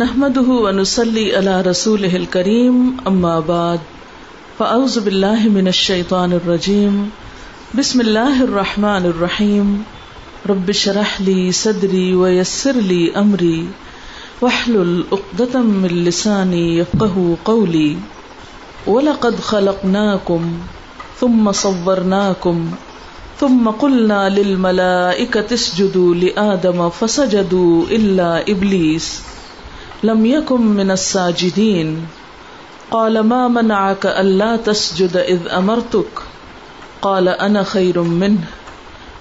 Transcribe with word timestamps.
نحمده 0.00 0.54
ونصلي 0.62 1.22
على 1.36 1.52
رسوله 1.66 2.16
الكريم 2.16 2.96
أما 3.10 3.40
بعد 3.40 3.80
فأعوذ 4.58 4.96
بالله 5.04 5.48
من 5.52 5.68
الشيطان 5.68 6.32
الرجيم 6.38 6.96
بسم 7.78 8.00
الله 8.00 8.42
الرحمن 8.44 9.06
الرحيم 9.10 9.70
رب 10.50 10.68
اشرح 10.72 11.20
لي 11.28 11.52
صدري 11.52 12.14
ويسر 12.14 12.80
لي 12.90 12.98
أمري 13.20 13.68
واحلل 14.40 15.04
عقدة 15.12 15.60
من 15.60 16.04
لساني 16.08 16.78
يفقهوا 16.78 17.36
قولي 17.44 17.96
ولقد 18.86 19.40
خلقناكم 19.40 20.50
ثم 21.20 21.52
صورناكم 21.52 22.70
ثم 23.40 23.70
قلنا 23.70 24.28
للملائكة 24.28 25.54
اسجدوا 25.54 26.14
لآدم 26.14 26.84
فسجدوا 26.90 27.82
إلا 28.00 28.50
إبليس 28.50 29.08
لم 30.02 30.26
يكن 30.26 30.60
من 30.60 30.90
الساجدين 30.90 32.06
قال 32.90 33.20
ما 33.20 33.48
منعك 33.48 34.06
ألا 34.06 34.56
تسجد 34.56 35.16
إذ 35.16 35.48
أمرتك 35.48 36.22
قال 37.02 37.28
أنا 37.28 37.62
خير 37.62 38.02
منه. 38.02 38.44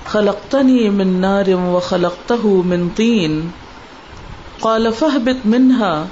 خلقتني 0.05 0.89
من 0.89 1.21
نار 1.21 1.55
وخلقته 1.55 2.61
من 2.61 2.89
طين 2.97 3.51
قال 4.61 4.93
فاهبط 4.93 5.35
منها 5.45 6.07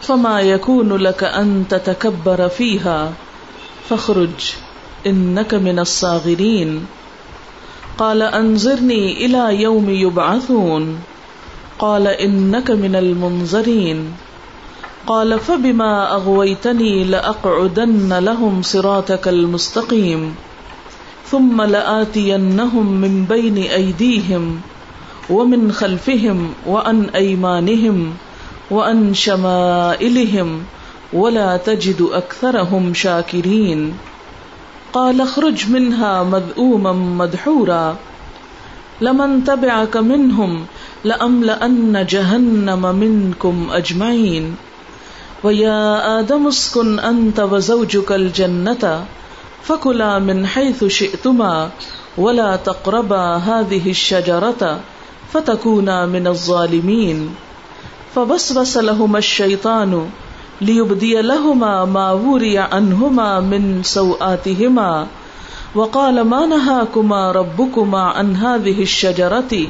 فما 0.00 0.40
يكون 0.40 0.96
لك 0.96 1.24
أن 1.24 1.64
تتكبر 1.70 2.48
فيها 2.48 3.12
فاخرج 3.88 4.54
إنك 5.06 5.54
من 5.54 5.78
الصاغرين 5.78 6.86
قال 7.98 8.22
أنظرني 8.22 9.26
إلى 9.26 9.62
يوم 9.62 9.90
يبعثون 9.90 10.98
قال 11.78 12.06
إنك 12.06 12.70
من 12.70 12.96
المنظرين. 12.96 14.12
قال 15.06 15.40
فبما 15.40 16.14
أغويتني 16.14 17.04
لأقعدن 17.04 18.18
لهم 18.18 18.62
صراطك 18.62 19.28
المستقيم. 19.28 20.34
ثم 21.30 21.62
لآتينهم 21.62 22.92
من 22.92 23.24
بين 23.24 23.58
أيديهم 23.58 24.60
ومن 25.30 25.72
خلفهم 25.72 26.54
وعن 26.66 27.04
أيمانهم 27.04 28.14
وعن 28.70 29.14
شمائلهم 29.14 30.62
ولا 31.12 31.56
تجد 31.56 32.08
أكثرهم 32.12 32.94
شاكرين. 32.94 33.94
قال 34.92 35.20
اخرج 35.20 35.70
منها 35.70 36.22
مذءوما 36.22 36.92
مدحورا. 36.92 37.96
لمن 39.00 39.44
تبعك 39.44 39.96
منهم 39.96 40.66
لأملأن 41.04 42.06
جهنم 42.06 42.94
منكم 42.96 43.68
أجمعين. 43.72 44.56
ويا 45.44 46.20
آدم 46.20 46.46
اسكن 46.46 46.98
أنت 46.98 47.40
وزوجك 47.40 48.12
الجنة 48.12 49.04
فكلا 49.62 50.18
من 50.18 50.46
حيث 50.46 50.84
شئتما 50.84 51.70
ولا 52.18 52.56
تقربا 52.56 53.36
هذه 53.36 53.90
الشجرة 53.90 54.80
فتكونا 55.32 56.06
من 56.06 56.26
الظالمين. 56.26 57.34
فوسوس 58.14 58.76
لهما 58.76 59.18
الشيطان 59.18 60.08
ليبدي 60.60 61.22
لهما 61.22 61.84
ما 61.84 62.12
وري 62.12 62.58
عنهما 62.58 63.40
من 63.40 63.82
سوآتهما. 63.82 65.06
وقال 65.74 66.20
ما 66.20 66.46
نهاكما 66.46 67.32
ربكما 67.32 68.00
عن 68.00 68.36
هذه 68.36 68.82
الشجرة؟ 68.82 69.68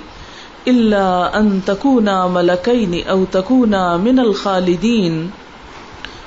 إلا 0.69 1.39
أن 1.39 1.61
تكونا 1.67 2.29
ملكين 2.29 3.07
أو 3.07 3.25
تكونا 3.25 3.97
من 3.97 4.19
الخالدين. 4.19 5.31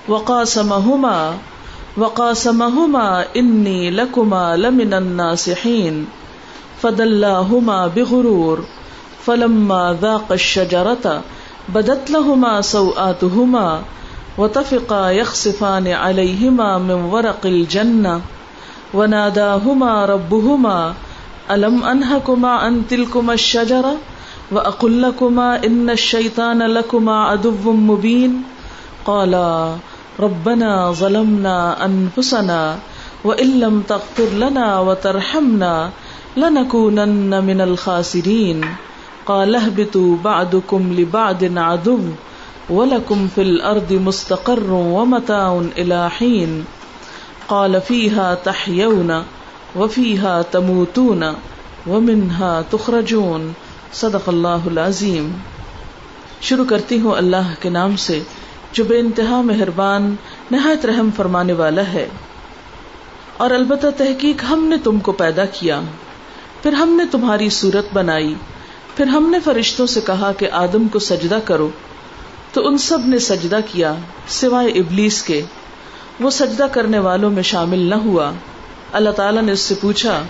وقاسمهما 0.07 1.33
وقاسمهما 1.97 3.25
إني 3.35 3.91
لكما 3.91 4.58
لمن 4.58 4.93
الناصحين. 4.93 6.05
فدلاهما 6.81 7.87
بغرور. 7.87 8.65
فلما 9.25 9.98
ذاق 10.02 10.31
الشجرة 10.31 11.21
بدت 11.69 12.11
لهما 12.11 12.61
سوآتهما، 12.61 13.81
وتفقا 14.37 15.09
يخصفان 15.09 15.87
عليهما 15.87 16.77
من 16.77 16.92
ورق 16.92 17.45
الجنة. 17.45 18.21
وناداهما 18.93 20.05
ربهما، 20.05 20.93
ألم 21.52 21.83
أنهكما 21.83 22.49
عن 22.49 22.87
تلكما 22.89 23.33
الشجرة؟ 23.33 23.95
وأقل 24.52 25.02
لكما 25.02 25.65
إن 25.65 25.89
الشيطان 25.89 26.61
لكما 26.61 27.23
عدو 27.23 27.71
مبين 27.71 28.43
قالا 29.05 29.75
ربنا 30.19 30.91
ظلمنا 30.91 31.85
أنفسنا 31.85 32.80
وإن 33.23 33.59
لم 33.59 33.81
تغفر 33.81 34.30
لنا 34.30 34.80
وترحمنا 34.80 35.89
لنكونن 36.37 37.43
من 37.43 37.61
الخاسرين 37.61 38.65
قال 39.25 39.55
اهبطوا 39.55 40.17
بعضكم 40.23 40.93
لبعض 40.93 41.57
عدو 41.57 41.99
ولكم 42.69 43.27
في 43.27 43.41
الأرض 43.41 43.93
مستقر 43.93 44.73
ومتاع 44.73 45.61
إلى 45.77 46.09
حين 46.09 46.65
قال 47.47 47.81
فيها 47.81 48.36
تحيون 48.36 49.23
وفيها 49.75 50.41
تموتون 50.41 51.33
ومنها 51.87 52.61
تخرجون 52.61 53.53
صدق 53.93 54.30
اللہ 54.30 54.48
العظیم۔ 54.48 55.31
شروع 56.42 56.65
کرتی 56.65 56.99
ہوں 56.99 57.11
اللہ 57.11 57.53
کے 57.59 57.70
نام 57.70 57.95
سے، 57.95 58.23
جو 58.71 58.83
بے 58.83 58.99
انتہا 58.99 59.42
مہربان، 59.42 60.15
نہایت 60.52 60.86
رحم 60.86 61.09
فرمانے 61.15 61.53
والا 61.53 61.81
ہے۔ 61.93 62.09
اور 63.37 63.52
البتہ 63.52 63.87
تحقیق 63.98 64.43
ہم 64.49 64.64
نے 64.64 64.75
تم 64.83 64.99
کو 64.99 65.11
پیدا 65.11 65.45
کیا۔ 65.45 65.81
پھر 66.64 66.73
ہم 66.73 66.89
نے 66.89 67.03
تمہاری 67.11 67.49
صورت 67.49 67.86
بنائی۔ 67.93 68.36
پھر 68.95 69.05
ہم 69.05 69.30
نے 69.30 69.39
فرشتوں 69.39 69.86
سے 69.86 70.02
کہا 70.02 70.31
کہ 70.31 70.52
آدم 70.52 70.87
کو 70.87 70.99
سجدہ 70.99 71.39
کرو۔ 71.45 71.69
تو 72.54 72.67
ان 72.67 72.77
سب 72.77 72.99
نے 73.05 73.19
سجدہ 73.19 73.59
کیا، 73.71 73.93
سوائے 74.27 74.69
ابلیس 74.69 75.23
کے۔ 75.23 75.42
وہ 76.19 76.30
سجدہ 76.30 76.67
کرنے 76.71 76.99
والوں 76.99 77.30
میں 77.30 77.43
شامل 77.43 77.80
نہ 77.80 77.95
ہوا۔ 77.95 78.31
اللہ 78.92 79.09
تعالیٰ 79.09 79.42
نے 79.42 79.52
اس 79.52 79.59
سے 79.59 79.75
پوچھا 79.81 80.23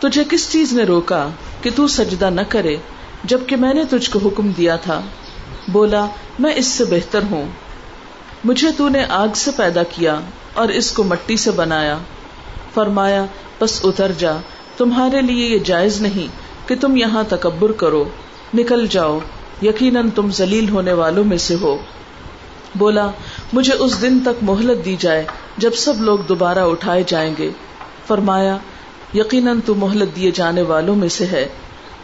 تجھے 0.00 0.24
کس 0.30 0.52
چیز 0.52 0.72
نے 0.72 0.82
روکا 0.82 1.28
کہ 1.62 1.70
تو 1.76 1.88
سجدہ 1.88 2.30
نہ 2.30 2.40
کرے 2.48 2.76
جبکہ 3.24 3.56
میں 3.56 3.74
نے 3.74 3.84
تجھ 3.84 4.10
کو 4.10 4.18
حکم 4.24 4.50
دیا 4.50 4.76
تھا؟ 4.76 5.00
بولا، 5.68 6.06
میں 6.38 6.54
اس 6.56 6.66
سے 6.66 6.84
بہتر 6.84 7.20
ہوں۔ 7.30 7.44
مجھے 8.44 8.68
تو 8.76 8.88
نے 8.88 9.04
آگ 9.08 9.28
سے 9.34 9.50
پیدا 9.56 9.82
کیا 9.82 10.20
اور 10.54 10.68
اس 10.68 10.92
کو 10.92 11.04
مٹی 11.04 11.36
سے 11.36 11.50
بنایا۔ 11.50 11.98
فرمایا، 12.74 13.24
بس 13.60 13.80
اتر 13.84 14.12
جا، 14.18 14.32
تمہارے 14.76 15.22
لیے 15.22 15.46
یہ 15.46 15.58
جائز 15.58 16.00
نہیں 16.00 16.28
کہ 16.68 16.74
تم 16.80 16.96
یہاں 16.96 17.22
تکبر 17.28 17.72
کرو۔ 17.72 18.04
نکل 18.54 18.86
جاؤ، 18.86 19.18
یقیناً 19.62 20.10
تم 20.10 20.30
ذلیل 20.30 20.68
ہونے 20.68 20.92
والوں 20.92 21.24
میں 21.24 21.38
سے 21.38 21.54
ہو۔ 21.60 21.78
بولا، 22.74 23.10
مجھے 23.52 23.72
اس 23.72 24.02
دن 24.02 24.20
تک 24.20 24.42
مہلت 24.42 24.84
دی 24.84 24.96
جائے 24.98 25.24
جب 25.56 25.74
سب 25.74 26.00
لوگ 26.00 26.18
دوبارہ 26.18 26.58
اٹھائے 26.58 27.02
جائیں 27.06 27.34
گے۔ 27.38 27.50
فرمایا 28.06 28.56
یقیناً 29.14 29.60
تو 29.60 29.74
مہلت 29.74 30.16
دیے 30.16 30.30
جانے 30.30 30.62
والوں 30.62 30.96
میں 30.96 31.08
سے 31.08 31.26
ہے۔ 31.26 31.48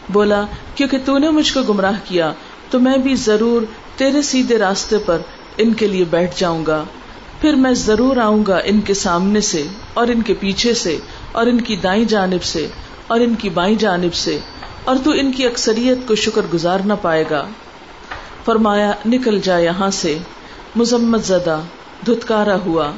بولا، 0.09 0.45
کیونکہ 0.75 0.97
تو 1.05 1.17
نے 1.17 1.29
مجھ 1.29 1.53
کو 1.53 1.61
گمراہ 1.61 1.99
کیا، 2.03 2.33
تو 2.69 2.79
میں 2.79 2.97
بھی 2.97 3.15
ضرور 3.15 3.61
تیرے 3.97 4.21
سیدھے 4.21 4.57
راستے 4.57 4.97
پر 5.05 5.17
ان 5.57 5.73
کے 5.73 5.87
لیے 5.87 6.03
بیٹھ 6.03 6.39
جاؤں 6.39 6.65
گا۔ 6.65 6.83
پھر 7.41 7.53
میں 7.53 7.73
ضرور 7.73 8.17
آؤں 8.17 8.43
گا 8.47 8.59
ان 8.65 8.81
کے 8.81 8.93
سامنے 8.93 9.41
سے، 9.41 9.63
اور 9.93 10.07
ان 10.07 10.21
کے 10.21 10.33
پیچھے 10.33 10.73
سے، 10.73 10.97
اور 11.31 11.47
ان 11.47 11.61
کی 11.61 11.75
دائیں 11.75 12.05
جانب 12.05 12.43
سے، 12.43 12.67
اور 13.07 13.19
ان 13.19 13.35
کی 13.35 13.49
بائیں 13.49 13.75
جانب 13.75 14.13
سے، 14.13 14.39
اور 14.83 14.95
تو 15.03 15.11
ان 15.11 15.31
کی 15.31 15.45
اکثریت 15.45 15.97
کو 16.07 16.15
شکر 16.15 16.41
گزار 16.53 16.79
نہ 16.85 16.93
پائے 17.01 17.23
گا۔ 17.29 17.47
فرمایا، 18.45 18.91
نکل 19.05 19.39
جا 19.39 19.57
یہاں 19.57 19.89
سے۔ 19.89 20.17
مذمت 20.75 21.23
زدہ، 21.23 21.61
دھتکارا 22.05 22.55
ہوا۔ 22.55 22.91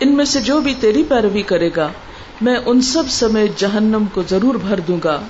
ان 0.00 0.16
میں 0.16 0.24
سے 0.24 0.40
جو 0.40 0.60
بھی 0.60 0.74
تیری 0.80 1.02
پیروی 1.02 1.42
کرے 1.42 1.70
گا 1.76 1.88
میں 2.40 2.56
ان 2.66 2.80
سب 2.80 3.02
سمیت 3.08 3.58
جہنم 3.58 4.04
کو 4.14 4.22
ضرور 4.30 4.54
بھر 4.54 4.80
دوں 4.80 4.98
گا۔ 5.04 5.20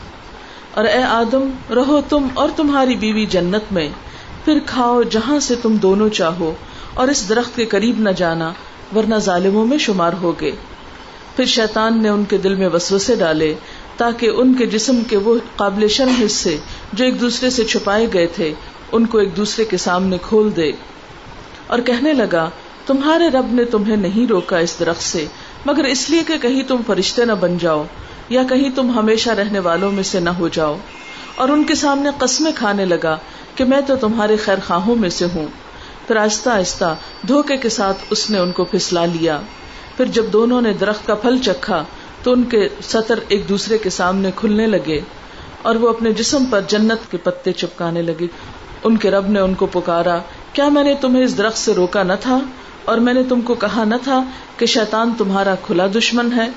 اور 0.75 0.85
اے 0.85 1.03
آدم، 1.03 1.51
رہو 1.75 2.01
تم 2.09 2.27
اور 2.35 2.49
تمہاری 2.57 2.97
بیوی 2.97 3.27
جنت 3.27 3.73
میں۔ 3.73 3.89
پھر 4.45 4.59
کھاؤ 4.67 5.03
جہاں 5.03 5.39
سے 5.39 5.55
تم 5.63 5.77
دونوں 5.77 6.09
چاہو، 6.09 6.53
اور 6.95 7.09
اس 7.09 7.29
درخت 7.29 7.57
کے 7.57 7.65
قریب 7.65 8.01
نہ 8.01 8.11
جانا، 8.11 8.53
ورنہ 8.97 9.15
ظالموں 9.15 9.67
میں 9.67 9.79
شمار 9.79 10.13
ہوگے۔ 10.23 10.51
پھر 11.37 11.45
شیطان 11.45 12.03
نے 12.03 12.09
ان 12.09 12.25
کے 12.25 12.39
دل 12.39 12.55
میں 12.55 12.69
وسوسے 12.69 13.17
ڈالے، 13.17 13.55
تاکہ 13.97 14.27
ان 14.27 14.55
کے 14.55 14.67
جسم 14.67 15.03
کے 15.09 15.17
وہ 15.17 15.39
قابل 15.57 15.89
شرم 15.89 16.25
حصے 16.25 16.57
جو 16.93 17.05
ایک 17.05 17.21
دوسرے 17.21 17.51
سے 17.51 17.65
چھپائے 17.65 18.07
گئے 18.13 18.27
تھے، 18.27 18.55
ان 18.93 19.07
کو 19.07 19.19
ایک 19.19 19.37
دوسرے 19.37 19.65
کے 19.65 19.77
سامنے 19.77 20.19
کھول 20.23 20.51
دے۔ 20.57 20.73
اور 21.67 21.79
کہنے 21.79 22.13
لگا، 22.13 22.51
تمہارے 22.87 23.29
رب 23.29 23.47
نے 23.51 23.65
تمہیں 23.65 23.97
نہیں 23.97 24.27
روکا 24.27 24.59
اس 24.59 24.77
درخت 24.81 25.03
سے۔ 25.03 25.27
مگر 25.67 25.85
اس 25.85 26.11
لیے 26.11 26.23
کہ 26.27 26.39
کہیں 26.39 26.63
تم 26.63 26.77
فرشتے 26.87 27.25
نہ 27.25 27.33
بن 27.33 27.59
جاؤ 27.59 27.85
یا 28.29 28.43
کہیں 28.51 28.71
تم 28.75 28.91
ہمیشہ 28.91 29.31
رہنے 29.31 29.59
والوں 29.59 29.93
میں 29.93 30.03
سے 30.03 30.21
نہ 30.21 30.31
ہو 30.31 30.49
جاؤ۔ 30.49 30.77
اور 31.35 31.49
ان 31.49 31.65
کے 31.65 31.75
سامنے 31.75 32.11
قسمیں 32.19 32.53
کھانے 32.55 32.85
لگا 32.85 33.17
کہ 33.55 33.65
میں 33.65 33.81
تو 33.81 33.97
تمہارے 33.97 34.37
خیر 34.37 34.57
خواہوں 34.67 34.97
میں 34.97 35.09
سے 35.09 35.27
ہوں۔ 35.35 35.47
پھر 36.07 36.17
آہستہ 36.17 36.51
آہستہ 36.51 36.95
دھوکے 37.29 37.57
کے 37.57 37.69
ساتھ 37.69 37.99
اس 38.11 38.31
نے 38.31 38.39
ان 38.39 38.53
کو 38.53 38.65
پھسلا 38.65 39.05
لیا۔ 39.05 39.41
پھر 39.97 40.05
جب 40.05 40.25
دونوں 40.33 40.63
نے 40.63 40.73
درخت 40.73 41.07
کا 41.07 41.15
پھل 41.15 41.39
چکھا 41.39 41.85
تو 42.23 42.33
ان 42.33 42.43
کے 42.43 42.69
سطر 42.83 43.19
ایک 43.29 43.49
دوسرے 43.49 43.79
کے 43.79 43.91
سامنے 43.91 44.31
کھلنے 44.37 44.67
لگے 44.67 45.01
اور 45.63 45.75
وہ 45.75 45.89
اپنے 45.89 46.13
جسم 46.13 46.45
پر 46.45 46.61
جنت 46.69 47.11
کے 47.11 47.17
پتے 47.17 47.53
چپکانے 47.53 48.03
لگے۔ 48.03 48.27
ان 48.85 48.97
کے 48.97 49.11
رب 49.11 49.29
نے 49.29 49.41
ان 49.41 49.55
کو 49.55 49.67
پکارا، 49.67 50.19
کیا 50.53 50.69
میں 50.69 50.85
نے 50.85 50.95
تمہیں 51.01 51.25
اس 51.25 51.39
درخت 51.39 51.59
سے 51.59 51.75
روکا 51.75 52.03
نہ 52.03 52.13
تھا؟ 52.21 52.39
اور 52.91 52.99
میں 52.99 53.15
نے 53.15 53.23
تم 53.23 53.41
کو 53.41 53.55
کہا 53.55 53.85
نہ 53.85 53.95
تھا 54.05 54.23
کہ 54.57 54.67
شیطان 54.67 55.13
تمہارا 55.19 55.55
کھلا 55.67 55.87
دشمن 55.99 56.33
ہے۔ 56.33 56.49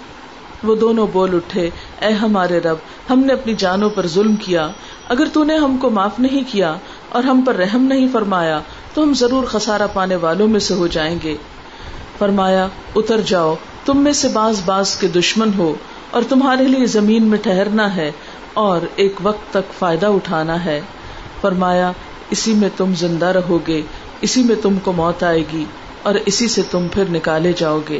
وہ 0.64 0.76
دونوں 0.76 1.08
بول 1.14 1.36
اٹھے، 1.36 1.70
اے 2.02 2.14
ہمارے 2.14 2.60
رب، 2.60 2.78
ہم 3.10 3.20
نے 3.20 3.34
اپنی 3.34 3.54
جانوں 3.54 3.90
پر 3.90 4.08
ظلم 4.08 4.36
کیا۔ 4.36 4.68
اگر 5.10 5.26
تو 5.34 5.44
نے 5.44 5.56
ہم 5.56 5.78
کو 5.78 5.90
معاف 5.90 6.20
نہیں 6.20 6.52
کیا 6.52 6.76
اور 7.10 7.24
ہم 7.24 7.42
پر 7.42 7.56
رحم 7.56 7.84
نہیں 7.84 8.08
فرمایا، 8.12 8.60
تو 8.94 9.04
ہم 9.04 9.14
ضرور 9.14 9.44
خسارا 9.44 9.88
پانے 9.88 10.16
والوں 10.16 10.48
میں 10.48 10.60
سے 10.60 10.74
ہو 10.74 10.88
جائیں 10.88 11.20
گے۔ 11.24 11.36
فرمایا، 12.18 12.68
اتر 12.96 13.22
جاؤ، 13.22 13.56
تم 13.86 13.98
میں 13.98 14.14
سے 14.14 14.28
باز 14.28 14.62
باز 14.66 14.96
کے 14.96 15.08
دشمن 15.08 15.50
ہو 15.58 15.74
اور 16.12 16.22
تمہارے 16.30 16.64
لیے 16.64 16.86
زمین 16.86 17.24
میں 17.24 17.38
ٹہرنا 17.38 17.96
ہے 17.96 18.12
اور 18.54 18.82
ایک 18.96 19.16
وقت 19.24 19.54
تک 19.54 19.74
فائدہ 19.80 20.06
اٹھانا 20.06 20.66
ہے۔ 20.66 20.82
فرمایا، 21.42 21.92
اسی 22.30 22.54
میں 22.54 22.70
تم 22.78 22.94
زندہ 22.96 23.26
رہو 23.26 23.60
گے، 23.68 23.82
اسی 24.22 24.44
میں 24.44 24.56
تم 24.62 24.76
کو 24.84 24.92
موت 24.92 25.24
آئے 25.24 25.44
گی۔ 25.54 25.66
اور 26.04 26.16
اسی 26.26 26.48
سے 26.48 26.62
تم 26.72 26.88
پھر 26.94 27.04
نکالے 27.10 27.54
جاؤ 27.58 27.80
گے۔ 27.90 28.00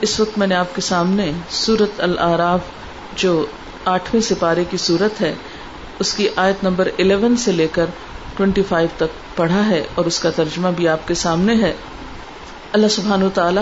اس 0.00 0.20
وقت 0.20 0.38
میں 0.38 0.46
نے 0.46 0.54
آپ 0.54 0.74
کے 0.74 0.80
سامنے 0.80 1.32
سورت 1.50 2.00
العراف 2.00 2.60
جو 3.16 3.46
آٹھویں 3.84 4.22
سپارے 4.22 4.64
کی 4.70 4.76
صورت 4.76 5.20
ہے، 5.20 5.34
اس 5.98 6.14
کی 6.14 6.28
آیت 6.36 6.64
نمبر 6.64 6.88
الیون 6.98 7.36
سے 7.36 7.52
لے 7.52 7.68
کر 7.72 7.86
ٹوینٹی 8.36 8.62
فائیو 8.62 8.88
تک 8.96 9.36
پڑھا 9.36 9.66
ہے 9.66 9.86
اور 9.94 10.04
اس 10.04 10.18
کا 10.18 10.30
ترجمہ 10.30 10.68
بھی 10.76 10.88
آپ 10.88 11.08
کے 11.08 11.14
سامنے 11.14 11.54
ہے۔ 11.54 11.72
اللہ 12.72 12.88
سبحان 12.88 13.28
تعالی 13.34 13.60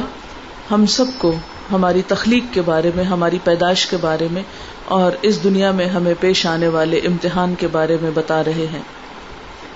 ہم 0.71 0.87
سب 0.87 1.05
کو 1.19 1.35
ہماری 1.73 2.03
تخلیق 2.07 2.45
کے 2.55 2.63
بارے 2.63 2.91
میں، 2.95 3.05
ہماری 3.05 3.39
پیدائش 3.45 3.87
کے 3.87 3.97
بارے 4.01 4.29
میں 4.31 4.43
اور 4.85 5.13
اس 5.23 5.45
دنیا 5.45 5.71
میں 5.71 5.87
ہمیں 5.87 6.15
پیش 6.21 6.47
آنے 6.47 6.69
والے 6.69 6.99
امتحان 6.99 7.55
کے 7.59 7.67
بارے 7.67 7.97
میں 8.03 8.11
بتا 8.15 8.45
رہے 8.45 8.67
ہیں۔ 8.73 8.83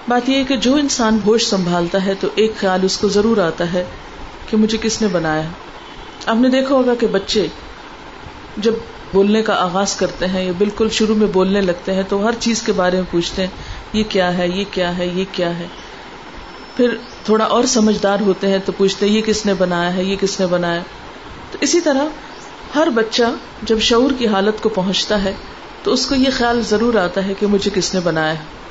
بات 0.09 0.29
یہ 0.29 0.45
کہ 0.45 0.57
جو 0.57 0.75
انسان 0.75 1.19
ہوش 1.27 1.47
سنبھالتا 1.47 2.07
ہے 2.07 2.15
تو 2.21 2.29
ایک 2.35 2.53
خیال 2.57 2.81
اس 2.83 2.99
کو 2.99 3.09
ضرور 3.09 3.39
آتا 3.39 3.73
ہے 3.73 3.85
کہ 4.51 4.57
مجھے 4.57 4.79
کس 4.83 5.03
نے 5.03 5.09
بنایا 5.09 5.43
آپ 6.27 6.37
نے 6.37 6.49
دیکھا 6.49 6.75
ہوگا 6.75 6.95
کہ 6.95 7.07
بچے 7.07 7.47
جب 8.57 8.73
بولنے 9.13 9.43
کا 9.43 9.55
آغاز 9.55 9.97
کرتے 9.97 10.27
ہیں 10.27 10.45
یا 10.45 10.53
بالکل 10.59 10.89
شروع 10.89 11.15
میں 11.15 11.27
بولنے 11.27 11.61
لگتے 11.61 11.95
ہیں 11.95 12.03
تو 12.09 12.27
ہر 12.27 12.33
چیز 12.41 12.63
کے 12.63 12.73
بارے 12.73 12.97
میں 12.97 13.05
پوچھتے 13.11 13.43
ہیں، 13.43 13.49
یہ 13.93 14.05
کیا 14.09 14.39
ہے، 14.39 14.49
یہ 14.49 14.65
کیا 14.71 14.99
ہے، 14.99 15.07
یہ 15.07 15.25
کیا 15.33 15.59
ہے۔ 15.59 15.67
پھر 16.77 16.97
تھوڑا 17.25 17.45
اور 17.45 17.65
سمجھدار 17.65 18.21
ہوتے 18.21 18.49
ہیں 18.49 18.59
تو 18.65 18.73
پوچھتے 18.73 19.07
ہیں، 19.07 19.17
یہ 19.17 19.23
کس 19.23 19.47
نے 19.47 19.55
بنایا 19.55 19.95
ہے، 19.95 20.05
یہ 20.05 20.17
کس 20.21 20.41
نے 20.41 20.47
بنایا 20.47 20.81
تو 21.51 21.59
اسی 21.61 21.81
طرح 21.81 22.05
ہر 22.75 22.89
بچہ 22.95 23.23
جب 23.63 23.79
شعور 23.79 24.11
کی 24.19 24.27
حالت 24.27 24.63
کو 24.63 24.69
پہنچتا 24.69 25.25
ہے 25.25 25.33
تو 25.83 25.93
اس 25.93 26.07
کو 26.07 26.15
یہ 26.15 26.29
خیال 26.33 26.63
ضرور 26.63 26.95
آتا 26.95 27.27
ہے 27.27 27.35
کہ 27.41 27.47
مجھے 27.47 27.71
کس 27.75 27.95
نے 27.95 28.01
بنایا 28.01 28.33
ہے۔ 28.33 28.62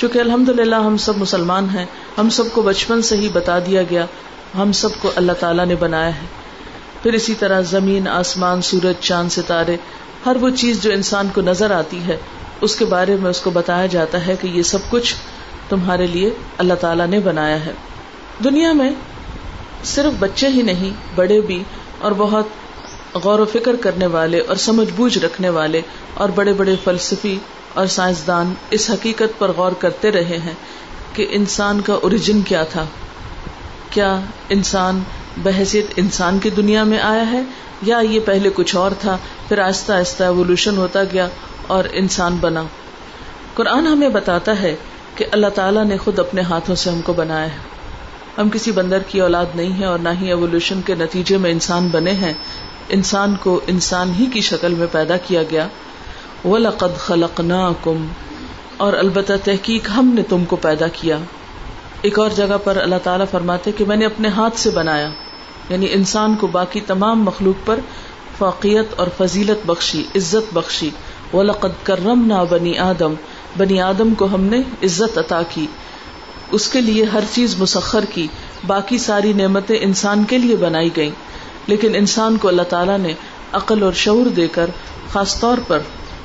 چونکہ 0.00 0.18
الحمد 0.18 0.48
للہ 0.48 0.76
ہم 0.76 0.96
سب 0.96 1.18
مسلمان 1.18 1.66
ہیں، 1.74 1.86
ہم 2.18 2.30
سب 2.30 2.44
کو 2.52 2.62
بچپن 2.62 3.02
سے 3.02 3.16
ہی 3.16 3.28
بتا 3.28 3.58
دیا 3.58 3.82
گیا، 3.82 4.06
ہم 4.58 4.72
سب 4.72 4.88
کو 5.00 5.10
اللہ 5.16 5.32
تعالیٰ 5.32 5.66
نے 5.66 5.74
بنایا 5.74 6.08
ہے۔ 6.08 6.26
پھر 7.02 7.12
اسی 7.12 7.34
طرح 7.34 7.60
زمین، 7.60 8.08
آسمان، 8.08 8.62
سورج، 8.62 8.94
چاند، 9.00 9.28
ستارے، 9.30 9.76
ہر 10.26 10.36
وہ 10.40 10.50
چیز 10.50 10.82
جو 10.82 10.92
انسان 10.92 11.28
کو 11.34 11.40
نظر 11.40 11.70
آتی 11.70 12.00
ہے، 12.06 12.16
اس 12.60 12.76
کے 12.76 12.84
بارے 12.84 13.16
میں 13.16 13.30
اس 13.30 13.40
کو 13.40 13.50
بتایا 13.50 13.86
جاتا 13.86 14.26
ہے 14.26 14.34
کہ 14.40 14.46
یہ 14.46 14.62
سب 14.62 14.78
کچھ 14.90 15.14
تمہارے 15.68 16.06
لیے 16.06 16.30
اللہ 16.58 16.74
تعالیٰ 16.74 17.06
نے 17.06 17.20
بنایا 17.20 17.64
ہے۔ 17.64 17.72
دنیا 18.44 18.72
میں 18.72 18.90
صرف 19.84 20.12
بچے 20.18 20.48
ہی 20.48 20.62
نہیں، 20.62 20.90
بڑے 21.14 21.40
بھی 21.40 21.62
اور 21.98 22.12
بہت 22.16 22.44
غور 23.14 23.38
و 23.38 23.44
فکر 23.44 23.76
کرنے 23.76 24.06
والے 24.06 24.40
اور 24.40 24.56
سمجھ 24.56 24.88
بوجھ 24.96 25.18
رکھنے 25.18 25.48
والے 25.48 25.80
اور 26.14 26.28
بڑے 26.28 26.52
بڑے 26.52 26.76
فلسفی 26.84 27.38
اور 27.74 27.86
سائنسدان 27.86 28.54
اس 28.70 28.90
حقیقت 28.90 29.38
پر 29.38 29.52
غور 29.52 29.72
کرتے 29.72 30.10
رہے 30.10 30.38
ہیں 30.38 30.54
کہ 31.12 31.26
انسان 31.30 31.80
کا 31.80 31.92
اوریجن 31.94 32.42
کیا 32.42 32.64
تھا۔ 32.64 32.86
کیا 33.90 34.20
انسان 34.48 35.02
بحثیت 35.36 35.86
انسان 35.96 36.38
کی 36.38 36.50
دنیا 36.50 36.84
میں 36.84 36.98
آیا 36.98 37.30
ہے 37.30 37.42
یا 37.82 37.98
یہ 37.98 38.20
پہلے 38.24 38.50
کچھ 38.54 38.76
اور 38.76 38.90
تھا، 39.00 39.18
پھر 39.48 39.58
آہستہ 39.58 39.92
آہستہ 39.92 40.22
ایوولوشن 40.22 40.76
ہوتا 40.76 41.04
گیا 41.04 41.28
اور 41.66 41.84
انسان 41.92 42.36
بنا۔ 42.40 42.62
قرآن 43.54 43.86
ہمیں 43.86 44.08
بتاتا 44.08 44.60
ہے 44.62 44.76
کہ 45.14 45.24
اللہ 45.32 45.46
تعالیٰ 45.54 45.84
نے 45.84 45.96
خود 45.96 46.18
اپنے 46.18 46.40
ہاتھوں 46.40 46.74
سے 46.74 46.90
ہم 46.90 47.00
کو 47.00 47.12
بنایا 47.12 47.46
ہے۔ 47.46 47.58
ہم 48.38 48.48
کسی 48.50 48.72
بندر 48.72 48.98
کی 48.98 49.20
اولاد 49.20 49.46
نہیں 49.54 49.80
ہے 49.80 49.84
اور 49.84 49.98
نہ 49.98 50.08
ہی 50.20 50.26
ایوولوشن 50.26 50.80
کے 50.82 50.94
نتیجے 50.94 51.36
میں 51.36 51.50
انسان 51.50 51.88
بنے 51.88 52.12
ہیں۔ 52.12 52.32
انسان 52.88 53.34
کو 53.42 53.60
انسان 53.66 54.12
ہی 54.18 54.26
کی 54.26 54.40
شکل 54.40 54.74
میں 54.74 54.86
پیدا 54.92 55.16
کیا 55.16 55.42
گیا۔ 55.42 55.68
وَلَقَدْ 56.44 56.98
خَلَقْنَاكُمْ۔ 56.98 58.06
اور 58.76 58.92
البتہ 58.92 59.32
تحقیق 59.44 59.88
ہم 59.96 60.10
نے 60.14 60.22
تم 60.22 60.44
کو 60.44 60.56
پیدا 60.56 60.88
کیا۔ 60.88 61.18
ایک 62.02 62.18
اور 62.18 62.30
جگہ 62.36 62.58
پر 62.64 62.76
اللہ 62.76 62.94
تعالیٰ 63.02 63.26
فرماتے 63.30 63.72
کہ 63.72 63.84
میں 63.84 63.96
نے 63.96 64.06
اپنے 64.06 64.28
ہاتھ 64.28 64.58
سے 64.58 64.70
بنایا۔ 64.70 65.10
یعنی 65.68 65.86
انسان 65.90 66.34
کو 66.34 66.46
باقی 66.46 66.80
تمام 66.80 67.22
مخلوق 67.24 67.66
پر 67.66 67.80
فوقیت 68.38 68.86
اور 68.96 69.06
فضیلت 69.16 69.66
بخشی، 69.66 70.04
عزت 70.16 70.54
بخشی۔ 70.54 70.90
وہ 71.32 71.42
لقد 71.42 71.86
کرم 71.86 72.24
نہ 72.26 72.34
بنی 72.50 72.78
آدم۔ 72.78 73.14
بنی 73.56 73.80
آدم 73.80 74.14
کو 74.14 74.24
ہم 74.24 74.40
نے 74.40 74.58
عزت 74.58 75.18
عطا 75.18 75.42
کی۔ 75.48 75.66
اس 76.50 76.68
کے 76.68 76.80
لیے 76.80 77.04
ہر 77.04 77.20
چیز 77.32 77.58
مسخر 77.58 78.04
کی۔ 78.04 78.26
باقی 78.66 78.98
ساری 78.98 79.32
نعمتیں 79.32 79.76
انسان 79.80 80.24
کے 80.24 80.38
لیے 80.38 80.56
بنائی 80.56 80.90
گئی 80.96 81.10
لیکن 81.66 81.94
انسان 81.94 82.36
کو 82.36 82.48
اللہ 82.48 82.62
تعالیٰ 82.62 82.98
نے 82.98 83.12
عقل 83.52 83.82
اور 83.82 83.92
شعور 83.92 84.26
دے 84.26 84.48
کر، 84.48 84.70
خاص 85.12 85.40
طور 85.40 85.58
پر 85.68 85.78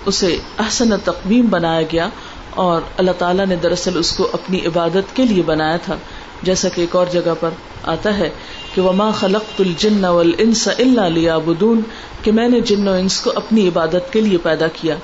اسے 0.05 0.37
احسن 0.59 0.89
تقویم 1.03 1.45
بنایا 1.49 1.81
گیا 1.81 2.09
اور 2.49 2.81
اللہ 2.97 3.11
تعالیٰ 3.17 3.45
نے 3.45 3.55
دراصل 3.55 3.97
اس 3.97 4.11
کو 4.11 4.27
اپنی 4.33 4.65
عبادت 4.65 5.15
کے 5.15 5.25
لیے 5.25 5.43
بنایا 5.43 5.77
تھا۔ 5.77 5.95
جیسا 6.41 6.69
کہ 6.69 6.81
ایک 6.81 6.95
اور 6.95 7.05
جگہ 7.11 7.33
پر 7.39 7.49
آتا 7.83 8.17
ہے 8.17 8.29
کہ 8.75 8.81
وما 8.81 9.11
خلق 9.11 9.61
الجن 9.61 10.05
والانس 10.05 10.67
الا 10.67 11.07
ليعبدون، 11.07 11.81
کہ 12.23 12.31
میں 12.31 12.47
نے 12.47 12.59
جن 12.59 12.87
و 12.87 12.91
انس 12.91 13.19
کو 13.19 13.31
اپنی 13.35 13.67
عبادت 13.67 14.13
کے 14.13 14.21
لیے 14.21 14.37
پیدا 14.37 14.67
کیا۔ 14.67 14.95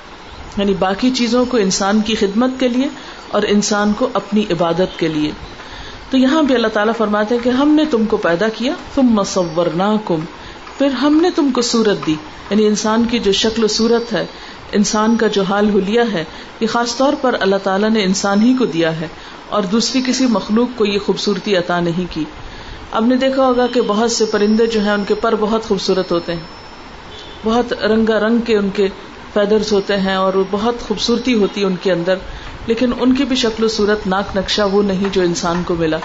یعنی 0.57 0.73
باقی 0.73 1.11
چیزوں 1.11 1.45
کو 1.45 1.57
انسان 1.57 2.01
کی 2.01 2.15
خدمت 2.15 2.49
کے 2.59 2.67
لیے 2.67 2.87
اور 3.27 3.41
انسان 3.47 3.93
کو 3.97 4.09
اپنی 4.13 4.45
عبادت 4.49 4.99
کے 4.99 5.07
لیے۔ 5.07 5.31
تو 6.09 6.17
یہاں 6.17 6.43
بھی 6.43 6.55
اللہ 6.55 6.67
تعالیٰ 6.67 6.93
فرماتے 6.97 7.35
ہیں 7.35 7.43
کہ 7.43 7.49
ہم 7.49 7.69
نے 7.69 7.85
تم 7.85 8.05
کو 8.05 8.17
پیدا 8.17 8.47
کیا 8.49 8.73
تم 8.95 9.01
مصور 9.01 9.67
پھر 10.77 10.87
ہم 10.87 11.19
نے 11.21 11.29
تم 11.35 11.51
کو 11.51 11.61
صورت 11.61 12.07
دی۔ 12.07 12.15
یعنی 12.49 12.67
انسان 12.67 13.05
کی 13.05 13.19
جو 13.19 13.31
شکل 13.31 13.63
و 13.63 13.67
صورت 13.67 14.13
ہے 14.13 14.25
انسان 14.71 15.15
کا 15.15 15.27
جو 15.27 15.43
حال 15.43 15.69
حلیہ 15.69 16.01
ہے، 16.13 16.23
یہ 16.59 16.67
خاص 16.67 16.97
طور 16.97 17.13
پر 17.21 17.35
اللہ 17.39 17.55
تعالیٰ 17.63 17.89
نے 17.89 18.03
انسان 18.03 18.41
ہی 18.41 18.53
کو 18.53 18.65
دیا 18.65 19.01
ہے 19.01 19.07
اور 19.49 19.63
دوسری 19.63 20.01
کسی 20.07 20.25
مخلوق 20.25 20.67
کو 20.75 20.85
یہ 20.85 20.99
خوبصورتی 20.99 21.55
عطا 21.55 21.79
نہیں 21.79 22.05
کی۔ 22.09 22.23
اب 22.91 23.05
نے 23.05 23.15
دیکھا 23.15 23.45
ہوگا 23.45 23.67
کہ 23.67 23.81
بہت 23.81 24.11
سے 24.11 24.25
پرندے 24.25 24.67
جو 24.67 24.81
ہیں، 24.81 24.91
ان 24.91 25.03
کے 25.07 25.13
پر 25.13 25.35
بہت 25.35 25.63
خوبصورت 25.63 26.11
ہوتے 26.11 26.33
ہیں۔ 26.33 26.61
بہت 27.43 27.73
رنگا 27.73 28.19
رنگ 28.19 28.37
کے 28.39 28.57
ان 28.57 28.69
کے 28.69 28.87
فیدرز 29.33 29.71
ہوتے 29.71 29.97
ہیں 29.97 30.15
اور 30.15 30.33
بہت 30.51 30.81
خوبصورتی 30.81 31.33
ہوتی 31.33 31.61
ہے 31.61 31.65
ان 31.65 31.75
کے 31.81 31.91
اندر، 31.91 32.15
لیکن 32.67 32.91
ان 32.99 33.15
کی 33.15 33.23
بھی 33.23 33.35
شکل 33.35 33.63
و 33.63 33.67
صورت 33.67 34.07
ناک 34.07 34.37
نقشہ 34.37 34.61
وہ 34.61 34.83
نہیں 34.83 35.09
جو 35.11 35.21
انسان 35.21 35.63
کو 35.65 35.75
ملا۔ 35.75 35.97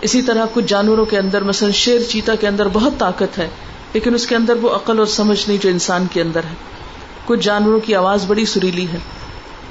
اسی 0.00 0.22
طرح 0.22 0.46
کچھ 0.52 0.64
جانوروں 0.64 1.04
کے 1.04 1.18
اندر، 1.18 1.42
مثلا 1.42 1.70
شیر 1.70 2.00
چیتا 2.08 2.34
کے 2.34 2.48
اندر 2.48 2.68
بہت 2.72 2.92
طاقت 2.98 3.38
ہے، 3.38 3.48
لیکن 3.92 4.14
اس 4.14 4.26
کے 4.26 4.36
اندر 4.36 4.56
وہ 4.62 4.70
عقل 4.70 4.98
اور 4.98 5.06
سمجھ 5.06 5.48
نہیں 5.48 5.58
جو 5.62 5.68
انسان 5.68 6.06
کے 6.12 6.22
اندر 6.22 6.40
ہے۔ 6.40 6.54
کچھ 7.26 7.40
جانوروں 7.40 7.80
کی 7.80 7.94
آواز 7.94 8.24
بڑی 8.26 8.44
سریلی 8.44 8.86
ہے۔ 8.92 8.98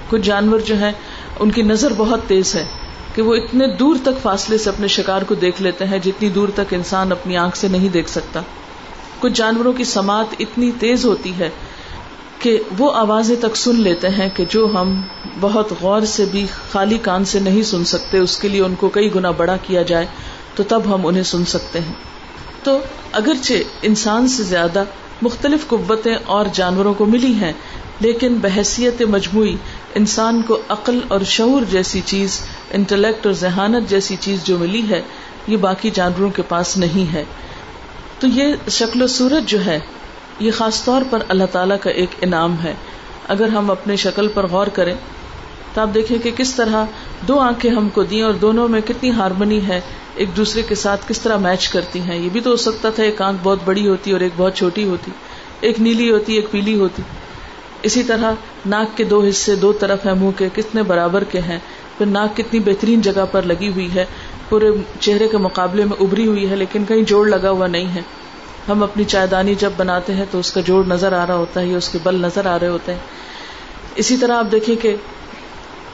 کچھ 0.09 0.21
جانور 0.21 0.59
جو 0.59 0.77
ہیں، 0.77 0.91
ان 1.39 1.51
کی 1.51 1.61
نظر 1.61 1.93
بہت 1.97 2.19
تیز 2.27 2.55
ہے 2.55 2.65
کہ 3.15 3.21
وہ 3.21 3.35
اتنے 3.35 3.67
دور 3.67 3.95
تک 4.03 4.21
فاصلے 4.21 4.57
سے 4.57 4.69
اپنے 4.69 4.87
شکار 4.87 5.21
کو 5.21 5.35
دیکھ 5.35 5.61
لیتے 5.61 5.85
ہیں 5.85 5.97
جتنی 5.97 6.29
دور 6.29 6.49
تک 6.55 6.73
انسان 6.73 7.11
اپنی 7.11 7.37
آنکھ 7.37 7.57
سے 7.57 7.67
نہیں 7.67 7.89
دیکھ 7.89 8.09
سکتا۔ 8.09 8.41
کچھ 9.19 9.33
جانوروں 9.33 9.73
کی 9.73 9.83
سماعت 9.83 10.35
اتنی 10.39 10.71
تیز 10.79 11.05
ہوتی 11.05 11.33
ہے 11.39 11.49
کہ 12.39 12.59
وہ 12.77 12.93
آوازیں 12.93 13.35
تک 13.35 13.55
سن 13.55 13.75
لیتے 13.75 14.09
ہیں 14.09 14.29
کہ 14.35 14.45
جو 14.49 14.71
ہم 14.73 15.01
بہت 15.39 15.73
غور 15.81 16.01
سے 16.01 16.25
بھی 16.25 16.45
خالی 16.71 16.97
کان 16.97 17.25
سے 17.25 17.39
نہیں 17.39 17.63
سن 17.63 17.85
سکتے، 17.85 18.17
اس 18.17 18.37
کے 18.37 18.47
لیے 18.47 18.61
ان 18.61 18.75
کو 18.75 18.89
کئی 18.89 19.15
گنا 19.15 19.31
بڑا 19.31 19.57
کیا 19.67 19.81
جائے 19.81 20.05
تو 20.55 20.63
تب 20.63 20.81
ہم 20.85 21.07
انہیں 21.07 21.23
سن 21.23 21.45
سکتے 21.45 21.79
ہیں۔ 21.79 21.93
تو 22.63 22.79
اگرچہ 23.11 23.53
انسان 23.81 24.27
سے 24.27 24.43
زیادہ 24.43 24.83
مختلف 25.21 25.67
قوتیں 25.67 26.15
اور 26.25 26.45
جانوروں 26.53 26.93
کو 26.93 27.05
ملی 27.05 27.33
ہیں، 27.33 27.53
لیکن 27.99 28.37
بحثیت 28.41 29.01
مجموعی 29.01 29.55
انسان 29.95 30.41
کو 30.41 30.57
عقل 30.69 30.99
اور 31.07 31.19
شعور 31.21 31.61
جیسی 31.71 32.01
چیز، 32.05 32.39
انٹلیکٹ 32.71 33.25
اور 33.25 33.33
ذہانت 33.33 33.89
جیسی 33.89 34.15
چیز 34.19 34.43
جو 34.43 34.57
ملی 34.57 34.89
ہے، 34.89 35.01
یہ 35.47 35.57
باقی 35.57 35.89
جانوروں 35.89 36.29
کے 36.29 36.41
پاس 36.41 36.77
نہیں 36.77 37.13
ہے۔ 37.13 37.23
تو 38.19 38.27
یہ 38.27 38.53
شکل 38.69 39.01
و 39.01 39.07
صورت 39.07 39.49
جو 39.49 39.65
ہے، 39.65 39.79
یہ 40.39 40.51
خاص 40.51 40.83
طور 40.83 41.01
پر 41.09 41.23
اللہ 41.27 41.43
تعالیٰ 41.51 41.77
کا 41.81 41.89
ایک 41.89 42.09
انعام 42.21 42.55
ہے۔ 42.63 42.73
اگر 43.27 43.47
ہم 43.47 43.71
اپنے 43.71 43.95
شکل 43.95 44.27
پر 44.27 44.47
غور 44.47 44.67
کریں 44.67 44.95
تو 45.73 45.81
آپ 45.81 45.89
دیکھیں 45.93 46.17
کہ 46.17 46.31
کس 46.37 46.55
طرح 46.55 46.85
دو 47.27 47.39
آنکھیں 47.39 47.71
ہم 47.71 47.89
کو 47.89 48.03
دی 48.03 48.21
اور 48.21 48.33
دونوں 48.33 48.67
میں 48.67 48.81
کتنی 48.81 49.11
ہارمنی 49.11 49.67
ہے، 49.67 49.81
ایک 50.15 50.37
دوسرے 50.37 50.61
کے 50.61 50.75
ساتھ 50.75 51.05
کس 51.07 51.21
طرح 51.21 51.37
میچ 51.37 51.67
کرتی 51.67 51.99
ہیں۔ 51.99 52.17
یہ 52.17 52.29
بھی 52.31 52.41
تو 52.41 52.49
ہو 52.49 52.55
سکتا 52.55 52.89
تھا 52.89 53.03
ایک 53.03 53.21
آنکھ 53.21 53.39
بہت 53.43 53.59
بڑی 53.65 53.87
ہوتی 53.87 54.11
اور 54.11 54.19
ایک 54.19 54.31
بہت 54.37 54.55
چھوٹی 54.55 54.83
ہوتی، 54.83 55.11
ایک 55.61 55.81
نیلی 55.81 56.11
ہوتی، 56.11 56.33
ایک 56.33 56.51
پیلی 56.51 56.75
ہوتی۔ 56.75 57.03
اسی 57.83 58.03
طرح 58.03 58.31
ناک 58.65 58.97
کے 58.97 59.03
دو 59.03 59.23
حصے 59.23 59.55
دو 59.55 59.73
طرف 59.73 60.05
ہیں، 60.05 60.13
منہ 60.13 60.31
کے 60.37 60.49
کتنے 60.55 60.83
برابر 60.83 61.23
کے 61.23 61.39
ہیں۔ 61.39 61.59
پھر 61.97 62.05
ناک 62.05 62.37
کتنی 62.37 62.59
بہترین 62.59 63.01
جگہ 63.01 63.25
پر 63.31 63.41
لگی 63.41 63.71
ہوئی 63.71 63.93
ہے۔ 63.93 64.05
پورے 64.49 64.71
چہرے 64.99 65.27
کے 65.27 65.37
مقابلے 65.37 65.85
میں 65.85 66.03
ابری 66.03 66.27
ہوئی 66.27 66.49
ہے، 66.49 66.55
لیکن 66.55 66.85
کہیں 66.85 67.01
جوڑ 67.01 67.27
لگا 67.27 67.49
ہوا 67.49 67.67
نہیں 67.67 67.95
ہے۔ 67.95 68.01
ہم 68.67 68.83
اپنی 68.83 69.03
چائے 69.03 69.27
دانی 69.27 69.55
جب 69.55 69.69
بناتے 69.77 70.13
ہیں 70.13 70.25
تو 70.31 70.39
اس 70.39 70.51
کا 70.51 70.61
جوڑ 70.61 70.85
نظر 70.85 71.13
آ 71.13 71.27
رہا 71.27 71.35
ہوتا 71.35 71.61
ہے 71.61 71.65
یا 71.65 71.77
اس 71.77 71.89
کے 71.89 71.97
بل 72.03 72.15
نظر 72.15 72.45
آ 72.45 72.59
رہے 72.59 72.67
ہوتے 72.67 72.93
ہیں۔ 72.93 72.99
اسی 73.95 74.17
طرح 74.17 74.37
آپ 74.37 74.51
دیکھیں 74.51 74.75
کہ 74.75 74.95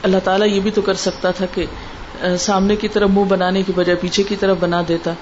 اللہ 0.02 0.16
تعالیٰ 0.24 0.48
یہ 0.48 0.60
بھی 0.60 0.70
تو 0.70 0.82
کر 0.82 0.94
سکتا 0.94 1.30
تھا 1.30 1.46
کہ 1.54 1.66
سامنے 2.38 2.76
کی 2.76 2.88
طرف 2.88 3.10
منہ 3.10 3.24
بنانے 3.24 3.62
کی 3.62 3.72
بجائے 3.76 3.96
پیچھے 3.96 4.22
کی 4.22 4.36
طرف 4.36 4.56
بنا 4.60 4.82
دیتا۔ 4.88 5.12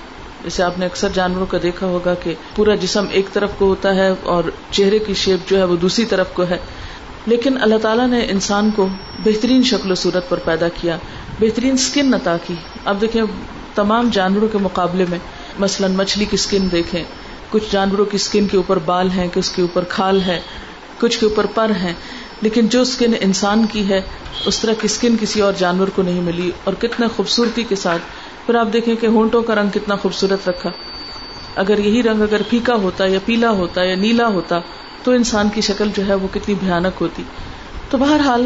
جیسے 0.45 0.63
آپ 0.63 0.79
نے 0.79 0.87
اکثر 0.87 1.09
جانوروں 1.15 1.47
کا 1.47 1.59
دیکھا 1.63 1.87
ہوگا 1.87 2.15
کہ 2.15 2.35
پورا 2.57 2.75
جسم 2.75 3.05
ایک 3.11 3.27
طرف 3.33 3.51
کو 3.59 3.67
ہوتا 3.67 3.95
ہے 3.95 4.11
اور 4.23 4.45
چہرے 4.71 4.99
کی 4.99 5.15
شیپ 5.15 5.51
جو 5.51 5.59
ہے 5.59 5.65
وہ 5.65 5.77
دوسری 5.77 6.05
طرف 6.05 6.33
کو 6.33 6.43
ہے۔ 6.43 6.59
لیکن 7.27 7.63
اللہ 7.63 7.75
تعالیٰ 7.83 8.09
نے 8.09 8.27
انسان 8.31 8.71
کو 8.77 8.89
بہترین 9.25 9.63
شکل 9.63 9.91
و 9.91 9.95
صورت 9.95 10.29
پر 10.29 10.39
پیدا 10.39 10.69
کیا، 10.69 10.99
بہترین 11.41 11.73
اسکن 11.73 12.15
عطا 12.15 12.37
کی۔ 12.47 12.55
اب 12.85 13.01
دیکھیں، 13.01 13.23
تمام 13.75 14.09
جانوروں 14.13 14.49
کے 14.49 14.59
مقابلے 14.59 15.05
میں، 15.09 15.19
مثلاً 15.59 15.93
مچھلی 15.93 16.25
کی 16.25 16.35
اسکن 16.35 16.69
دیکھیں۔ 16.73 17.05
کچھ 17.51 17.65
جانوروں 17.71 18.05
کی 18.05 18.17
اسکن 18.17 18.49
کے 18.49 18.57
اوپر 18.57 18.79
بال 18.79 19.11
ہیں 19.11 19.29
کہ 19.33 19.39
اس 19.39 19.51
کے 19.51 19.63
اوپر 19.63 19.85
کھال 19.89 20.21
ہے، 20.27 20.41
کچھ 21.01 21.21
کے 21.21 21.27
اوپر 21.27 21.47
پر 21.47 21.71
ہیں۔ 21.71 21.93
لیکن 22.45 22.67
جو 22.67 22.81
اسکن 22.81 23.13
انسان 23.21 23.67
کی 23.67 23.89
ہے، 23.89 24.01
اس 24.47 24.59
طرح 24.59 24.73
کی 24.73 24.81
اسکن 24.83 25.17
کسی 25.21 25.41
اور 25.41 25.53
جانور 25.59 25.89
کو 25.89 26.03
نہیں 26.03 26.21
ملی 26.21 26.51
اور 26.65 26.75
کتنے 26.75 27.07
خوبصورتی 27.17 27.63
کے 27.63 27.77
ساتھ۔ 27.77 28.03
پھر 28.47 28.55
آپ 28.55 28.69
دیکھیں 28.73 28.95
کہ 28.97 29.07
ہونٹوں 29.07 29.43
کا 29.43 29.55
رنگ 29.55 29.69
کتنا 29.69 29.97
خوبصورت 29.97 30.49
رکھا۔ 30.49 30.71
اگر 31.57 31.79
یہی 31.79 32.03
رنگ 32.03 32.23
اگر 32.23 32.43
پھیکا 32.49 32.75
ہوتا 32.75 33.07
یا 33.07 33.19
پیلا 33.25 33.51
ہوتا 33.51 33.85
یا 33.85 33.95
نیلا 33.95 34.27
ہوتا، 34.27 34.59
تو 35.03 35.11
انسان 35.11 35.49
کی 35.49 35.61
شکل 35.61 35.89
جو 35.97 36.09
ہے 36.09 36.15
وہ 36.15 36.29
کتنی 36.35 36.55
بھیانک 36.55 37.03
ہوتی۔ 37.03 37.23
تو 37.91 37.99
بہرحال، 37.99 38.45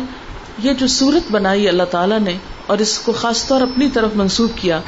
یہ 0.59 0.73
جو 0.73 0.87
صورت 0.87 1.33
بنائی 1.33 1.69
اللہ 1.69 1.83
تعالیٰ 1.83 2.21
نے 2.21 2.37
اور 2.67 2.79
اس 2.79 2.99
کو 2.99 3.13
خاص 3.13 3.47
طور 3.47 3.61
اپنی 3.61 3.89
طرف 3.89 4.11
منسوخ 4.15 4.51
کیا 4.57 4.81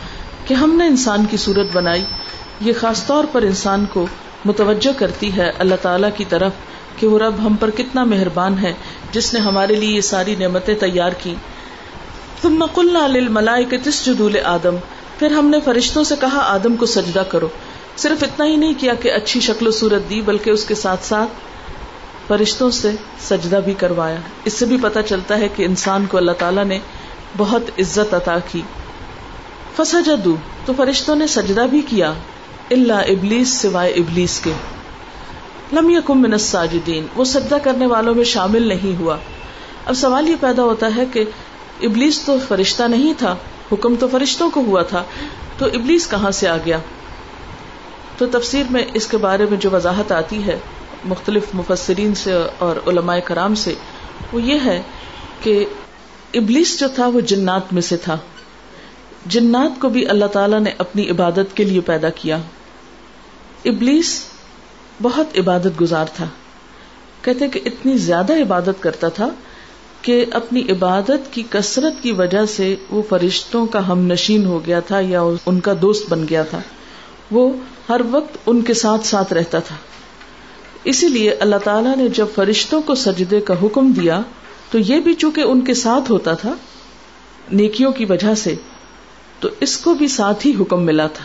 کہ 0.47 0.55
ہم 0.55 0.77
نے 0.77 0.87
انسان 0.87 1.25
کی 1.25 1.37
صورت 1.37 1.67
بنائی، 1.73 2.03
یہ 2.61 2.73
خاص 2.81 3.07
طور 3.07 3.25
پر 3.33 3.43
انسان 3.43 3.85
کو 3.93 4.07
متوجہ 4.45 4.99
کرتی 4.99 5.37
ہے 5.37 5.53
اللہ 5.59 5.75
تعالیٰ 5.83 6.11
کی 6.17 6.25
طرف۔ 6.29 6.53
کہ 7.01 7.07
وہ 7.07 7.19
رب 7.19 7.47
ہم 7.47 7.57
پر 7.61 7.71
کتنا 7.71 8.05
مہربان 8.05 8.59
ہے، 8.63 8.73
جس 9.13 9.35
نے 9.35 9.41
ہمارے 9.41 9.75
لیے 9.75 9.97
یہ 9.97 10.01
ساری 10.01 10.35
نعمتیں 10.35 10.75
تیار 10.75 11.11
کی۔ 11.23 11.35
تم 12.43 12.55
مقل 12.59 13.29
ملائے 13.29 13.65
کے 13.65 13.79
تس 13.79 14.07
جدول 14.07 14.37
آدم 14.45 14.77
پھر 15.19 15.31
ہم 15.31 15.47
نے 15.47 15.59
فرشتوں 15.65 16.05
سے 16.05 16.15
کہا، 16.21 16.39
آدم 16.39 16.77
کو 16.77 16.87
سجدہ 16.87 17.23
کرو۔ 17.29 17.49
صرف 17.97 18.23
اتنا 18.23 18.47
ہی 18.47 18.57
نہیں 18.57 18.75
کیا 18.79 18.95
کہ 18.95 19.13
اچھی 19.13 19.41
شکل 19.41 19.67
و 19.67 19.71
صورت 19.71 20.11
دی، 20.11 20.21
بلکہ 20.21 20.51
اس 20.51 20.65
کے 20.65 20.75
ساتھ 20.75 21.05
ساتھ 21.05 21.31
فرشتوں 22.29 22.71
سے 22.71 22.91
سجدہ 23.21 23.61
بھی 23.65 23.75
کروایا۔ 23.75 24.17
اس 24.45 24.53
سے 24.53 24.67
بھی 24.67 24.77
پتا 24.83 25.03
چلتا 25.03 25.39
ہے 25.39 25.49
کہ 25.57 25.63
انسان 25.63 26.07
کو 26.07 26.17
اللہ 26.17 26.33
تعالیٰ 26.33 26.65
نے 26.65 26.79
بہت 27.37 27.63
عزت 27.79 28.15
عطا 28.15 28.39
کی۔ 28.53 28.63
فسجدو 29.77 30.37
تو 30.65 30.73
فرشتوں 30.77 31.17
نے 31.17 31.27
سجدہ 31.27 31.67
بھی 31.71 31.81
کیا۔ 31.81 32.13
اللہ 32.71 32.93
ابلیس 32.93 33.49
سوائے 33.49 33.93
ابلیس 33.93 34.41
کے۔ 34.41 34.53
لم 35.73 35.91
یکم 35.91 36.23
من 36.23 36.33
الساجدین، 36.33 37.07
وہ 37.17 37.25
سجدہ 37.25 37.57
کرنے 37.63 37.87
والوں 37.87 38.15
میں 38.15 38.25
شامل 38.25 38.63
نہیں 38.63 38.99
ہوا۔ 38.99 39.17
اب 39.87 39.95
سوال 39.95 40.29
یہ 40.29 40.37
پیدا 40.41 40.63
ہوتا 40.63 40.97
ہے 40.97 41.05
کہ 41.13 41.25
ابلیس 41.83 42.21
تو 42.21 42.37
فرشتہ 42.49 42.83
نہیں 42.83 43.15
تھا، 43.19 43.37
حکم 43.73 43.95
تو 43.95 44.09
فرشتوں 44.09 44.51
کو 44.51 44.61
ہوا 44.61 44.83
تھا، 44.83 45.03
تو 45.59 45.67
ابلیس 45.67 46.11
کہاں 46.11 46.31
سے 46.31 46.49
آ 46.49 46.57
گیا؟ 46.57 46.79
تو 48.19 48.27
تفسیر 48.27 48.63
میں 48.71 48.85
اس 48.95 49.07
کے 49.07 49.17
بارے 49.17 49.47
میں 49.51 49.57
جو 49.57 49.71
وضاحت 49.73 50.13
آتی 50.13 50.47
ہے 50.47 50.59
مختلف 51.05 51.43
مفسرین 51.55 52.15
سے 52.15 52.33
اور 52.59 52.77
علماء 52.89 53.19
کرام 53.19 53.55
سے، 53.55 53.75
وہ 54.33 54.43
یہ 54.43 54.59
ہے 54.65 54.83
کہ 55.43 55.65
ابلیس 56.35 56.81
جو 56.81 56.89
تھا 56.95 57.07
وہ 57.07 57.21
جنات 57.21 57.73
میں 57.73 57.83
سے 57.83 57.97
تھا۔ 57.97 58.17
جنات 59.27 59.81
کو 59.81 59.89
بھی 59.89 60.09
اللہ 60.09 60.25
تعالیٰ 60.25 60.61
نے 60.61 60.71
اپنی 60.79 61.11
عبادت 61.11 61.57
کے 61.57 61.65
لیے 61.65 61.81
پیدا 61.81 62.11
کیا۔ 62.11 62.39
ابلیس 63.65 64.25
بہت 65.03 65.39
عبادت 65.39 65.81
گزار 65.81 66.07
تھا۔ 66.17 66.27
کہتے 67.23 67.49
کہ 67.49 67.61
اتنی 67.65 67.97
زیادہ 67.97 68.33
عبادت 68.33 68.83
کرتا 68.83 69.09
تھا 69.09 69.29
کہ 70.03 70.25
اپنی 70.31 70.63
عبادت 70.71 71.33
کی 71.33 71.43
کثرت 71.51 72.03
کی 72.03 72.13
وجہ 72.13 72.45
سے 72.45 72.77
وہ 72.91 73.03
فرشتوں 73.09 73.67
کا 73.67 73.89
ہم 73.89 73.99
نشین 73.99 74.45
ہو 74.45 74.67
گیا 74.67 74.81
تھا 74.81 75.01
یا 75.01 75.23
ان 75.47 75.61
کا 75.61 75.73
دوست 75.83 76.11
بن 76.11 76.25
گیا 76.31 76.43
تھا۔ 76.43 76.61
وہ 77.31 77.53
ہر 77.89 78.01
وقت 78.11 78.37
ان 78.47 78.63
کے 78.63 78.75
ساتھ 78.75 79.07
ساتھ 79.07 79.33
رہتا 79.33 79.59
تھا۔ 79.59 79.77
اسی 80.85 81.09
لیے 81.09 81.31
اللہ 81.31 81.57
تعالیٰ 81.65 81.97
نے 81.97 82.09
جب 82.09 82.27
فرشتوں 82.35 82.83
کو 82.83 82.95
سجدے 82.95 83.41
کا 83.41 83.55
حکم 83.63 83.93
دیا 83.93 84.21
تو 84.71 84.79
یہ 84.79 85.01
بھی 85.01 85.15
چونکہ 85.15 85.41
ان 85.41 85.61
کے 85.61 85.75
ساتھ 85.75 86.11
ہوتا 86.11 86.33
تھا 86.33 86.55
نیکیوں 87.53 87.93
کی 87.93 88.05
وجہ 88.05 88.35
سے، 88.35 88.55
تو 89.41 89.49
اس 89.61 89.77
کو 89.77 89.95
بھی 89.95 90.09
ساتھ 90.09 90.47
ہی 90.47 90.53
حکم 90.61 90.83
ملا 90.85 91.07
تھا۔ 91.07 91.25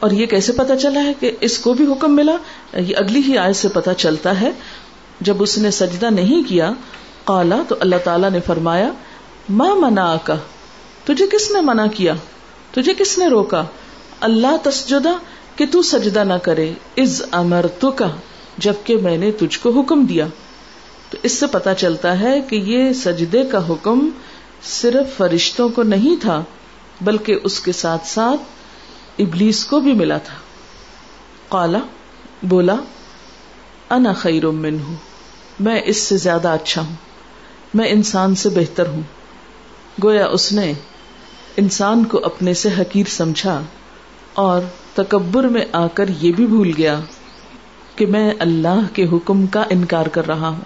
اور 0.00 0.10
یہ 0.10 0.26
کیسے 0.26 0.52
پتا 0.52 0.76
چلا 0.76 1.02
ہے 1.02 1.12
کہ 1.20 1.30
اس 1.40 1.58
کو 1.58 1.74
بھی 1.74 1.92
حکم 1.92 2.16
ملا؟ 2.16 2.36
یہ 2.78 2.96
اگلی 2.96 3.22
ہی 3.28 3.38
آیت 3.38 3.56
سے 3.56 3.68
پتا 3.68 3.94
چلتا 3.94 4.40
ہے۔ 4.40 4.50
جب 5.20 5.42
اس 5.42 5.58
نے 5.58 5.70
سجدہ 5.70 6.06
نہیں 6.06 6.48
کیا 6.48 6.72
کالا 7.24 7.62
تو 7.68 7.74
اللہ 7.80 7.96
تعالیٰ 8.04 8.30
نے 8.30 8.40
فرمایا 8.40 8.90
ماں 9.48 9.76
منا 9.76 10.16
کا 10.24 10.34
تجھے 11.04 11.26
کس 11.26 11.50
نے 11.50 11.60
منع 11.60 11.86
کیا؟ 11.86 12.14
تجھے 12.70 12.94
کس 12.94 13.18
نے 13.18 13.26
روکا؟ 13.26 13.64
اللہ 14.20 14.56
تسجدہ 14.62 15.12
کہ 15.56 15.66
تو 15.66 15.82
سجدہ 15.82 16.24
نہ 16.24 16.34
کرے 16.42 16.72
از 16.96 17.22
امر 17.30 17.66
تو 17.78 17.90
کا 17.90 18.08
جبکہ 18.58 18.96
میں 18.96 19.18
نے 19.18 19.30
تجھ 19.30 19.58
کو 19.58 19.80
حکم 19.80 20.04
دیا۔ 20.04 20.26
تو 21.10 21.18
اس 21.22 21.32
سے 21.32 21.46
پتا 21.46 21.74
چلتا 21.74 22.20
ہے 22.20 22.40
کہ 22.40 22.56
یہ 22.56 22.92
سجدے 22.92 23.42
کا 23.44 23.68
حکم 23.68 24.08
صرف 24.62 25.16
فرشتوں 25.16 25.68
کو 25.68 25.82
نہیں 25.82 26.16
تھا، 26.20 26.44
بلکہ 27.00 27.38
اس 27.44 27.60
کے 27.60 27.72
ساتھ 27.72 28.06
ساتھ 28.06 28.40
ابلیس 29.18 29.66
کو 29.66 29.80
بھی 29.80 29.92
ملا 29.92 30.18
تھا۔ 30.18 30.34
کالا 31.48 31.78
بولا، 32.42 32.76
انا 33.90 34.12
خیر 34.12 34.46
من 34.46 34.80
ہوں 34.80 34.96
میں 35.60 35.82
اس 35.84 35.96
سے 35.96 36.16
زیادہ 36.16 36.48
اچھا 36.48 36.82
ہوں، 36.82 36.94
میں 37.74 37.88
انسان 37.88 38.34
سے 38.34 38.48
بہتر 38.48 38.86
ہوں۔ 38.88 39.02
گویا 40.02 40.26
اس 40.26 40.52
نے 40.52 40.72
انسان 41.56 42.04
کو 42.04 42.20
اپنے 42.24 42.54
سے 42.54 42.68
حقیر 42.78 43.04
سمجھا 43.08 43.62
اور 44.34 44.60
تکبر 44.94 45.44
میں 45.44 45.64
آ 45.72 45.86
کر 45.86 46.04
یہ 46.20 46.32
بھی 46.32 46.46
بھول 46.46 46.72
گیا 46.76 47.00
کہ 47.96 48.06
میں 48.06 48.34
اللہ 48.38 48.80
کے 48.92 49.06
حکم 49.12 49.46
کا 49.46 49.64
انکار 49.70 50.06
کر 50.06 50.26
رہا 50.26 50.48
ہوں۔ 50.48 50.64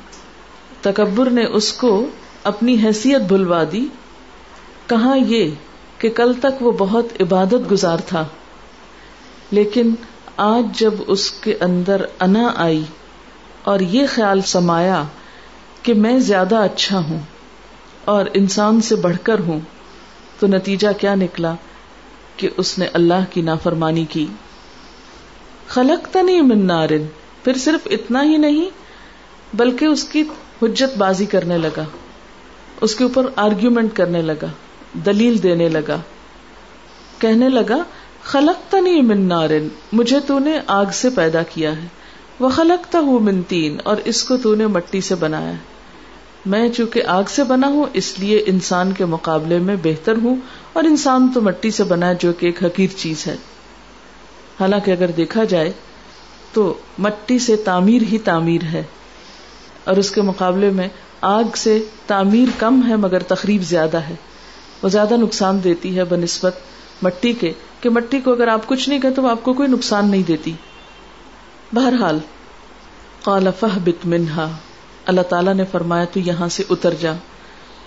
تکبر 0.81 1.31
نے 1.31 1.45
اس 1.45 1.73
کو 1.73 2.07
اپنی 2.45 2.77
حیثیت 2.85 3.21
بھلوا 3.21 3.65
دی۔ 3.73 3.87
کہاں 4.87 5.17
یہ 5.17 5.51
کہ 5.99 6.11
کل 6.11 6.33
تک 6.33 6.63
وہ 6.63 6.73
بہت 6.79 7.07
عبادت 7.21 7.71
گزار 7.71 7.99
تھا۔ 8.07 8.25
لیکن 9.51 9.95
آج 10.37 10.79
جب 10.79 10.95
اس 11.07 11.31
کے 11.31 11.55
اندر 11.61 12.05
انا 12.21 12.53
آئی 12.57 12.83
اور 13.63 13.81
یہ 13.81 14.07
خیال 14.11 14.41
سمایا 14.41 15.03
کہ 15.83 15.95
میں 15.95 16.19
زیادہ 16.19 16.57
اچھا 16.57 16.99
ہوں 16.99 17.19
اور 18.05 18.27
انسان 18.35 18.81
سے 18.81 18.97
بڑھ 18.97 19.17
کر 19.23 19.39
ہوں، 19.39 19.61
تو 20.39 20.47
نتیجہ 20.47 20.89
کیا 20.99 21.15
نکلا 21.15 21.55
کہ 22.37 22.49
اس 22.57 22.79
نے 22.79 22.87
اللہ 22.93 23.25
کی 23.31 23.43
نافرمانی 23.43 24.05
کی۔ 24.05 24.27
خلق 25.69 26.13
تنی 26.13 26.41
من 26.41 26.67
نارن، 26.67 27.07
پھر 27.45 27.59
صرف 27.59 27.89
اتنا 27.91 28.23
ہی 28.23 28.37
نہیں، 28.37 28.69
بلکہ 29.55 29.85
اس 29.85 30.05
کی 30.05 30.23
حجت 30.63 30.99
بازی 30.99 31.27
کرنے 31.27 31.59
لگا، 31.59 31.85
اس 32.81 32.95
کے 32.95 33.05
اوپر 33.05 33.27
آرگیومنٹ 33.37 33.97
کرنے 33.97 34.23
لگا، 34.23 34.47
دلیل 35.07 35.43
دینے 35.43 35.69
لگا، 35.69 36.01
کہنے 37.19 37.49
لگا 37.49 37.83
خلق 38.29 38.71
تنی 38.71 39.01
من 39.01 39.21
نارن، 39.21 39.69
مجھے 39.93 40.21
تو 40.21 40.39
نے 40.39 40.59
آگ 40.67 40.87
سے 40.93 41.11
پیدا 41.11 41.43
کیا 41.43 41.83
ہے۔ 41.83 41.87
وہ 42.41 42.49
خلقتا 42.49 42.99
ہوں 42.99 43.21
من 43.21 43.43
تین، 43.43 43.77
اور 43.85 43.97
اس 44.05 44.25
کو 44.25 44.37
تو 44.37 44.55
نے 44.55 44.67
مٹی 44.67 45.01
سے 45.01 45.15
بنایا 45.15 45.53
میں 46.47 46.69
چونکہ 46.69 47.03
آگ 47.07 47.23
سے 47.29 47.45
بنا 47.45 47.67
ہوں، 47.67 47.85
اس 47.93 48.19
لیے 48.19 48.43
انسان 48.47 48.93
کے 48.93 49.05
مقابلے 49.05 49.59
میں 49.59 49.77
بہتر 49.83 50.15
ہوں، 50.23 50.37
اور 50.73 50.85
انسان 50.85 51.29
تو 51.35 51.41
مٹی 51.41 51.71
سے 51.71 51.85
بنا 51.85 52.13
جو 52.13 52.33
کہ 52.33 52.47
ایک 52.47 52.65
حقیر 52.65 52.89
چیز 52.97 53.27
ہے۔ 53.27 53.37
حالانکہ 54.61 54.91
اگر 54.91 55.11
دیکھا 55.11 55.45
جائے، 55.45 55.73
تو 56.53 56.75
مٹی 56.99 57.39
سے 57.39 57.57
تعمیر 57.57 58.03
ہی 58.03 58.19
تعمیر 58.19 58.63
ہے۔ 58.63 58.83
اور 59.85 59.97
اس 59.97 60.11
کے 60.11 60.23
مقابلے 60.23 60.71
میں 60.71 60.89
آگ 61.21 61.45
سے 61.57 61.83
تعمیر 62.07 62.49
کم 62.59 62.81
ہے، 62.89 62.97
مگر 62.97 63.23
تقریب 63.23 63.63
زیادہ 63.63 63.97
ہے۔ 63.97 64.15
وہ 64.83 64.89
زیادہ 64.89 65.17
نقصان 65.17 65.65
دیتی 65.65 65.97
ہے 65.97 66.05
بنسبت 66.05 66.59
مٹی 67.03 67.33
کے 67.33 67.53
کہ 67.81 67.91
مٹی 67.91 68.21
کو 68.21 68.33
اگر 68.33 68.49
آپ 68.49 68.67
کچھ 68.67 68.89
نہیں 68.89 69.01
تو 69.17 69.23
وہ 69.23 69.31
آپ 69.31 69.43
کو 69.43 69.53
کوئی 69.53 69.69
نقصان 69.69 70.11
نہیں 70.11 70.23
دیتی۔ 70.23 70.53
بہرحال، 71.73 72.19
قال 73.23 73.49
فہبت 73.61 74.07
منہا۔ 74.07 74.51
اللہ 75.07 75.21
تعالیٰ 75.21 75.55
نے 75.55 75.65
فرمایا، 75.65 76.05
تو 76.05 76.21
یہاں 76.21 76.49
سے 76.49 76.63
اتر 76.71 76.95
جا۔ 77.01 77.13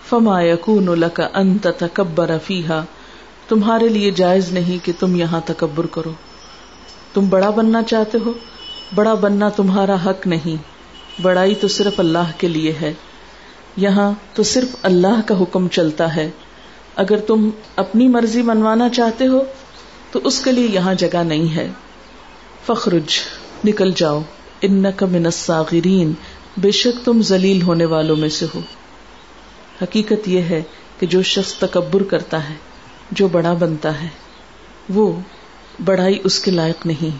فما 0.10 0.42
یقون 0.42 1.00
لك 1.00 1.22
ان 1.34 1.58
تتکبر 1.58 2.32
فیہا۔ 2.46 2.84
تمہارے 3.48 3.88
لیے 3.88 4.12
جائز 4.12 4.52
نہیں 4.52 4.86
کہ 4.86 4.92
تم 5.00 5.16
یہاں 5.16 5.42
تکبر 5.46 5.86
کرو۔ 5.86 6.12
تم 7.14 7.30
بڑا 7.30 7.50
بننا 7.50 7.84
چاہتے 7.84 8.18
ہو؟ 8.26 8.34
بڑا 8.96 9.14
بننا 9.14 9.50
تمہارا 9.50 9.96
حق 10.06 10.28
نہیں۔ 10.28 10.64
بڑائی 11.22 11.56
تو 11.56 11.68
صرف 11.68 12.00
اللہ 12.00 12.32
کے 12.38 12.48
لیے 12.48 12.74
ہے۔ 12.82 12.94
یہاں 13.78 14.12
تو 14.34 14.44
صرف 14.44 14.76
اللہ 14.84 15.22
کا 15.26 15.42
حکم 15.42 15.68
چلتا 15.68 16.16
ہے۔ 16.16 16.30
اگر 16.96 17.18
تم 17.18 17.50
اپنی 17.76 18.08
مرضی 18.08 18.42
منوانا 18.42 18.90
چاہتے 18.90 19.28
ہو، 19.28 19.42
تو 20.12 20.20
اس 20.24 20.42
کے 20.44 20.52
لیے 20.52 20.68
یہاں 20.68 20.94
جگہ 20.94 21.24
نہیں 21.24 21.56
ہے۔ 21.56 21.70
فخرج، 22.66 23.20
نکل 23.66 23.92
جاؤ۔ 23.96 24.22
ان 24.62 24.86
کا 24.96 25.06
منصاغرین 25.06 26.14
بے 26.58 26.72
شک 26.72 27.06
تم 27.06 27.22
ذلیل 27.22 27.62
ہونے 27.62 27.86
والوں 27.86 28.16
میں 28.16 28.30
سے 28.30 28.46
ہو۔ 28.56 28.60
حقیقت 29.82 30.28
یہ 30.28 30.42
ہے 30.42 30.62
کہ 31.00 31.08
جو 31.08 31.22
شخص 31.22 31.54
تکبر 31.54 32.04
کرتا 32.04 32.50
ہے، 32.50 32.54
جو 33.12 33.28
بڑا 33.28 33.54
بنتا 33.54 34.02
ہے، 34.02 34.08
وہ 34.90 35.20
بڑائی 35.86 36.20
اس 36.24 36.40
کے 36.40 36.52
لائق 36.52 36.86
نہیں۔ 36.86 37.18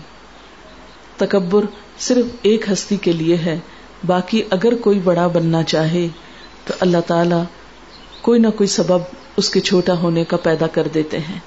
تکبر 1.18 1.66
صرف 2.00 2.26
ایک 2.42 2.72
ہستی 2.72 2.98
کے 2.98 3.12
لیے 3.12 3.38
ہے، 3.38 3.60
باقی 4.08 4.42
اگر 4.50 4.76
کوئی 4.76 5.00
بڑا 5.00 5.28
بننا 5.28 5.64
چاہے، 5.64 6.08
تو 6.66 6.74
اللہ 6.80 6.98
تعالی 7.08 7.36
کوئی 8.22 8.40
نہ 8.40 8.48
کوئی 8.48 8.68
سبب 8.68 9.00
اس 9.38 9.50
کے 9.50 9.60
چھوٹا 9.60 9.94
ہونے 9.94 10.24
کا 10.24 10.38
پیدا 10.38 10.68
کر 10.68 10.88
دیتے 10.94 11.20
ہیں۔ 11.20 11.40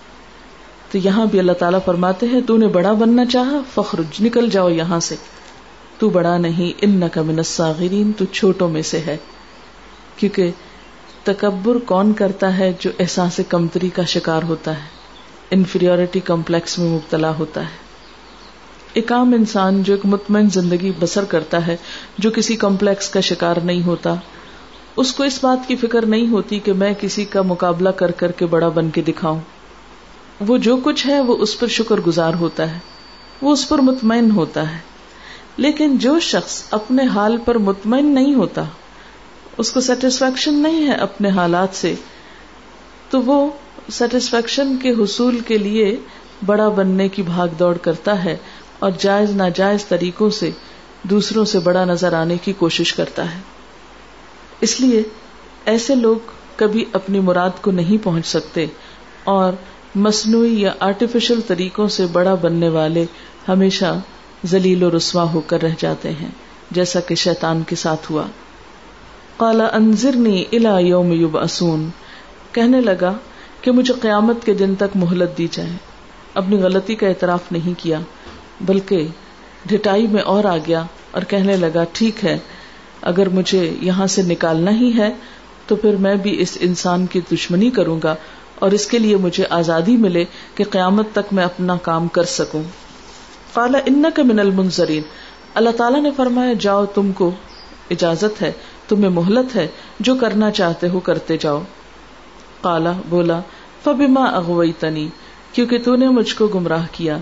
تو 0.92 0.98
یہاں 0.98 1.26
بھی 1.26 1.38
اللہ 1.38 1.52
تعالیٰ 1.52 1.78
فرماتے 1.84 2.26
ہیں، 2.26 2.40
تو 2.40 2.56
نے 2.56 2.66
بڑا 2.66 2.92
بننا 2.92 3.26
چاہا 3.26 3.60
فخر 3.74 4.00
نکل 4.20 4.50
جاؤ 4.50 4.68
یہاں 4.68 5.00
سے۔ 5.00 5.14
تو 5.98 6.10
بڑا 6.10 6.38
نہیں 6.38 6.78
ان 6.80 7.08
کا 7.12 7.22
منصاغرین 7.22 8.12
تو 8.12 8.24
چھوٹوں 8.24 8.68
میں 8.68 8.82
سے 8.82 8.98
ہے۔ 8.98 9.16
کیونکہ 10.16 10.50
تکبر 11.24 11.78
کون 11.78 12.12
کرتا 12.12 12.58
ہے 12.58 12.72
جو 12.80 12.90
احساس 12.98 13.40
کمتری 13.48 13.88
کا 13.88 14.04
شکار 14.04 14.42
ہوتا 14.42 14.76
ہے؟ 14.76 14.88
انفیریٹی 15.50 16.20
کمپلیکس 16.20 16.78
میں 16.78 16.88
مبتلا 16.88 17.32
ہوتا 17.38 17.60
ہے۔ 17.60 17.76
ایک 18.92 19.12
عام 19.12 19.32
انسان 19.32 19.82
جو 19.82 19.94
ایک 19.94 20.06
مطمئن 20.06 20.50
زندگی 20.50 20.92
بسر 21.00 21.24
کرتا 21.24 21.66
ہے، 21.66 21.76
جو 22.18 22.30
کسی 22.30 22.56
کمپلیکس 22.56 23.08
کا 23.08 23.20
شکار 23.20 23.56
نہیں 23.64 23.82
ہوتا 23.82 24.14
اس 24.96 25.12
کو 25.12 25.22
اس 25.24 25.44
بات 25.44 25.68
کی 25.68 25.76
فکر 25.76 26.06
نہیں 26.06 26.28
ہوتی 26.28 26.58
کہ 26.58 26.72
میں 26.72 26.94
کسی 27.00 27.24
کا 27.24 27.42
مقابلہ 27.42 27.88
کر 27.88 28.10
کر 28.10 28.32
کے 28.32 28.46
بڑا 28.46 28.68
بن 28.68 28.90
کے 28.90 29.02
دکھاؤں۔ 29.02 29.40
وہ 30.46 30.58
جو 30.58 30.76
کچھ 30.76 31.06
ہے 31.06 31.20
وہ 31.20 31.36
اس 31.36 31.60
پر 31.60 31.66
شکر 31.66 32.00
گزار 32.00 32.34
ہوتا 32.34 32.74
ہے۔ 32.74 32.78
وہ 33.42 33.52
اس 33.52 33.68
پر 33.68 33.78
مطمئن 33.78 34.30
ہوتا 34.30 34.72
ہے۔ 34.72 34.78
لیکن 35.56 35.98
جو 35.98 36.20
شخص 36.20 36.62
اپنے 36.70 37.02
حال 37.06 37.36
پر 37.44 37.58
مطمئن 37.58 38.14
نہیں 38.14 38.34
ہوتا، 38.34 38.64
اس 39.58 39.70
کو 39.70 39.80
سیٹسفیکشن 39.80 40.54
نہیں 40.54 40.86
ہے 40.86 40.92
اپنے 40.92 41.28
حالات 41.28 41.68
سے، 41.72 41.94
تو 43.10 43.22
وہ 43.22 43.50
سیٹسفیکشن 43.92 44.76
کے 44.82 44.90
حصول 44.90 45.40
کے 45.40 45.58
لیے 45.58 45.96
بڑا 46.46 46.68
بننے 46.68 47.08
کی 47.08 47.22
بھاگ 47.22 47.48
دوڑ 47.48 47.76
کرتا 47.76 48.24
ہے 48.24 48.36
اور 48.78 48.90
جائز 48.98 49.30
ناجائز 49.30 49.84
طریقوں 49.84 50.30
سے 50.30 50.50
دوسروں 51.02 51.44
سے 51.44 51.58
بڑا 51.58 51.84
نظر 51.84 52.12
آنے 52.12 52.36
کی 52.36 52.52
کوشش 52.52 52.94
کرتا 52.94 53.34
ہے۔ 53.34 53.53
اس 54.64 54.80
لیے 54.80 55.02
ایسے 55.64 55.94
لوگ 55.94 56.16
کبھی 56.56 56.84
اپنی 56.92 57.20
مراد 57.20 57.62
کو 57.62 57.70
نہیں 57.70 58.04
پہنچ 58.04 58.26
سکتے 58.26 58.66
اور 59.24 59.52
مصنوعی 59.94 60.60
یا 60.60 60.72
آرٹیفیشل 60.80 61.40
طریقوں 61.46 61.88
سے 61.88 62.06
بڑا 62.06 62.34
بننے 62.34 62.68
والے 62.68 63.04
ہمیشہ 63.48 63.98
ذلیل 64.46 64.82
و 64.82 64.90
رسوا 64.96 65.22
ہو 65.32 65.40
کر 65.40 65.62
رہ 65.62 65.74
جاتے 65.78 66.10
ہیں، 66.10 66.28
جیسا 66.70 67.00
کہ 67.00 67.14
شیطان 67.14 67.62
کے 67.62 67.76
ساتھ 67.76 68.12
ہوا۔ 68.12 68.26
کالا 69.36 69.66
انضرنی 69.72 70.44
الا 70.52 70.78
یوم 70.78 71.12
یوب 71.12 71.38
اسون 71.38 71.88
کہنے 72.52 72.80
لگا 72.80 73.12
کہ 73.60 73.70
مجھے 73.70 73.94
قیامت 74.00 74.44
کے 74.44 74.54
دن 74.54 74.74
تک 74.74 74.96
مہلت 74.96 75.38
دی 75.38 75.48
جائے۔ 75.50 75.70
اپنی 76.34 76.56
غلطی 76.56 76.94
کا 76.94 77.08
اعتراف 77.08 77.52
نہیں 77.52 77.74
کیا، 77.78 78.00
بلکہ 78.60 79.08
ڈٹائی 79.66 80.06
میں 80.06 80.22
اور 80.22 80.44
آ 80.44 80.56
گیا 80.56 80.82
اور 81.10 81.22
کہنے 81.22 81.56
لگا، 81.56 81.84
ٹھیک 81.92 82.24
ہے 82.24 82.38
اگر 83.04 83.28
مجھے 83.28 83.74
یہاں 83.80 84.06
سے 84.06 84.22
نکالنا 84.22 84.70
ہی 84.70 84.98
ہے، 84.98 85.12
تو 85.66 85.76
پھر 85.76 85.96
میں 85.96 86.16
بھی 86.16 86.40
اس 86.40 86.58
انسان 86.60 87.06
کی 87.06 87.20
دشمنی 87.32 87.70
کروں 87.70 88.00
گا 88.04 88.14
اور 88.58 88.70
اس 88.70 88.86
کے 88.86 88.98
لیے 88.98 89.16
مجھے 89.16 89.44
آزادی 89.50 89.96
ملے 89.96 90.24
کہ 90.54 90.64
قیامت 90.70 91.06
تک 91.12 91.32
میں 91.32 91.44
اپنا 91.44 91.76
کام 91.82 92.08
کر 92.08 92.22
سکوں۔ 92.22 92.62
کالا 93.54 93.78
ان 93.86 94.04
کا 94.14 94.22
من 94.22 94.38
المنظرین۔ 94.40 95.02
اللہ 95.54 95.70
تعالیٰ 95.70 96.02
نے 96.02 96.10
فرمایا، 96.16 96.52
جاؤ، 96.60 96.84
تم 96.84 97.12
کو 97.12 97.30
اجازت 97.90 98.42
ہے، 98.42 98.52
تمہیں 98.88 99.10
مہلت 99.10 99.56
ہے، 99.56 99.66
جو 100.00 100.14
کرنا 100.14 100.50
چاہتے 100.50 100.88
ہو 100.88 101.00
کرتے 101.00 101.36
جاؤ۔ 101.36 101.62
کالا 102.60 102.92
بولا، 103.08 103.40
فبما 103.84 104.24
اغوئی 104.24 104.72
تنی 104.72 105.08
کیونکہ 105.52 105.78
تو 105.78 105.96
نے 105.96 106.08
مجھ 106.08 106.34
کو 106.34 106.46
گمراہ 106.46 106.86
کیا۔ 106.92 107.18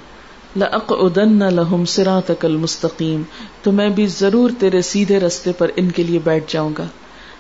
لَأَقْعُدَنَّ 0.56 1.44
لَهُمْ 1.50 1.86
صِرَاطَكَ 1.86 2.46
الْمُسْتَقِيمِ۔ 2.46 3.22
تو 3.62 3.72
میں 3.72 3.88
بھی 3.88 4.06
ضرور 4.06 4.50
تیرے 4.58 4.82
سیدھے 4.82 5.20
رستے 5.20 5.52
پر 5.52 5.70
ان 5.76 5.90
کے 5.90 6.02
لیے 6.02 6.18
بیٹھ 6.24 6.44
جاؤں 6.52 6.70
گا۔ 6.78 6.84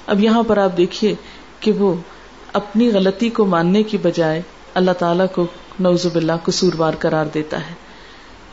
اب 0.06 0.20
یہاں 0.20 0.42
پر 0.42 0.56
آپ 0.56 0.76
دیکھیے 0.76 1.14
کہ 1.60 1.72
وہ 1.72 1.94
اپنی 2.52 2.92
غلطی 2.92 3.30
کو 3.30 3.44
ماننے 3.44 3.82
کی 3.82 3.98
بجائے 3.98 4.42
اللہ 4.74 4.90
تعالیٰ 4.90 5.26
کو 5.34 5.46
نوز 5.80 6.06
باللہ 6.06 6.32
قصوروار 6.44 6.92
قرار 6.98 7.26
دیتا 7.34 7.58
ہے 7.58 7.74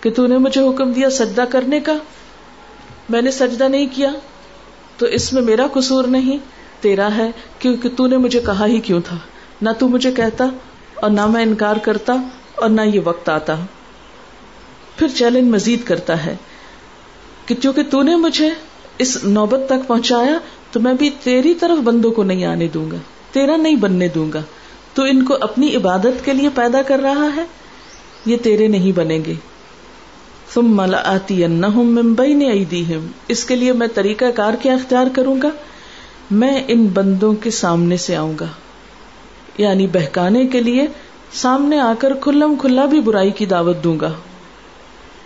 کہ 0.01 0.11
تو 0.11 0.27
نے 0.27 0.37
مجھے 0.37 0.61
حکم 0.61 0.91
دیا 0.91 1.09
سجدہ 1.09 1.43
کرنے 1.49 1.79
کا۔ 1.79 1.93
میں 3.09 3.21
نے 3.21 3.31
سجدہ 3.31 3.63
نہیں 3.63 3.87
کیا۔ 3.93 4.11
تو 4.97 5.05
اس 5.05 5.33
میں 5.33 5.41
میرا 5.41 5.67
قصور 5.73 6.03
نہیں، 6.03 6.37
تیرا 6.79 7.09
ہے، 7.17 7.31
کیونکہ 7.59 7.89
تو 7.95 8.07
نے 8.07 8.17
مجھے 8.17 8.39
کہا 8.45 8.65
ہی 8.65 8.79
کیوں 8.79 9.01
تھا؟ 9.05 9.17
نہ 9.61 9.69
تو 9.79 9.87
مجھے 9.87 10.11
کہتا 10.11 10.45
اور 10.95 11.09
نہ 11.09 11.25
میں 11.25 11.43
انکار 11.43 11.75
کرتا 11.75 12.13
اور 12.55 12.69
نہ 12.69 12.81
یہ 12.81 12.99
وقت 13.03 13.29
آتا۔ 13.29 13.55
پھر 14.99 15.07
چیلنج 15.07 15.49
مزید 15.49 15.83
کرتا 15.83 16.25
ہے 16.25 16.35
کہ 17.45 17.55
چونکہ 17.55 17.81
تو 17.89 18.01
نے 18.01 18.15
مجھے 18.15 18.49
اس 18.97 19.23
نوبت 19.23 19.59
تک 19.65 19.87
پہنچایا، 19.87 20.37
تو 20.71 20.79
میں 20.79 20.93
بھی 20.93 21.09
تیری 21.23 21.53
طرف 21.53 21.77
بندوں 21.83 22.11
کو 22.11 22.23
نہیں 22.23 22.45
آنے 22.45 22.67
دوں 22.67 22.91
گا، 22.91 22.97
تیرا 23.31 23.55
نہیں 23.55 23.75
بننے 23.75 24.07
دوں 24.07 24.31
گا۔ 24.33 24.41
تو 24.93 25.03
ان 25.03 25.25
کو 25.25 25.37
اپنی 25.41 25.75
عبادت 25.75 26.25
کے 26.25 26.33
لیے 26.33 26.49
پیدا 26.55 26.81
کر 26.81 26.99
رہا 26.99 27.27
ہے، 27.35 27.43
یہ 28.25 28.37
تیرے 28.37 28.67
نہیں 28.67 28.91
بنیں 28.91 29.19
گے۔ 29.25 29.33
تم 30.53 30.77
ملا 30.77 31.01
آتی 31.05 31.47
ممبئی 31.47 32.33
نے 32.33 32.63
اس 33.27 33.45
کے 33.45 33.55
لیے 33.55 33.73
میں 33.73 33.87
طریقہ 33.93 34.25
کار 34.35 34.53
کیا 34.61 34.73
اختیار 34.73 35.07
کروں 35.13 35.41
گا؟ 35.43 35.49
میں 36.31 36.63
ان 36.67 36.87
بندوں 36.87 37.33
کے 37.33 37.51
سامنے 37.51 37.97
سے 37.97 38.15
آؤں 38.15 38.33
گا۔ 38.39 38.45
یعنی 39.57 39.87
بہکانے 39.87 40.45
کے 40.45 40.61
لیے 40.61 40.87
سامنے 41.33 41.79
آ 41.79 41.93
کر 41.99 42.13
کھلم 42.13 42.55
کھلا 42.55 42.85
بھی 42.85 42.99
برائی 42.99 43.31
کی 43.31 43.45
دعوت 43.45 43.83
دوں 43.83 43.99
گا۔ 43.99 44.13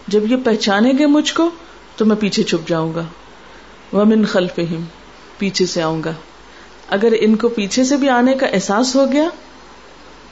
جب 0.07 0.31
یہ 0.31 0.37
پہچانیں 0.45 0.93
گے 0.99 1.05
مجھ 1.05 1.33
کو 1.33 1.49
تو 1.97 2.05
میں 2.05 2.15
پیچھے 2.15 2.43
چھپ 2.43 2.67
جاؤں 2.67 2.93
گا۔ 2.95 3.03
وہ 3.91 4.05
من 4.05 4.25
خلف 4.25 4.59
پیچھے 5.37 5.65
سے 5.65 5.81
آؤں 5.81 6.03
گا۔ 6.05 6.11
اگر 6.89 7.13
ان 7.19 7.35
کو 7.35 7.49
پیچھے 7.49 7.83
سے 7.83 7.97
بھی 7.97 8.09
آنے 8.09 8.33
کا 8.33 8.45
احساس 8.45 8.95
ہو 8.95 9.11
گیا، 9.11 9.29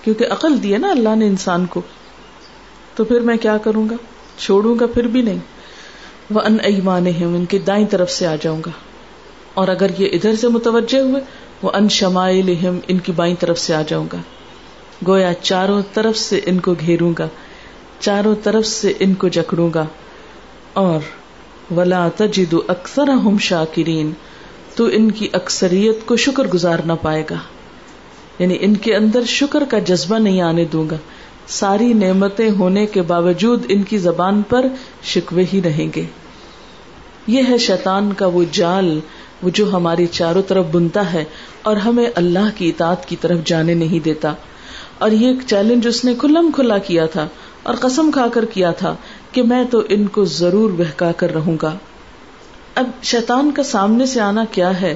کیونکہ 0.04 0.26
عقل 0.30 0.64
دی 0.64 0.74
ہے 0.74 0.78
نا 0.78 0.90
اللہ 0.90 1.16
نے 1.16 1.28
انسان 1.28 1.66
کو، 1.66 1.82
تو 2.96 3.04
پھر 3.04 3.20
میں 3.20 3.38
کیا 3.38 3.58
کروں 3.58 3.90
گا؟ 3.90 3.96
چھوڑوں 4.38 4.76
گا 4.80 4.86
پھر 4.86 5.08
بھی 5.08 5.22
نہیں۔ 5.22 5.40
وہ 6.32 6.42
ان 6.42 6.58
ایمان 6.64 7.08
ان 7.08 7.46
کی 7.46 7.60
دائیں 7.60 7.86
طرف 7.86 8.12
سے 8.12 8.28
آ 8.28 8.36
جاؤں 8.42 8.62
گا۔ 8.66 8.72
اور 9.54 9.68
اگر 9.68 9.90
یہ 9.98 10.08
ادھر 10.12 10.36
سے 10.36 10.48
متوجہ 10.48 11.00
ہوئے 11.00 11.22
وہ 11.62 11.72
ان 11.74 11.90
شمائل 11.90 12.54
ان 12.88 13.00
کی 13.00 13.12
بائیں 13.12 13.36
طرف 13.40 13.60
سے 13.60 13.76
آ 13.76 13.82
جاؤں 13.88 14.06
گا۔ 14.14 14.18
گویا 15.08 15.34
چاروں 15.34 15.82
طرف 15.94 16.18
سے 16.18 16.40
ان 16.46 16.60
کو 16.60 16.74
گھیروں 16.74 17.14
گا۔ 17.20 17.28
چاروں 18.02 18.36
طرف 18.44 18.66
سے 18.66 18.94
ان 19.00 19.14
کو 19.14 19.28
جکڑوں 19.28 19.70
گا۔ 19.76 19.86
اور 20.74 21.00
ولا 21.74 22.08
تجد 22.16 22.54
اکثر 22.68 23.08
ہم 23.08 23.38
شاکرین 23.38 24.12
تو 24.76 24.86
ان 24.86 25.12
کی 25.12 25.28
اکثریت 25.34 26.06
کو 26.06 26.16
شکر 26.16 26.48
گزار 26.48 26.80
نہ 26.86 26.94
پائے 27.02 27.24
گا۔ 27.30 27.36
یعنی 28.40 28.58
ان 28.60 28.78
کے 28.78 28.96
اندر 28.96 29.24
شکر 29.24 29.64
کا 29.70 29.80
جذبہ 29.80 30.18
نہیں 30.18 30.42
آنے 30.42 30.66
دوں 30.66 30.90
گا۔ 30.90 30.96
ساری 31.48 31.94
نعمتیں 31.94 32.50
ہونے 32.50 32.86
کے 32.86 33.02
باوجود 33.02 33.66
ان 33.70 33.84
کی 33.84 33.98
زبان 33.98 34.42
پر 34.42 34.66
شکوے 35.04 35.46
ہی 35.54 35.62
رہیں 35.62 35.88
گے۔ 35.96 36.06
یہ 37.28 37.42
ہے 37.50 37.58
شیطان 37.58 38.14
کا 38.14 38.28
وہ 38.28 38.44
جال، 38.52 39.00
وہ 39.44 39.50
جو 39.54 39.74
ہماری 39.74 40.06
چاروں 40.06 40.42
طرف 40.48 40.66
بنتا 40.72 41.14
ہے 41.14 41.24
اور 41.62 41.76
ہمیں 41.76 42.08
اللہ 42.16 42.50
کی 42.56 42.70
اطاعت 42.70 43.06
کی 43.06 43.16
طرف 43.16 43.38
جانے 43.46 43.74
نہیں 43.74 44.00
دیتا۔ 44.00 44.34
اور 44.98 45.12
یہ 45.12 45.28
ایک 45.28 45.38
چیلنج 45.48 45.88
اس 45.88 46.06
نے 46.06 46.16
کھلم 46.16 46.52
کھلا 46.56 46.78
کیا 46.78 47.06
تھا۔ 47.06 47.28
اور 47.63 47.76
قسم 47.76 48.12
کھا 48.12 48.28
کر 48.28 48.45
کیا 48.45 48.71
تھا 48.71 48.95
کہ 49.32 49.43
میں 49.43 49.63
تو 49.63 49.82
ان 49.89 50.08
کو 50.08 50.26
ضرور 50.26 50.71
بہکا 50.71 51.12
کر 51.12 51.34
رہوں 51.34 51.58
گا۔ 51.62 51.78
اب 52.76 52.89
شیطان 53.04 53.52
کا 53.52 53.63
سامنے 53.63 54.06
سے 54.06 54.21
آنا 54.21 54.45
کیا 54.52 54.82
ہے؟ 54.82 54.95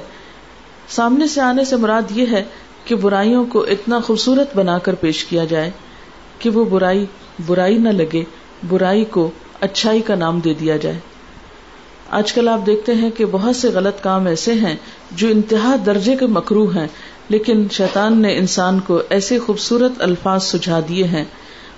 سامنے 0.89 1.27
سے 1.27 1.41
آنے 1.41 1.65
سے 1.65 1.75
مراد 1.75 2.01
یہ 2.11 2.25
ہے 2.31 2.43
کہ 2.85 2.95
برائیوں 2.95 3.45
کو 3.45 3.59
اتنا 3.59 3.99
خوبصورت 3.99 4.55
بنا 4.55 4.77
کر 4.77 4.95
پیش 4.95 5.25
کیا 5.25 5.45
جائے 5.45 5.71
کہ 6.39 6.49
وہ 6.49 6.65
برائی 6.65 7.05
برائی 7.45 7.77
نہ 7.77 7.89
لگے، 7.89 8.23
برائی 8.67 9.05
کو 9.05 9.31
اچھائی 9.61 10.01
کا 10.01 10.15
نام 10.15 10.39
دے 10.39 10.53
دیا 10.53 10.77
جائے۔ 10.77 10.99
آج 12.09 12.33
کل 12.33 12.47
آپ 12.47 12.65
دیکھتے 12.65 12.93
ہیں 12.93 13.09
کہ 13.09 13.25
بہت 13.25 13.55
سے 13.55 13.69
غلط 13.69 14.03
کام 14.03 14.25
ایسے 14.27 14.53
ہیں 14.53 14.75
جو 15.11 15.27
انتہا 15.27 15.75
درجے 15.85 16.15
کے 16.15 16.25
مکرو 16.25 16.65
ہیں، 16.69 16.87
لیکن 17.29 17.67
شیطان 17.71 18.21
نے 18.21 18.37
انسان 18.37 18.79
کو 18.79 19.01
ایسے 19.09 19.39
خوبصورت 19.39 19.91
الفاظ 19.99 20.43
سجھا 20.43 20.79
دیے 20.89 21.03
ہیں 21.03 21.25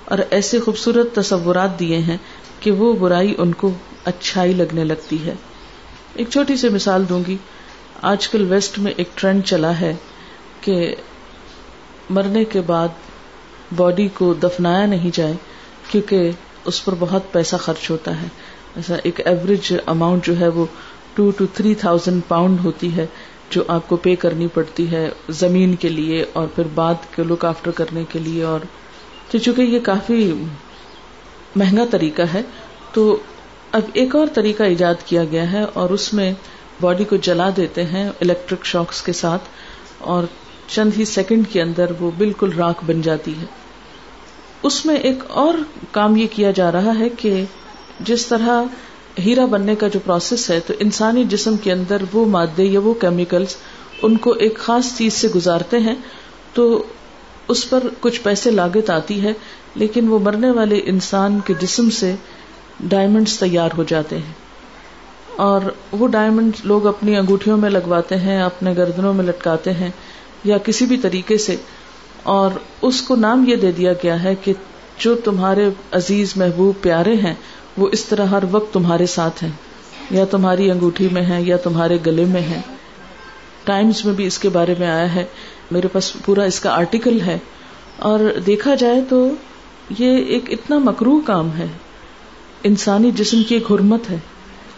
اور 0.08 0.18
ایسے 0.30 0.60
خوبصورت 0.60 1.16
تصورات 1.16 1.80
دیے 1.80 1.98
ہیں 1.98 2.18
کہ 2.60 2.72
وہ 2.72 2.94
برائی 2.94 3.36
ان 3.38 3.54
کو 3.54 3.72
اچھائی 4.06 4.54
لگنے 4.54 4.84
لگتی 4.84 5.26
ہے۔ 5.26 5.34
ایک 6.14 6.30
چھوٹی 6.30 6.58
سی 6.58 6.70
مثال 6.70 7.10
دوں 7.10 7.24
گی۔ 7.28 7.38
آج 8.02 8.28
کل 8.28 8.46
ویسٹ 8.50 8.80
میں 8.80 8.94
ایک 8.98 9.10
ٹرینڈ 9.16 9.46
چلا 9.46 9.80
ہے 9.80 9.96
کہ 10.62 10.96
مرنے 12.10 12.46
کے 12.46 12.62
بعد 12.62 12.88
باڈی 13.78 14.08
کو 14.08 14.34
دفنایا 14.34 14.86
نہیں 14.86 15.10
جائے 15.14 15.34
کیونکہ 15.92 16.32
اس 16.66 16.86
پر 16.86 16.94
بہت 17.00 17.32
پیسہ 17.32 17.56
خرچ 17.56 17.90
ہوتا 17.90 18.22
ہے۔ 18.22 18.28
ایسا 18.76 18.96
ایک 19.04 19.28
ایوریج 19.28 19.74
اماؤنٹ 19.86 20.26
جو 20.26 20.40
ہے 20.40 20.48
وہ 20.48 20.66
two 21.14 21.32
two 21.32 21.46
three 21.54 21.76
thousand 21.76 22.22
pound 22.28 22.60
ہوتی 22.64 22.96
ہے 22.96 23.06
جو 23.50 23.64
آپ 23.68 23.90
کو 23.90 23.96
پے 23.96 24.16
کرنی 24.16 24.48
پڑتی 24.48 24.92
ہے 24.92 25.10
زمین 25.30 25.76
کے 25.76 25.90
لیے 25.90 26.26
اور 26.34 26.48
پھر 26.56 26.64
بعد 26.76 26.96
کے 27.16 27.24
لک 27.24 27.46
آفٹر 27.46 27.72
کرنے 27.72 28.04
کے 28.10 28.20
لیے 28.20 28.44
اور 28.44 28.60
تو 29.32 29.38
چونکہ 29.38 29.62
یہ 29.62 29.80
کافی 29.80 30.34
مہنگا 31.56 31.86
طریقہ 31.92 32.22
ہے، 32.34 32.42
تو 32.94 33.18
اب 33.72 33.82
ایک 33.94 34.16
اور 34.16 34.28
طریقہ 34.34 34.64
ایجاد 34.64 35.06
کیا 35.06 35.24
گیا 35.24 35.52
ہے 35.52 35.64
اور 35.74 35.90
اس 35.90 36.14
میں 36.14 36.32
باڈی 36.82 37.04
کو 37.04 37.16
جلا 37.16 37.50
دیتے 37.58 37.84
ہیں 37.84 38.10
الیکٹرک 38.22 38.66
شاکس 38.66 39.02
کے 39.02 39.14
ساتھ 39.14 39.50
اور 40.00 40.24
چند 40.68 40.92
ہی 40.98 41.06
سیکنڈ 41.06 41.48
کے 41.52 41.62
اندر 41.62 41.92
وہ 42.00 42.12
بالکل 42.18 42.54
راک 42.54 42.84
بن 42.86 43.02
جاتی 43.02 43.34
ہے۔ 43.42 43.46
اس 44.64 44.86
میں 44.86 44.96
ایک 44.96 45.24
اور 45.30 45.54
کام 45.92 46.16
یہ 46.16 46.28
کیا 46.32 46.52
جا 46.52 46.72
رہا 46.72 46.98
ہے 47.00 47.10
کہ 47.10 47.44
جس 48.00 48.26
طرح 48.26 48.64
ہیرا 49.20 49.46
بننے 49.46 49.76
کا 49.76 49.88
جو 49.88 50.00
پروسیس 50.00 50.50
ہے، 50.50 50.60
تو 50.60 50.74
انسانی 50.80 51.24
جسم 51.24 51.58
کے 51.58 51.72
اندر 51.72 52.02
وہ 52.14 52.26
مادے 52.26 52.64
یا 52.64 52.80
وہ 52.80 52.94
کیمیکلز 52.94 53.56
ان 54.02 54.18
کو 54.18 54.32
ایک 54.32 54.58
خاص 54.58 54.98
چیز 54.98 55.14
سے 55.14 55.28
گزارتے 55.28 55.80
ہیں، 55.80 55.96
تو 56.54 56.84
اس 57.48 57.70
پر 57.70 57.84
کچھ 58.00 58.22
پیسے 58.22 58.52
لاگت 58.52 58.90
آتی 58.90 59.24
ہے، 59.24 59.34
لیکن 59.76 60.08
وہ 60.08 60.20
مرنے 60.20 60.52
والے 60.52 60.82
انسان 60.86 61.40
کے 61.46 61.54
جسم 61.60 61.90
سے 61.90 62.16
ڈائمنڈس 62.80 63.40
تیار 63.40 63.70
ہو 63.78 63.84
جاتے 63.84 64.18
ہیں۔ 64.18 64.34
اور 65.36 65.62
وہ 65.92 66.08
ڈائمنڈ 66.08 66.52
لوگ 66.64 66.88
اپنی 66.88 67.16
انگوٹھیوں 67.16 67.58
میں 67.58 67.70
لگواتے 67.70 68.16
ہیں، 68.16 68.42
اپنے 68.42 68.74
گردنوں 68.78 69.14
میں 69.14 69.26
لٹکاتے 69.26 69.74
ہیں 69.74 69.90
یا 70.44 70.58
کسی 70.58 70.86
بھی 70.86 70.98
طریقے 70.98 71.38
سے۔ 71.38 71.56
اور 72.24 72.52
اس 72.82 73.02
کو 73.02 73.16
نام 73.16 73.46
یہ 73.48 73.56
دے 73.56 73.72
دیا 73.72 73.94
گیا 73.94 74.24
ہے 74.24 74.36
کہ 74.36 74.54
جو 74.98 75.16
تمہارے 75.16 75.70
عزیز 75.92 76.34
محبوب 76.36 76.82
پیارے 76.82 77.14
ہیں، 77.14 77.36
وہ 77.78 77.90
اس 77.92 78.06
طرح 78.06 78.26
ہر 78.26 78.44
وقت 78.52 78.74
تمہارے 78.74 79.06
ساتھ 79.06 79.44
ہیں۔ 79.44 79.52
یا 80.12 80.26
تمہاری 80.26 80.72
انگوٹھی 80.72 81.08
میں 81.12 81.22
ہے 81.22 81.42
یا 81.42 81.58
تمہارے 81.58 81.98
گلے 82.06 82.26
میں 82.26 82.42
ہے 82.42 82.62
ٹائمز 83.64 84.06
میں 84.06 84.14
بھی 84.14 84.26
اس 84.26 84.40
کے 84.40 84.50
بارے 84.50 84.76
میں 84.80 84.88
آیا 84.88 85.16
ہے 85.16 85.26
میرے 85.72 85.88
پاس 85.88 86.14
پورا 86.26 86.44
اس 86.44 86.60
کا 86.60 86.72
آرٹیکل 86.72 87.22
ہے۔ 87.22 87.38
اور 87.98 88.20
دیکھا 88.46 88.76
جائے 88.76 89.02
تو 89.10 89.30
یہ 90.00 90.18
ایک 90.18 90.44
اتنا 90.50 90.78
مکرو 90.78 91.22
کام 91.26 91.50
ہے۔ 91.58 91.68
انسانی 92.64 93.12
جسم 93.12 93.44
کی 93.44 93.56
ایک 93.56 93.72
حرمت 93.72 94.10
ہے۔ 94.12 94.18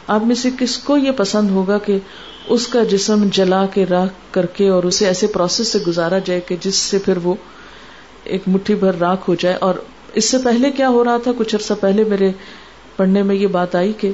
آپ 0.08 0.23
میں 0.23 0.36
سے 0.36 0.49
کس 0.60 0.78
کو 0.78 0.97
یہ 0.97 1.12
پسند 1.12 1.49
ہوگا 1.49 1.78
کہ 1.78 1.97
اس 2.47 2.67
کا 2.67 2.84
جسم 2.84 3.28
جلا 3.32 3.65
کے 3.65 3.86
راک 3.86 4.34
کر 4.34 4.45
کے 4.45 4.69
اور 4.69 4.84
اسے 4.84 5.08
ایسے 5.08 5.28
پروسیس 5.28 5.67
سے 5.67 5.80
گزارا 5.88 6.19
جائے 6.19 6.39
کہ 6.39 6.56
جس 6.62 6.75
سے 6.75 6.97
پھر 6.97 7.17
وہ 7.23 7.36
ایک 8.23 8.41
مٹھی 8.47 8.75
بھر 8.75 8.95
راک 8.99 9.21
ہو 9.28 9.36
جائے۔ 9.36 9.56
اور 9.56 9.73
اس 10.13 10.30
سے 10.30 10.38
پہلے 10.38 10.71
کیا 10.71 10.89
ہو 10.89 11.04
رہا 11.04 11.17
تھا؟ 11.17 11.32
کچھ 11.38 11.56
عرصہ 11.56 11.73
پہلے 11.80 12.04
میرے 12.04 12.32
پڑھنے 12.95 13.23
میں 13.23 13.36
یہ 13.36 13.47
بات 13.47 13.75
آئی 13.75 13.93
کہ 13.93 14.12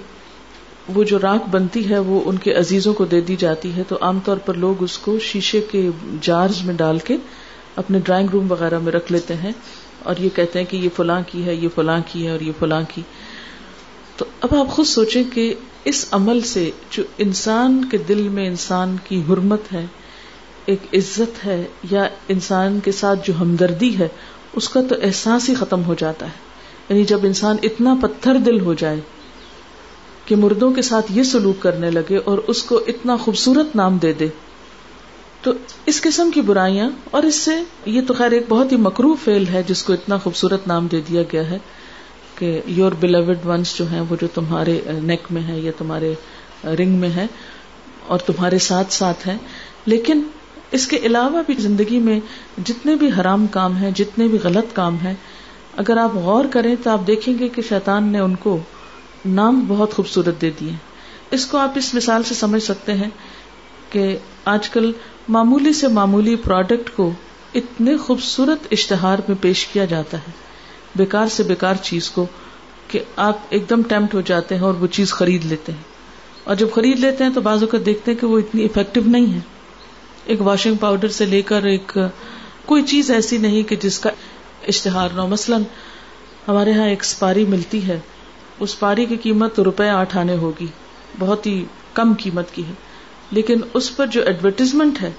وہ 0.94 1.04
جو 1.04 1.20
راک 1.20 1.50
بنتی 1.50 1.90
ہے 1.90 2.00
وہ 2.00 2.22
ان 2.26 2.38
کے 2.38 2.54
عزیزوں 2.54 2.94
کو 2.94 3.06
دے 3.06 3.22
دی 3.22 3.36
جاتی 3.36 3.76
ہے 3.76 3.84
تو 3.88 3.98
عام 4.02 4.20
طور 4.26 4.38
پر 4.38 4.54
لوگ 4.54 4.84
اس 4.84 4.98
کو 4.98 5.20
شیشے 5.20 5.62
کے 5.72 5.90
جارز 6.22 6.66
میں 6.66 6.74
ڈال 6.74 7.00
کے 7.00 7.18
اپنے 7.76 8.00
ڈرائنگ 8.00 8.30
روم 8.30 8.52
وغیرہ 8.52 8.80
میں 8.80 8.92
رکھ 8.92 9.12
لیتے 9.12 9.34
ہیں 9.34 9.52
اور 10.04 10.16
یہ 10.20 10.30
کہتے 10.36 10.60
ہیں 10.60 10.66
کہ 10.72 10.78
یہ 10.78 10.90
فلاں 10.96 11.22
کی 11.28 11.46
ہے، 11.46 11.56
یہ 11.56 11.68
فلاں 11.76 12.00
کی 12.12 12.26
ہے 12.26 12.32
اور 12.32 12.40
یہ 12.40 12.52
فلاں 12.60 12.82
کی۔ 12.94 13.02
تو 14.18 14.26
اب 14.42 14.56
آپ 14.56 14.68
خود 14.70 14.86
سوچیں 14.86 15.24
کہ 15.34 15.54
اس 15.84 16.06
عمل 16.12 16.42
سے 16.42 16.72
جو 16.92 17.04
انسان 17.18 17.86
کے 17.92 17.98
دل 17.98 18.28
میں 18.30 18.48
انسان 18.48 18.96
کی 19.04 19.22
حرمت 19.30 19.74
ہے، 19.74 19.86
ایک 20.66 20.80
عزت 20.94 21.46
ہے 21.46 21.64
یا 21.92 22.08
انسان 22.30 22.80
کے 22.84 22.92
ساتھ 22.92 23.28
جو 23.28 23.34
ہمدردی 23.40 24.00
ہے، 24.00 24.08
اس 24.54 24.70
کا 24.70 24.82
تو 24.90 24.96
احساس 25.04 25.50
ہی 25.50 25.56
ختم 25.56 25.84
ہو 25.84 25.94
جاتا 25.94 26.26
ہے۔ 26.26 26.46
یعنی 26.90 27.04
جب 27.04 27.20
انسان 27.24 27.56
اتنا 27.64 27.96
پتھر 28.02 28.36
دل 28.36 28.60
ہو 28.60 28.74
جائے 28.74 29.00
کہ 30.26 30.36
مردوں 30.36 30.72
کے 30.72 30.82
ساتھ 30.82 31.12
یہ 31.12 31.24
سلوک 31.24 31.62
کرنے 31.62 31.92
لگے 31.92 32.18
اور 32.26 32.38
اس 32.48 32.64
کو 32.64 32.80
اتنا 32.88 33.16
خوبصورت 33.16 33.76
نام 33.76 33.98
دے 33.98 34.14
دے۔ 34.14 34.28
تو 35.42 35.52
اس 35.86 36.02
قسم 36.02 36.32
کی 36.32 36.42
برائیاں، 36.42 36.90
اور 37.12 37.24
اس 37.24 37.36
سے 37.36 37.56
یہ 37.86 38.02
تو 38.08 38.14
خیر 38.14 38.32
ایک 38.32 38.46
بہت 38.50 38.72
ہی 38.72 38.78
مکرو 38.78 39.14
فیل 39.24 39.48
ہے 39.48 39.62
جس 39.68 39.84
کو 39.84 39.94
اتنا 39.94 40.18
خوبصورت 40.18 40.68
نام 40.68 40.88
دے 40.92 41.02
دیا 41.10 41.22
گیا 41.32 41.50
ہے 41.50 41.58
کہ 42.36 42.60
یور 42.68 42.92
بلیوڈ 43.00 43.46
ونس 43.46 43.76
جو 43.78 43.86
ہیں، 43.92 44.02
وہ 44.10 44.16
جو 44.22 44.28
تمہارے 44.34 44.80
نیک 45.04 45.32
میں 45.32 45.42
ہے 45.48 45.60
یا 45.60 45.72
تمہارے 45.78 46.14
رنگ 46.80 47.00
میں 47.00 47.10
ہے 47.10 47.26
اور 48.08 48.20
تمہارے 48.20 48.60
ساتھ 48.60 48.94
ساتھ 48.94 49.28
ہے 49.28 49.38
لیکن 49.86 50.22
اس 50.72 50.88
کے 50.88 50.98
علاوہ 51.04 51.42
بھی 51.46 51.54
زندگی 51.60 52.00
میں 52.00 52.20
جتنے 52.66 52.96
بھی 52.96 53.10
حرام 53.20 53.46
کام 53.48 53.76
ہیں، 53.78 53.92
جتنے 53.92 54.28
بھی 54.28 54.38
غلط 54.44 54.76
کام 54.76 54.98
ہیں، 55.04 55.14
اگر 55.78 55.98
آپ 55.98 56.16
غور 56.16 56.46
کریں 56.52 56.76
تو 56.84 56.90
آپ 56.90 57.08
دیکھیں 57.08 57.34
گے 57.40 57.48
کہ 57.48 57.62
شیطان 57.70 58.08
نے 58.08 58.20
ان 58.20 58.36
کو 58.36 58.58
نام 59.26 59.66
بہت 59.68 59.94
خوبصورت 59.94 60.42
دے 60.42 60.50
دیے۔ 60.60 60.72
اس 61.32 61.46
کو 61.46 61.58
آپ 61.58 61.72
اس 61.76 61.94
مثال 61.94 62.24
سے 62.24 62.34
سمجھ 62.34 62.64
سکتے 62.64 62.94
ہیں 62.94 63.10
کہ 63.90 64.18
آج 64.46 64.70
کل 64.70 64.92
معمولی 65.28 65.74
سے 65.74 65.88
معمولی 65.88 66.36
پروڈکٹ 66.36 66.96
کو 66.96 67.12
اتنے 67.54 67.98
خوبصورت 67.98 68.68
اشتہار 68.72 69.20
میں 69.28 69.36
پیش 69.42 69.68
کیا 69.68 69.86
جاتا 69.86 70.18
ہے۔ 70.18 70.32
بیکار 70.96 71.28
سے 71.28 71.44
بیکار 71.44 71.76
چیز 71.82 72.10
کو 72.10 72.26
کہ 72.88 73.00
آپ 73.16 73.38
ایک 73.50 73.70
دم 73.70 73.82
ٹیمپٹ 73.82 74.14
ہو 74.14 74.22
جاتے 74.22 74.56
ہیں 74.56 74.62
اور 74.62 74.74
وہ 74.74 74.88
چیز 74.88 75.14
خرید 75.14 75.46
لیتے 75.46 75.72
ہیں۔ 75.72 75.82
اور 76.44 76.56
جب 76.56 76.68
خرید 76.76 77.00
لیتے 77.00 77.24
ہیں 77.24 77.32
تو 77.34 77.42
بعض 77.42 77.64
اوقات 77.64 77.86
دیکھتے 77.86 78.12
ہیں 78.12 78.20
کہ 78.20 78.28
وہ 78.28 78.40
اتنی 78.40 78.66
افیکٹو 78.66 79.02
نہیں 79.06 79.34
ہے۔ 79.34 79.40
ایک 80.26 80.42
واشنگ 80.42 80.76
پاؤڈر 80.76 81.08
سے 81.08 81.26
لے 81.26 81.42
کر 81.42 81.64
ایک 81.64 81.98
کوئی 82.66 82.84
چیز 82.84 83.12
ایسی 83.12 83.38
نہیں 83.38 83.64
کہ 83.64 83.76
جس 83.76 84.00
کا 84.00 84.10
اشتہار 84.68 85.10
نہ 85.10 85.26
مثلاً 85.26 85.64
ہمارے 86.48 86.70
یہاں 86.70 86.88
ایک 86.88 87.04
سپاری 87.04 87.46
ملتی 87.46 87.88
ہے۔ 87.88 88.00
اس 88.60 88.80
پاری 88.80 89.06
کی 89.06 89.18
قیمت 89.18 89.60
روپے 89.60 89.90
آٹھ 89.90 90.18
آنے 90.18 90.36
ہوگی۔ 90.36 90.68
بہت 91.20 91.48
ہی 91.48 91.66
کم 91.94 92.14
قیمت 92.14 92.52
کی 92.52 92.66
ہے۔ 92.66 92.74
لیکن 93.32 93.60
اس 93.74 93.96
پر 93.96 94.08
جو 94.08 94.24
ایڈورٹیزمنٹ 94.24 95.02
ہے، 95.02 95.12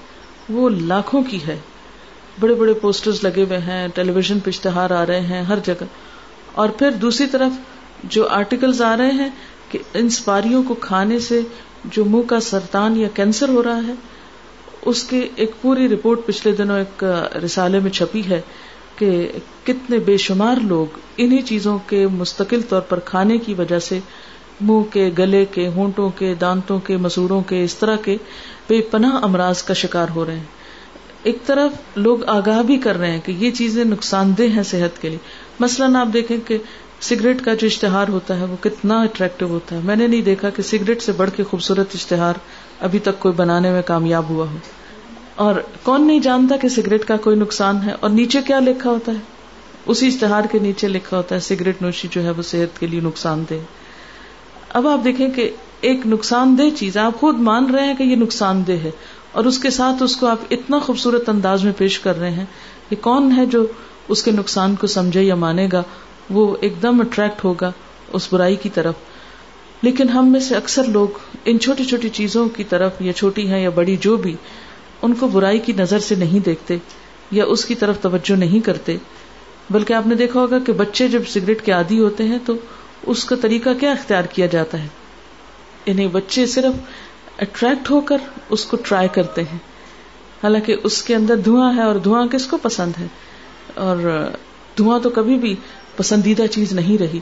وہ 0.49 0.69
لاکھوں 0.69 1.23
کی 1.23 1.39
ہے۔ 1.47 1.59
بڑے 2.39 2.53
بڑے 2.53 2.73
پوسٹرز 2.73 3.23
لگے 3.23 3.43
ہوئے 3.43 3.57
ہیں 3.57 3.87
ٹیلی 3.87 4.11
ویژن 4.11 4.39
پہ 4.39 4.49
اشتہار 4.49 4.89
آ 4.89 5.05
رہے 5.05 5.21
ہیں، 5.21 5.41
ہر 5.41 5.57
جگہ۔ 5.63 5.83
اور 6.51 6.69
پھر 6.69 6.91
دوسری 6.91 7.27
طرف 7.27 7.51
جو 8.03 8.27
آرٹیکلز 8.27 8.81
آ 8.81 8.97
رہے 8.97 9.11
ہیں 9.11 9.29
کہ 9.71 9.79
ان 9.93 10.09
سپاریوں 10.09 10.63
کو 10.63 10.73
کھانے 10.73 11.19
سے 11.19 11.41
جو 11.85 12.05
منہ 12.05 12.21
کا 12.21 12.39
سرطان 12.39 12.97
یا 12.97 13.07
کینسر 13.13 13.49
ہو 13.49 13.63
رہا 13.63 13.79
ہے، 13.87 13.93
اس 14.81 15.03
کی 15.03 15.27
ایک 15.35 15.51
پوری 15.61 15.89
رپورٹ 15.89 16.19
پچھلے 16.25 16.55
دنوں 16.55 16.77
ایک 16.77 17.03
رسالے 17.45 17.79
میں 17.79 17.91
چھپی 17.91 18.21
ہے۔ 18.29 18.41
کہ 18.97 19.31
کتنے 19.63 19.97
بے 19.97 20.17
شمار 20.17 20.55
لوگ 20.61 20.97
انہی 21.17 21.41
چیزوں 21.41 21.77
کے 21.87 22.07
مستقل 22.07 22.61
طور 22.61 22.81
پر 22.81 22.99
کھانے 22.99 23.37
کی 23.37 23.53
وجہ 23.53 23.79
سے 23.79 23.99
منہ 24.61 24.81
کے 24.81 25.11
گلے 25.17 25.45
کے 25.45 25.67
ہونٹوں 25.67 26.09
کے 26.09 26.33
دانتوں 26.41 26.79
کے 26.79 26.97
مسوڑوں 26.97 27.41
کے 27.41 27.63
اس 27.63 27.75
طرح 27.75 27.95
کے 27.95 28.17
بے 28.67 28.81
پناہ 28.81 29.19
امراض 29.21 29.63
کا 29.63 29.73
شکار 29.73 30.07
ہو 30.15 30.25
رہے 30.25 30.35
ہیں۔ 30.35 30.43
ایک 31.23 31.37
طرف 31.45 31.97
لوگ 31.97 32.25
آگاہ 32.25 32.61
بھی 32.61 32.77
کر 32.77 32.97
رہے 32.97 33.11
ہیں 33.11 33.21
کہ 33.25 33.31
یہ 33.31 33.51
چیزیں 33.51 33.85
نقصان 33.85 34.33
دہ 34.37 34.43
ہیں 34.43 34.63
صحت 34.63 35.01
کے 35.01 35.09
لیے۔ 35.09 35.17
مثلاً 35.59 35.95
آپ 35.95 36.07
دیکھیں 36.13 36.37
کہ 36.47 36.57
سگریٹ 37.01 37.41
کا 37.41 37.53
جو 37.53 37.67
اشتہار 37.67 38.07
ہوتا 38.07 38.39
ہے 38.39 38.45
وہ 38.45 38.55
کتنا 38.63 39.01
اٹریکٹو 39.01 39.45
ہوتا 39.45 39.75
ہے۔ 39.75 39.81
میں 39.83 39.95
نے 39.95 40.07
نہیں 40.07 40.21
دیکھا 40.21 40.49
کہ 40.49 40.61
سگریٹ 40.63 41.01
سے 41.01 41.11
بڑھ 41.11 41.29
کے 41.35 41.43
خوبصورت 41.43 41.87
اشتہار 41.93 42.33
ابھی 42.79 42.99
تک 42.99 43.19
کوئی 43.19 43.33
بنانے 43.33 43.71
میں 43.71 43.81
کامیاب 43.81 44.29
ہوا 44.29 44.45
ہو۔ 44.51 44.57
اور 45.37 45.55
کون 45.83 46.07
نہیں 46.07 46.19
جانتا 46.19 46.57
کہ 46.57 46.69
سگریٹ 46.69 47.05
کا 47.05 47.17
کوئی 47.17 47.35
نقصان 47.35 47.83
ہے 47.85 47.91
اور 47.99 48.09
نیچے 48.09 48.39
کیا 48.47 48.59
لکھا 48.59 48.89
ہوتا 48.89 49.11
ہے؟ 49.11 49.17
اسی 49.85 50.07
اشتہار 50.07 50.43
کے 50.51 50.59
نیچے 50.59 50.87
لکھا 50.87 51.17
ہوتا 51.17 51.35
ہے، 51.35 51.39
سگریٹ 51.39 51.81
نوشی 51.81 52.07
جو 52.11 52.23
ہے 52.23 52.29
وہ 52.29 52.41
صحت 52.41 52.79
کے 52.79 52.87
لیے 52.87 52.99
نقصان 52.99 53.43
دہ۔ 53.49 53.55
اب 54.69 54.87
آپ 54.87 55.03
دیکھیں 55.03 55.29
کہ 55.29 55.49
ایک 55.81 56.07
نقصان 56.07 56.57
دہ 56.57 56.77
چیز، 56.77 56.97
آپ 56.97 57.19
خود 57.19 57.39
مان 57.39 57.75
رہے 57.75 57.85
ہیں 57.85 57.95
کہ 57.95 58.03
یہ 58.03 58.15
نقصان 58.15 58.67
دہ 58.67 58.71
ہے 58.71 58.91
اور 59.31 59.45
اس 59.45 59.59
کے 59.59 59.69
ساتھ 59.69 60.03
اس 60.03 60.15
کو 60.15 60.27
آپ 60.27 60.37
اتنا 60.51 60.79
خوبصورت 60.79 61.29
انداز 61.29 61.63
میں 61.63 61.73
پیش 61.77 61.99
کر 61.99 62.19
رہے 62.19 62.31
ہیں 62.31 62.45
کہ 62.89 62.95
کون 63.01 63.33
ہے 63.37 63.45
جو 63.45 63.65
اس 64.07 64.23
کے 64.23 64.31
نقصان 64.31 64.75
کو 64.75 64.87
سمجھے 64.87 65.23
یا 65.23 65.35
مانے 65.35 65.69
گا، 65.73 65.83
وہ 66.29 66.57
ایک 66.61 66.73
دم 66.81 67.01
اٹریکٹ 67.01 67.43
ہوگا 67.43 67.71
اس 68.13 68.33
برائی 68.33 68.55
کی 68.55 68.69
طرف۔ 68.69 68.93
لیکن 69.81 70.09
ہم 70.09 70.31
میں 70.31 70.39
سے 70.39 70.55
اکثر 70.55 70.83
لوگ 70.83 71.07
ان 71.45 71.59
چھوٹی 71.59 71.85
چھوٹی 71.85 72.09
چیزوں 72.09 72.49
کی 72.49 72.63
طرف، 72.63 72.91
یا 72.99 73.13
چھوٹی 73.13 73.47
ہیں 73.47 73.61
یا 73.61 73.69
بڑی 73.69 73.97
جو 73.97 74.17
بھی 74.17 74.35
ان 75.01 75.13
کو 75.13 75.27
برائی 75.27 75.59
کی 75.59 75.73
نظر 75.73 75.99
سے 75.99 76.15
نہیں 76.15 76.39
دیکھتے 76.39 76.77
یا 77.31 77.45
اس 77.45 77.65
کی 77.65 77.75
طرف 77.75 78.01
توجہ 78.01 78.35
نہیں 78.35 78.59
کرتے۔ 78.59 78.97
بلکہ 79.69 79.93
آپ 79.93 80.07
نے 80.07 80.15
دیکھا 80.15 80.39
ہوگا 80.39 80.59
کہ 80.59 80.73
بچے 80.73 81.07
جب 81.07 81.21
سگریٹ 81.27 81.61
کے 81.65 81.71
عادی 81.71 81.99
ہوتے 81.99 82.23
ہیں 82.23 82.37
تو 82.45 82.53
اس 83.03 83.25
کا 83.25 83.35
طریقہ 83.41 83.69
کیا 83.79 83.91
اختیار 83.91 84.23
کیا 84.23 84.45
جاتا 84.45 84.83
ہے؟ 84.83 84.87
انہیں 85.85 86.07
بچے 86.07 86.45
صرف 86.45 86.79
اٹریکٹ 87.41 87.89
ہو 87.89 88.01
کر 88.01 88.17
اس 88.49 88.65
کو 88.65 88.77
ٹرائی 88.77 89.07
کرتے 89.07 89.41
ہیں۔ 89.41 89.57
حالانکہ 90.43 90.75
اس 90.83 91.01
کے 91.03 91.15
اندر 91.15 91.35
دھواں 91.35 91.75
ہے 91.75 91.81
اور 91.81 91.95
دھواں 91.95 92.27
کس 92.27 92.45
کو 92.45 92.57
پسند 92.57 92.91
ہے؟ 92.99 93.07
اور 93.75 94.27
دھواں 94.77 94.99
تو 94.99 95.09
کبھی 95.09 95.37
بھی 95.37 95.55
پسندیدہ 95.95 96.47
چیز 96.47 96.73
نہیں 96.73 96.97
رہی۔ 96.97 97.19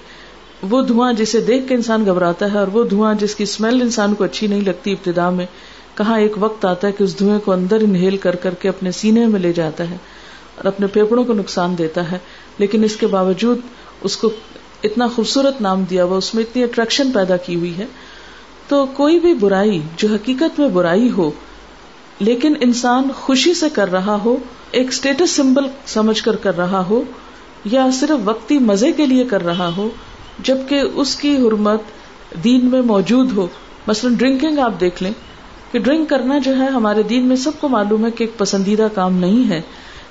وہ 0.69 0.81
دھواں 0.81 1.13
جسے 1.13 1.41
دیکھ 1.41 1.67
کے 1.67 1.75
انسان 1.75 2.05
گھبراتا 2.05 2.53
ہے 2.53 2.57
اور 2.57 2.67
وہ 2.67 2.83
دھواں 2.83 3.13
جس 3.13 3.35
کی 3.35 3.43
اسمیل 3.43 3.81
انسان 3.81 4.15
کو 4.15 4.23
اچھی 4.23 4.47
نہیں 4.47 4.61
لگتی 4.61 4.91
ابتدا 4.91 5.29
میں 5.29 5.45
کہاں 5.95 6.19
ایک 6.19 6.31
وقت 6.39 6.65
آتا 6.65 6.87
ہے 6.87 6.91
کہ 6.91 7.03
اس 7.03 7.19
دھوئیں 7.19 7.39
کو 7.39 7.51
اندر 7.51 7.77
انہیل 7.81 8.17
کر 8.17 8.35
کر 8.35 8.53
کے 8.53 8.69
اپنے 8.69 8.91
سینے 8.91 9.25
میں 9.25 9.39
لے 9.39 9.53
جاتا 9.53 9.89
ہے 9.89 9.95
اور 10.55 10.65
اپنے 10.65 10.87
پھیپڑوں 10.87 11.23
کو 11.23 11.33
نقصان 11.33 11.77
دیتا 11.77 12.11
ہے، 12.11 12.17
لیکن 12.57 12.83
اس 12.83 12.95
کے 12.95 13.07
باوجود 13.07 13.57
اس 14.01 14.17
کو 14.17 14.29
اتنا 14.83 15.07
خوبصورت 15.07 15.61
نام 15.61 15.83
دیا 15.89 16.03
ہوا، 16.03 16.17
اس 16.17 16.35
میں 16.35 16.43
اتنی 16.43 16.63
اٹریکشن 16.63 17.11
پیدا 17.11 17.37
کی 17.37 17.55
ہوئی 17.55 17.77
ہے۔ 17.77 17.85
تو 18.67 18.85
کوئی 18.85 19.19
بھی 19.19 19.33
برائی 19.33 19.81
جو 19.97 20.07
حقیقت 20.13 20.59
میں 20.59 20.69
برائی 20.69 21.11
ہو، 21.17 21.31
لیکن 22.19 22.53
انسان 22.61 23.07
خوشی 23.15 23.53
سے 23.53 23.65
کر 23.73 23.91
رہا 23.91 24.17
ہو، 24.25 24.37
ایک 24.71 24.87
اسٹیٹس 24.87 25.31
سمبل 25.31 25.63
سمجھ 25.85 26.23
کر 26.23 26.35
کر 26.35 26.57
رہا 26.57 26.83
ہو، 26.89 27.03
یا 27.65 27.89
صرف 27.93 28.19
وقتی 28.23 28.59
مزے 28.59 28.91
کے 28.91 29.05
لیے 29.05 29.25
کر 29.25 29.45
رہا 29.45 29.71
ہو، 29.77 29.89
جبکہ 30.39 30.81
اس 30.95 31.15
کی 31.15 31.35
حرمت 31.35 31.81
دین 32.43 32.65
میں 32.65 32.81
موجود 32.81 33.31
ہو۔ 33.31 33.47
مثلاً 33.87 34.13
ڈرنکنگ 34.13 34.59
آپ 34.59 34.73
دیکھ 34.79 35.03
لیں۔ 35.03 35.11
کہ 35.75 35.79
ڈرنک 35.79 36.09
کرنا 36.09 36.37
جو 36.37 36.55
ہے 36.57 36.65
ہمارے 36.65 37.03
دین 37.03 37.23
میں 37.23 37.35
سب 37.35 37.51
کو 37.59 37.69
معلوم 37.69 38.05
ہے 38.05 38.11
کہ 38.11 38.23
ایک 38.23 38.37
پسندیدہ 38.37 38.87
کام 38.95 39.17
نہیں 39.17 39.49
ہے، 39.49 39.61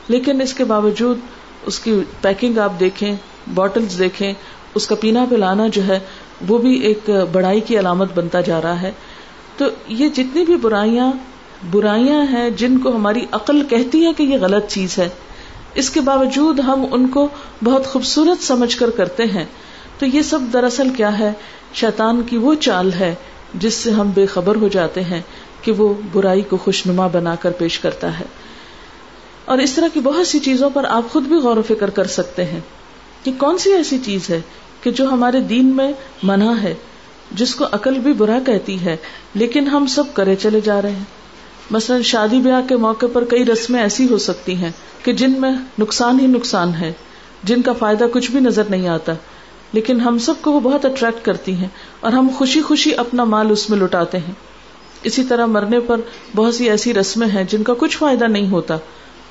لیکن 0.09 0.41
اس 0.41 0.55
کے 0.55 0.65
باوجود 0.65 1.19
اس 1.67 1.79
کی 1.79 2.01
پیکنگ 2.21 2.59
آپ 2.59 2.73
دیکھیں، 2.81 3.15
بوٹلز 3.47 3.99
دیکھیں، 3.99 4.33
اس 4.75 4.87
کا 4.87 4.95
پینا 4.95 5.25
پلانا 5.31 5.69
جو 5.69 5.87
ہے، 5.89 5.99
وہ 6.49 6.59
بھی 6.59 6.79
ایک 6.79 7.11
بڑائی 7.33 7.61
کی 7.61 7.79
علامت 7.79 8.09
بنتا 8.15 8.41
جا 8.41 8.63
رہا 8.63 8.83
ہے۔ 8.83 8.91
تو 9.57 9.65
یہ 9.89 10.09
جتنی 10.09 10.45
بھی 10.45 10.57
برائیاں 10.57 11.13
برائیاں 11.71 12.23
ہیں 12.25 12.51
جن 12.51 12.79
کو 12.79 12.97
ہماری 12.97 13.27
عقل 13.33 13.63
کہتی 13.65 14.07
ہے 14.07 14.13
کہ 14.13 14.23
یہ 14.23 14.39
غلط 14.41 14.69
چیز 14.69 14.99
ہے، 14.99 15.09
اس 15.75 15.91
کے 15.91 16.01
باوجود 16.01 16.61
ہم 16.61 16.87
ان 16.91 17.09
کو 17.09 17.29
بہت 17.65 17.87
خوبصورت 17.87 18.43
سمجھ 18.43 18.77
کر 18.77 18.91
کرتے 18.91 19.25
ہیں۔ 19.25 19.45
تو 19.99 20.07
یہ 20.07 20.23
سب 20.23 20.41
دراصل 20.53 20.89
کیا 20.89 21.19
ہے؟ 21.19 21.33
شیطان 21.75 22.23
کی 22.23 22.37
وہ 22.37 22.55
چال 22.55 22.93
ہے 22.93 23.15
جس 23.55 23.75
سے 23.75 23.91
ہم 23.91 24.11
بے 24.15 24.27
خبر 24.27 24.57
ہو 24.57 24.69
جاتے 24.69 25.05
ہیں۔ 25.05 25.21
کہ 25.65 25.73
وہ 25.73 25.95
برائی 26.13 26.43
کو 26.43 26.57
خوشنما 26.57 27.07
بنا 27.07 27.35
کر 27.35 27.51
پیش 27.51 27.79
کرتا 27.79 28.21
ہے۔ 28.21 28.25
اور 29.45 29.59
اس 29.59 29.73
طرح 29.73 29.89
کی 29.95 30.01
بہت 30.01 30.27
سی 30.27 30.39
چیزوں 30.39 30.71
پر 30.71 30.85
آپ 30.85 31.03
خود 31.13 31.23
بھی 31.23 31.37
غور 31.37 31.57
و 31.57 31.63
فکر 31.63 31.91
کر 31.91 32.07
سکتے 32.07 32.45
ہیں 32.45 32.61
کہ 33.25 33.33
کون 33.39 33.59
سی 33.59 33.73
ایسی 33.73 33.99
چیز 34.05 34.31
ہے 34.31 34.41
کہ 34.83 34.91
جو 34.91 35.09
ہمارے 35.09 35.41
دین 35.41 35.67
میں 35.67 35.93
منع 36.23 36.53
ہے، 36.63 36.75
جس 37.33 37.55
کو 37.55 37.65
عقل 37.73 37.99
بھی 37.99 38.13
برا 38.13 38.39
کہتی 38.47 38.85
ہے، 38.85 38.97
لیکن 39.35 39.67
ہم 39.67 39.87
سب 39.87 40.05
کرے 40.15 40.37
چلے 40.37 40.61
جا 40.61 40.83
رہے 40.83 40.91
ہیں۔ 40.91 41.05
مثلاً 41.71 42.03
شادی 42.03 42.39
بیاہ 42.39 42.69
کے 42.69 42.77
موقع 42.77 43.07
پر 43.13 43.25
کئی 43.25 43.45
رسمیں 43.45 43.83
ایسی 43.83 44.09
ہو 44.11 44.19
سکتی 44.19 44.55
ہیں 44.55 44.71
کہ 45.03 45.13
جن 45.13 45.41
میں 45.41 45.53
نقصان 45.79 46.21
ہی 46.21 46.27
نقصان 46.27 46.75
ہے، 46.75 46.93
جن 47.45 47.63
کا 47.63 47.73
فائدہ 47.73 48.05
کچھ 48.13 48.31
بھی 48.31 48.41
نظر 48.41 48.63
نہیں 48.69 48.89
آتا۔ 48.89 49.13
لیکن 49.73 50.01
ہم 50.01 50.19
سب 50.19 50.35
کو 50.41 50.53
وہ 50.53 50.61
بہت 50.61 50.85
اٹریکٹ 50.85 51.25
کرتی 51.25 51.55
ہیں 51.55 51.69
اور 52.01 52.13
ہم 52.13 52.29
خوشی 52.35 52.63
خوشی 52.63 52.95
اپنا 52.95 53.25
مال 53.25 53.51
اس 53.51 53.71
میں 53.71 53.79
لٹاتے 53.79 54.19
ہیں۔ 54.19 54.54
اسی 55.05 55.25
طرح 55.25 55.47
مرنے 55.47 55.81
پر 55.81 56.01
بہت 56.37 56.55
سی 56.55 56.71
ایسی 56.71 56.95
رسمیں 56.95 57.29
ہیں 57.29 57.45
جن 57.45 57.63
کا 57.63 57.75
کچھ 57.79 57.97
فائدہ 57.99 58.25
نہیں 58.25 58.51
ہوتا۔ 58.51 58.77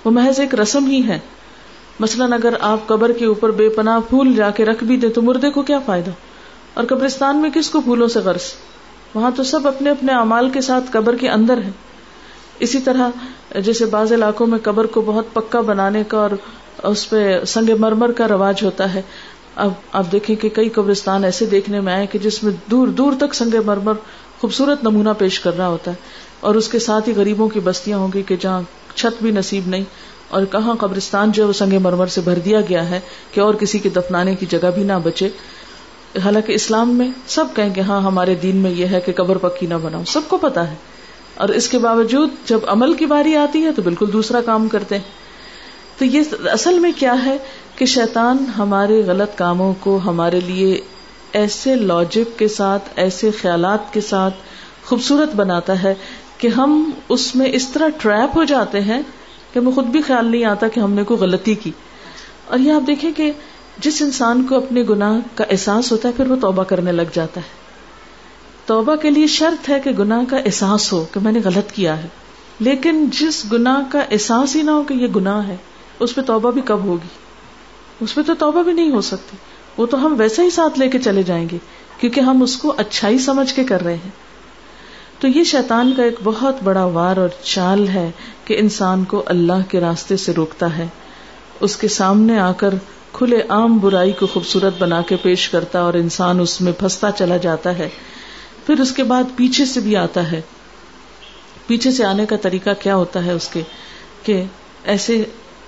وہ 0.05 0.11
محض 0.11 0.39
ایک 0.39 0.55
رسم 0.55 0.85
ہی 0.85 1.07
ہے 1.07 1.19
مثلاً 1.99 2.33
اگر 2.33 2.53
آپ 2.59 2.87
قبر 2.87 3.11
کے 3.11 3.25
اوپر 3.25 3.51
بے 3.51 3.69
پناہ 3.69 3.99
پھول 4.09 4.33
جا 4.35 4.49
کے 4.49 4.65
رکھ 4.65 4.83
بھی 4.83 4.97
دیں 4.97 5.09
تو 5.09 5.21
مردے 5.21 5.49
کو 5.49 5.61
کیا 5.61 5.79
فائدہ؟ 5.79 6.11
اور 6.73 6.83
قبرستان 6.83 7.37
میں 7.37 7.49
کس 7.49 7.69
کو 7.69 7.81
پھولوں 7.81 8.07
سے 8.07 8.19
غرض؟ 8.19 8.53
وہاں 9.13 9.31
تو 9.35 9.43
سب 9.43 9.67
اپنے 9.67 9.89
اپنے 9.89 10.13
امال 10.13 10.49
کے 10.49 10.61
ساتھ 10.61 10.85
قبر 10.91 11.15
کے 11.15 11.29
اندر 11.29 11.57
ہے 11.57 11.71
اسی 12.59 12.79
طرح 12.79 13.09
جیسے 13.59 13.85
بعض 13.85 14.13
علاقوں 14.13 14.47
میں 14.47 14.59
قبر 14.63 14.85
کو 14.85 15.01
بہت 15.01 15.33
پکا 15.33 15.61
بنانے 15.61 16.03
کا 16.07 16.17
اور 16.17 16.29
اس 16.83 17.09
پہ 17.09 17.39
سنگ 17.45 17.69
مرمر 17.79 18.11
کا 18.11 18.27
رواج 18.27 18.63
ہوتا 18.63 18.93
ہے۔ 18.93 19.01
اب 19.55 19.71
آپ 19.91 20.11
دیکھیں 20.11 20.35
کہ 20.35 20.49
کئی 20.49 20.69
قبرستان 20.69 21.23
ایسے 21.23 21.45
دیکھنے 21.45 21.79
میں 21.79 21.93
آئے 21.93 22.07
کہ 22.07 22.19
جس 22.19 22.43
میں 22.43 22.53
دور 22.71 22.87
دور 22.87 23.13
تک 23.19 23.33
سنگ 23.33 23.55
مرمر 23.65 23.93
خوبصورت 24.43 24.83
نمونہ 24.83 25.09
پیش 25.17 25.39
کر 25.39 25.57
رہا 25.57 25.67
ہوتا 25.67 25.91
ہے 25.91 25.95
اور 26.39 26.55
اس 26.55 26.67
کے 26.69 26.79
ساتھ 26.79 27.09
ہی 27.09 27.13
غریبوں 27.15 27.49
کی 27.49 27.59
بستیاں 27.59 27.97
ہوں 27.97 28.07
گی 28.13 28.21
کہ 28.21 28.35
جہاں 28.39 28.61
چھت 28.95 29.23
بھی 29.23 29.31
نصیب 29.31 29.67
نہیں 29.67 29.83
اور 30.29 30.45
کہاں 30.45 30.75
قبرستان 30.75 31.31
جو 31.31 31.47
ہے 31.47 31.53
سنگ 31.53 31.73
مرمر 31.81 32.07
سے 32.07 32.21
بھر 32.21 32.39
دیا 32.39 32.61
گیا 32.61 32.89
ہے 32.89 32.99
کہ 33.31 33.39
اور 33.41 33.53
کسی 33.53 33.79
کے 33.79 33.89
دفنانے 33.89 34.35
کی 34.35 34.45
جگہ 34.45 34.67
بھی 34.75 34.83
نہ 34.83 34.93
بچے۔ 35.03 35.29
حالانکہ 36.23 36.51
اسلام 36.51 36.95
میں 36.95 37.07
سب 37.27 37.45
کہیں 37.55 37.69
کہ 37.69 37.81
ہاں 37.81 38.01
ہمارے 38.01 38.35
دین 38.35 38.55
میں 38.55 38.71
یہ 38.71 38.85
ہے 38.85 39.01
کہ 39.01 39.13
قبر 39.13 39.37
پکی 39.37 39.65
نہ 39.65 39.73
بناؤ، 39.81 40.01
سب 40.07 40.21
کو 40.27 40.37
پتا 40.37 40.71
ہے۔ 40.71 40.75
اور 41.35 41.49
اس 41.49 41.69
کے 41.69 41.77
باوجود 41.77 42.29
جب 42.45 42.59
عمل 42.67 42.93
کی 42.93 43.05
باری 43.05 43.35
آتی 43.35 43.65
ہے 43.65 43.71
تو 43.71 43.81
بالکل 43.81 44.05
دوسرا 44.13 44.41
کام 44.41 44.67
کرتے 44.67 44.95
ہیں۔ 44.95 45.03
تو 45.97 46.05
یہ 46.05 46.21
اصل 46.45 46.79
میں 46.79 46.91
کیا 46.95 47.25
ہے 47.25 47.37
کہ 47.75 47.85
شیطان 47.85 48.37
ہمارے 48.57 49.03
غلط 49.07 49.37
کاموں 49.37 49.73
کو 49.79 49.99
ہمارے 50.05 50.39
لیے 50.39 50.81
ایسے 51.33 51.75
لاجک 51.75 52.39
کے 52.39 52.47
ساتھ، 52.47 52.89
ایسے 52.95 53.31
خیالات 53.41 53.93
کے 53.93 54.01
ساتھ 54.01 54.33
خوبصورت 54.85 55.35
بناتا 55.35 55.83
ہے 55.83 55.93
کہ 56.37 56.47
ہم 56.47 56.91
اس 57.09 57.35
میں 57.35 57.45
اس 57.53 57.69
طرح 57.69 57.87
ٹریپ 57.97 58.37
ہو 58.37 58.43
جاتے 58.43 58.81
ہیں 58.81 59.01
کہ 59.53 59.59
ہمیں 59.59 59.71
خود 59.71 59.85
بھی 59.85 60.01
خیال 60.01 60.31
نہیں 60.31 60.45
آتا 60.45 60.67
کہ 60.67 60.79
ہم 60.79 60.93
نے 60.93 61.03
کوئی 61.03 61.19
غلطی 61.19 61.55
کی۔ 61.55 61.71
اور 62.45 62.59
یہ 62.59 62.71
آپ 62.71 62.87
دیکھیں 62.87 63.11
کہ 63.11 63.31
جس 63.77 64.01
انسان 64.01 64.43
کو 64.43 64.55
اپنے 64.55 64.83
گناہ 64.89 65.19
کا 65.35 65.43
احساس 65.49 65.91
ہوتا 65.91 66.09
ہے، 66.09 66.13
پھر 66.17 66.31
وہ 66.31 66.35
توبہ 66.41 66.63
کرنے 66.63 66.91
لگ 66.91 67.13
جاتا 67.13 67.41
ہے۔ 67.41 67.63
توبہ 68.65 68.95
کے 68.95 69.09
لیے 69.09 69.27
شرط 69.27 69.69
ہے 69.69 69.79
کہ 69.79 69.91
گناہ 69.91 70.21
کا 70.29 70.37
احساس 70.37 70.93
ہو 70.93 71.05
کہ 71.11 71.19
میں 71.19 71.31
نے 71.31 71.39
غلط 71.43 71.71
کیا 71.71 72.03
ہے۔ 72.03 72.07
لیکن 72.59 73.05
جس 73.19 73.45
گناہ 73.53 73.81
کا 73.91 73.99
احساس 74.11 74.55
ہی 74.55 74.61
نہ 74.61 74.71
ہو 74.71 74.83
کہ 74.83 74.93
یہ 74.93 75.07
گناہ 75.07 75.47
ہے، 75.47 75.55
اس 75.99 76.15
پہ 76.15 76.21
توبہ 76.21 76.51
بھی 76.51 76.61
کب 76.65 76.83
ہوگی؟ 76.83 77.07
اس 77.99 78.15
پہ 78.15 78.21
تو 78.21 78.33
توبہ 78.33 78.63
بھی 78.63 78.73
نہیں 78.73 78.91
ہو 78.91 79.01
سکتی۔ 79.01 79.37
وہ 79.77 79.85
تو 79.85 80.05
ہم 80.05 80.15
ویسے 80.17 80.41
ہی 80.41 80.49
ساتھ 80.49 80.79
لے 80.79 80.89
کے 80.89 80.99
چلے 80.99 81.23
جائیں 81.23 81.47
گے، 81.51 81.57
کیونکہ 81.99 82.19
ہم 82.19 82.41
اس 82.41 82.57
کو 82.57 82.73
اچھائی 82.77 83.17
سمجھ 83.17 83.53
کے 83.53 83.63
کر 83.63 83.81
رہے 83.81 83.95
ہیں۔ 83.95 84.11
تو 85.19 85.27
یہ 85.27 85.43
شیطان 85.43 85.93
کا 85.97 86.03
ایک 86.03 86.15
بہت 86.23 86.55
بڑا 86.63 86.85
وار 86.85 87.17
اور 87.17 87.29
چال 87.43 87.87
ہے 87.87 88.11
کہ 88.45 88.55
انسان 88.59 89.03
کو 89.03 89.23
اللہ 89.25 89.69
کے 89.69 89.79
راستے 89.79 90.17
سے 90.17 90.33
روکتا 90.33 90.77
ہے۔ 90.77 90.85
اس 91.59 91.75
کے 91.75 91.87
سامنے 91.87 92.39
آ 92.39 92.51
کر 92.51 92.73
کھلے 93.13 93.41
عام 93.49 93.77
برائی 93.77 94.11
کو 94.11 94.27
خوبصورت 94.27 94.73
بنا 94.79 95.01
کے 95.01 95.15
پیش 95.15 95.49
کرتا 95.49 95.79
اور 95.79 95.93
انسان 95.93 96.39
اس 96.39 96.61
میں 96.61 96.71
پھنستا 96.71 97.11
چلا 97.11 97.37
جاتا 97.37 97.77
ہے۔ 97.77 97.89
پھر 98.65 98.79
اس 98.79 98.91
کے 98.91 99.03
بعد 99.03 99.23
پیچھے 99.35 99.65
سے 99.65 99.79
بھی 99.79 99.95
آتا 99.95 100.31
ہے۔ 100.31 100.41
پیچھے 101.67 101.91
سے 101.91 102.05
آنے 102.05 102.25
کا 102.25 102.35
طریقہ 102.37 102.69
کیا 102.79 102.95
ہوتا 102.95 103.25
ہے 103.25 103.31
اس 103.31 103.47
کے؟ 103.47 103.61
کہ 104.23 104.43
ایسے 104.83 105.23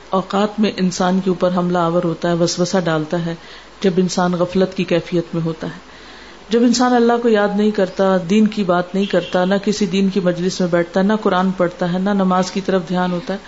اوقات 0.09 0.59
میں 0.59 0.71
انسان 0.77 1.19
کے 1.23 1.29
اوپر 1.29 1.49
حملہ 1.57 1.77
آور 1.77 2.03
ہوتا 2.03 2.29
ہے، 2.29 2.33
وسوسہ 2.33 2.77
ڈالتا 2.83 3.25
ہے۔ 3.25 3.35
جب 3.81 3.91
انسان 3.97 4.31
غفلت 4.31 4.77
کی 4.77 4.83
کیفیت 4.83 5.23
میں 5.33 5.41
ہوتا 5.41 5.67
ہے۔ 5.67 5.95
جب 6.49 6.63
انسان 6.63 6.93
اللہ 6.93 7.13
کو 7.21 7.29
یاد 7.29 7.47
نہیں 7.55 7.71
کرتا، 7.71 8.17
دین 8.29 8.47
کی 8.47 8.63
بات 8.63 8.95
نہیں 8.95 9.05
کرتا، 9.05 9.45
نہ 9.45 9.55
کسی 9.65 9.85
دین 9.85 10.09
کی 10.09 10.19
مجلس 10.19 10.59
میں 10.59 10.67
بیٹھتا، 10.71 11.01
نہ 11.01 11.13
قرآن 11.21 11.51
پڑھتا 11.51 11.93
ہے، 11.93 11.99
نہ 11.99 12.09
نماز 12.09 12.51
کی 12.51 12.61
طرف 12.61 12.81
دھیان 12.89 13.11
ہوتا 13.11 13.33
ہے، 13.33 13.39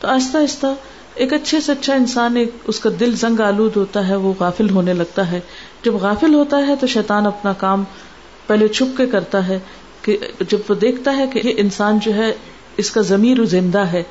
تو 0.00 0.08
آہستہ 0.08 0.38
آہستہ 0.38 0.66
ایک 1.14 1.32
اچھے 1.32 1.60
سے 1.60 1.72
اچھا 1.72 1.94
انسان، 1.94 2.36
ایک 2.36 2.50
اس 2.66 2.80
کا 2.80 2.90
دل 3.00 3.14
زنگ 3.14 3.40
آلود 3.40 3.76
ہوتا 3.76 4.08
ہے، 4.08 4.16
وہ 4.16 4.32
غافل 4.38 4.70
ہونے 4.70 4.92
لگتا 4.92 5.30
ہے۔ 5.30 5.40
جب 5.84 5.94
غافل 5.94 6.34
ہوتا 6.34 6.66
ہے 6.66 6.76
تو 6.76 6.86
شیطان 6.86 7.26
اپنا 7.26 7.52
کام 7.52 7.84
پہلے 8.46 8.68
چھپ 8.68 8.96
کے 8.96 9.06
کرتا 9.06 9.48
ہے 9.48 9.58
کہ 10.02 10.16
جب 10.48 10.58
وہ 10.68 10.74
دیکھتا 10.74 11.16
ہے 11.16 11.24
کہ 11.32 11.40
یہ 11.44 11.52
انسان 11.56 11.98
جو 12.02 12.14
ہے، 12.14 12.32
اس 12.76 12.90
کا 12.90 13.00
ضمیر 13.00 13.44
زندہ 13.44 13.78
ہے 13.78 14.02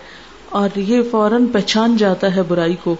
اور 0.50 0.78
یہ 0.78 1.02
فوراً 1.12 1.46
پہچان 1.46 1.98
جاتا 1.98 2.36
ہے 2.36 2.42
برائی 2.42 2.76
کو۔ 2.84 2.96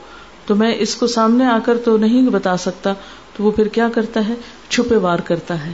تو 0.46 0.56
میں 0.56 0.76
اس 0.80 0.96
کو 0.96 1.08
سامنے 1.08 1.46
آ 1.46 1.60
کر 1.66 1.78
تو 1.86 1.98
نہیں 1.98 2.30
بتا 2.30 2.58
سکتا، 2.58 2.94
تو 3.38 3.44
وہ 3.44 3.52
پھر 3.52 3.68
کیا 3.68 3.90
کرتا 3.94 4.28
ہے؟ 4.28 4.34
چھپے 4.70 4.96
وار 4.96 5.20
کرتا 5.20 5.66
ہے۔ 5.66 5.72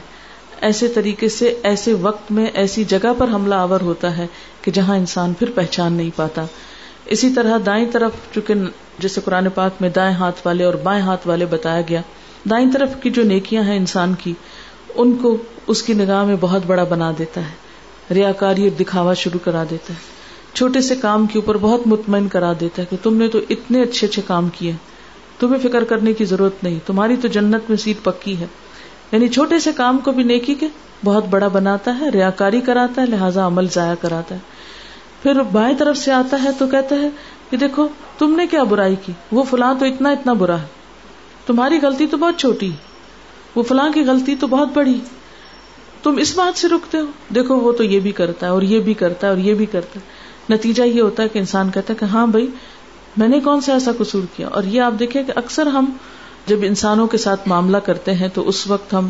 ایسے 0.61 0.87
طریقے 0.87 1.29
سے، 1.29 1.59
ایسے 1.63 1.93
وقت 1.93 2.31
میں، 2.31 2.45
ایسی 2.45 2.83
جگہ 2.83 3.13
پر 3.17 3.27
حملہ 3.27 3.55
آور 3.55 3.81
ہوتا 3.81 4.17
ہے 4.17 4.27
کہ 4.61 4.71
جہاں 4.71 4.97
انسان 4.97 5.33
پھر 5.33 5.51
پہچان 5.55 5.93
نہیں 5.93 6.09
پاتا۔ 6.15 6.45
اسی 7.05 7.33
طرح 7.33 7.57
دائیں 7.65 7.85
طرف، 7.91 8.11
چونکہ 8.33 8.53
جیسے 8.99 9.21
قرآن 9.25 9.49
پاک 9.49 9.71
میں 9.79 9.89
دائیں 9.89 10.15
ہاتھ 10.15 10.39
والے 10.45 10.63
اور 10.63 10.73
بائیں 10.73 11.01
ہاتھ 11.01 11.27
والے 11.27 11.45
بتایا 11.45 11.81
گیا، 11.89 12.01
دائیں 12.49 12.71
طرف 12.71 12.89
کی 13.01 13.09
جو 13.09 13.23
نیکیاں 13.23 13.63
ہیں 13.63 13.77
انسان 13.77 14.13
کی، 14.13 14.33
ان 14.95 15.17
کو 15.21 15.37
اس 15.67 15.83
کی 15.83 15.93
نگاہ 15.93 16.23
میں 16.23 16.35
بہت 16.39 16.61
بڑا 16.67 16.83
بنا 16.83 17.11
دیتا 17.19 17.41
ہے۔ 17.41 17.67
ریا 18.13 18.31
کاری 18.31 18.63
اور 18.63 18.79
دکھاوا 18.79 19.13
شروع 19.13 19.39
کرا 19.43 19.63
دیتا 19.71 19.93
ہے۔ 19.93 20.16
چھوٹے 20.57 20.81
سے 20.81 20.95
کام 20.95 21.25
کے 21.25 21.39
اوپر 21.39 21.57
بہت 21.57 21.87
مطمئن 21.87 22.27
کرا 22.27 22.53
دیتا 22.59 22.81
ہے 22.81 22.87
کہ 22.89 22.97
تم 23.03 23.17
نے 23.17 23.27
تو 23.27 23.39
اتنے 23.49 23.81
اچھے 23.81 24.07
اچھے 24.07 24.21
کام 24.27 24.49
کیے 24.49 24.73
تمہیں 25.39 25.69
فکر 25.69 25.83
کرنے 25.83 26.13
کی 26.13 26.25
ضرورت 26.25 26.63
نہیں۔ 26.63 26.79
تمہاری 26.85 27.15
تو 27.15 27.27
جنت 27.27 27.69
میں 27.69 27.77
سیٹ 27.77 27.97
پکی 28.03 28.37
ہے۔ 28.37 28.45
یعنی 29.11 29.27
چھوٹے 29.27 29.59
سے 29.59 29.71
کام 29.71 29.97
کو 29.97 30.11
بھی 30.11 30.23
نیکی 30.23 30.55
کے 30.55 30.67
بہت 31.05 31.25
بڑا 31.29 31.47
بناتا 31.47 31.99
ہے 31.99 32.09
ریا 32.09 32.29
کاری 32.29 32.61
کراتا 32.61 33.01
ہے، 33.01 33.07
لہٰذا 33.07 33.47
عمل 33.47 33.67
ضائع 33.71 33.95
کراتا 34.01 34.35
ہے۔ 34.35 34.39
پھر 35.23 35.43
بائیں 35.43 35.77
طرف 35.77 35.97
سے 35.97 36.11
آتا 36.11 36.43
ہے 36.43 36.49
تو 36.57 36.67
کہتا 36.67 36.95
ہے 36.95 37.09
کہ 37.49 37.57
دیکھو، 37.57 37.87
تم 38.17 38.35
نے 38.35 38.47
کیا 38.47 38.63
برائی 38.63 38.95
کی؟ 39.05 39.13
وہ 39.31 39.43
فلاں 39.43 39.73
تو 39.79 39.85
اتنا 39.85 40.09
اتنا 40.09 40.33
برا 40.33 40.61
ہے۔ 40.61 40.67
تمہاری 41.45 41.79
غلطی 41.81 42.07
تو 42.07 42.17
بہت 42.17 42.37
چھوٹی 42.37 42.69
وہ 43.55 43.63
فلاں 43.63 43.89
کی 43.91 44.01
غلطی 44.01 44.35
تو 44.35 44.47
بہت 44.47 44.67
بڑی 44.73 44.99
تم 46.03 46.17
اس 46.17 46.37
بات 46.37 46.59
سے 46.59 46.67
رکتے 46.67 46.97
ہو۔ 46.97 47.05
دیکھو، 47.35 47.55
وہ 47.55 47.71
تو 47.71 47.83
یہ 47.83 47.99
بھی 47.99 48.11
کرتا 48.11 48.45
ہے 48.45 48.51
اور 48.51 48.61
یہ 48.61 48.79
بھی 48.79 48.93
کرتا 48.93 49.27
ہے 49.27 49.31
اور 49.31 49.39
یہ 49.39 49.53
بھی 49.53 49.65
کرتا 49.65 49.99
ہے۔ 49.99 50.16
نتیجہ 50.49 50.83
یہ 50.83 51.01
ہوتا 51.01 51.23
ہے 51.23 51.29
کہ 51.29 51.39
انسان 51.39 51.71
کہتا 51.71 51.93
ہے 51.93 51.97
کہ 51.99 52.05
ہاں 52.05 52.27
بھائی، 52.27 52.47
میں 53.17 53.27
نے 53.27 53.39
کون 53.39 53.61
سا 53.61 53.73
ایسا 53.73 53.91
قصور 53.97 54.21
کیا؟ 54.35 54.47
اور 54.47 54.63
یہ 54.63 54.81
آپ 54.81 54.93
دیکھیں 54.99 55.23
کہ 55.23 55.33
اکثر 55.35 55.67
ہم 55.67 55.85
جب 56.45 56.57
انسانوں 56.61 57.07
کے 57.07 57.17
ساتھ 57.17 57.47
معاملہ 57.47 57.77
کرتے 57.77 58.13
ہیں 58.13 58.27
تو 58.33 58.49
اس 58.49 58.67
وقت 58.67 58.93
ہم 58.93 59.09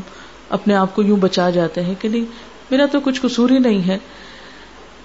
اپنے 0.49 0.75
آپ 0.75 0.95
کو 0.95 1.03
یوں 1.03 1.17
بچا 1.17 1.49
جاتے 1.49 1.83
ہیں 1.83 1.95
کہ 1.99 2.09
نہیں، 2.09 2.25
میرا 2.71 2.85
تو 2.91 2.99
کچھ 2.99 3.21
قصور 3.21 3.49
ہی 3.49 3.59
نہیں 3.59 3.87
ہے۔ 3.87 3.97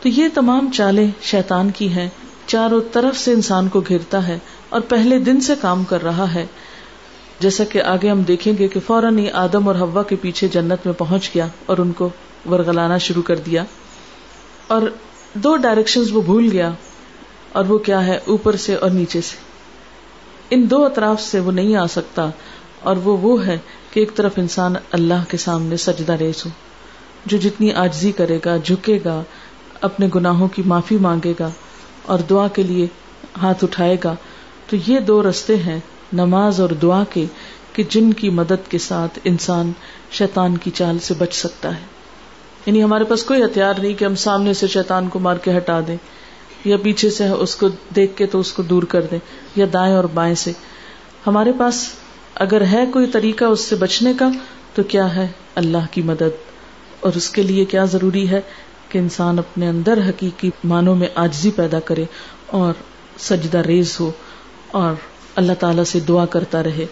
تو 0.02 0.08
یہ 0.08 0.28
تمام 0.34 0.70
چالیں 0.74 1.10
شیطان 1.22 1.70
کی 1.70 1.88
ہیں۔ 1.88 2.08
چاروں 2.46 2.80
طرف 2.92 3.18
سے 3.18 3.32
انسان 3.32 3.68
کو 3.68 3.80
گھرتا 3.80 4.28
ہے 4.28 4.38
اور 4.68 4.80
پہلے 4.80 5.18
دن 5.18 5.40
سے 5.40 5.52
کام 5.60 5.84
کر 5.84 6.02
رہا 6.02 6.34
ہے۔ 6.34 6.46
جیسا 7.40 7.64
کہ 7.64 7.82
آگے 7.82 8.10
ہم 8.10 8.22
دیکھیں 8.22 8.52
گے 8.58 8.68
کہ 8.68 8.80
فوراً 8.86 9.18
ہی 9.18 9.30
آدم 9.30 9.68
اور 9.68 9.74
ہوا 9.74 10.02
کے 10.02 10.16
پیچھے 10.16 10.48
جنت 10.48 10.86
میں 10.86 10.94
پہنچ 10.94 11.30
گیا 11.34 11.46
اور 11.66 11.78
ان 11.78 11.92
کو 11.92 12.08
ورگلانا 12.50 12.98
شروع 12.98 13.22
کر 13.22 13.36
دیا۔ 13.36 13.64
اور 14.66 14.82
دو 15.34 15.56
ڈائریکشن 15.56 16.02
وہ 16.12 16.22
بھول 16.22 16.48
گیا 16.52 16.70
اور 17.52 17.64
وہ 17.64 17.78
کیا 17.78 18.06
ہے؟ 18.06 18.18
اوپر 18.26 18.56
سے 18.56 18.74
اور 18.74 18.90
نیچے 18.90 19.20
سے۔ 19.20 19.36
ان 20.50 20.70
دو 20.70 20.84
اطراف 20.84 21.20
سے 21.20 21.40
وہ 21.40 21.52
نہیں 21.52 21.76
آ 21.76 21.86
سکتا 21.86 22.30
اور 22.80 22.96
وہ 22.96 23.16
وہ 23.16 23.46
ہے 23.46 23.58
کہ 23.90 24.00
ایک 24.00 24.16
طرف 24.16 24.32
انسان 24.36 24.74
اللہ 24.90 25.24
کے 25.28 25.36
سامنے 25.36 25.76
سجدہ 25.76 26.12
ریز 26.12 26.46
ہو، 26.46 26.50
جو 27.26 27.38
جتنی 27.38 27.72
آجزی 27.72 28.12
کرے 28.12 28.38
گا، 28.44 28.56
جھکے 28.56 28.98
گا، 29.04 29.22
اپنے 29.80 30.08
گناہوں 30.14 30.48
کی 30.48 30.62
معافی 30.66 30.96
مانگے 30.96 31.32
گا 31.40 31.50
اور 32.06 32.18
دعا 32.18 32.48
کے 32.48 32.62
لیے 32.62 32.86
ہاتھ 33.42 33.64
اٹھائے 33.64 33.96
گا۔ 34.04 34.14
تو 34.66 34.76
یہ 34.86 35.00
دو 35.00 35.30
رستے 35.30 35.56
ہیں 35.56 35.80
نماز 36.12 36.60
اور 36.60 36.70
دعا 36.70 37.04
کے، 37.10 37.24
کہ 37.72 37.82
جن 37.88 38.12
کی 38.12 38.30
مدد 38.30 38.70
کے 38.70 38.78
ساتھ 38.78 39.18
انسان 39.24 39.72
شیطان 40.10 40.56
کی 40.56 40.70
چال 40.70 40.98
سے 40.98 41.14
بچ 41.18 41.34
سکتا 41.34 41.76
ہے۔ 41.76 41.91
یعنی 42.66 42.82
ہمارے 42.82 43.04
پاس 43.04 43.24
کوئی 43.24 43.44
ہتھیار 43.44 43.74
نہیں 43.78 43.94
کہ 43.94 44.04
ہم 44.04 44.14
سامنے 44.14 44.54
سے 44.54 44.66
شیطان 44.66 45.08
کو 45.08 45.18
مار 45.18 45.36
کے 45.36 45.56
ہٹا 45.56 45.80
دیں، 45.86 45.96
یا 46.64 46.76
پیچھے 46.76 47.10
سے 47.10 47.28
اس 47.28 47.56
کو 47.56 47.68
دیکھ 47.96 48.16
کے 48.16 48.26
تو 48.26 48.40
اس 48.40 48.52
کو 48.52 48.62
دور 48.62 48.82
کر 48.82 49.02
دیں، 49.02 49.18
یا 49.56 49.66
دائیں 49.72 49.94
اور 49.94 50.04
بائیں 50.04 50.34
سے۔ 50.34 50.52
ہمارے 51.26 51.52
پاس 51.58 51.88
اگر 52.34 52.62
ہے 52.72 52.84
کوئی 52.92 53.06
طریقہ 53.06 53.44
اس 53.44 53.60
سے 53.60 53.76
بچنے 53.76 54.12
کا، 54.18 54.28
تو 54.74 54.82
کیا 54.82 55.14
ہے 55.16 55.26
اللہ 55.54 55.86
کی 55.90 56.02
مدد؟ 56.02 56.40
اور 57.00 57.12
اس 57.14 57.30
کے 57.30 57.42
لیے 57.42 57.64
کیا 57.64 57.84
ضروری 57.84 58.28
ہے 58.30 58.40
کہ 58.88 58.98
انسان 58.98 59.38
اپنے 59.38 59.68
اندر 59.68 59.98
حقیقی 60.08 60.50
معنوں 60.64 60.94
میں 60.96 61.08
آجزی 61.14 61.50
پیدا 61.50 61.80
کرے 61.80 62.04
اور 62.46 62.72
سجدہ 63.18 63.58
ریز 63.58 63.96
ہو 64.00 64.10
اور 64.70 64.94
اللہ 65.36 65.52
تعالی 65.52 65.84
سے 65.84 66.00
دعا 66.00 66.26
کرتا 66.26 66.62
رہے۔ 66.62 66.86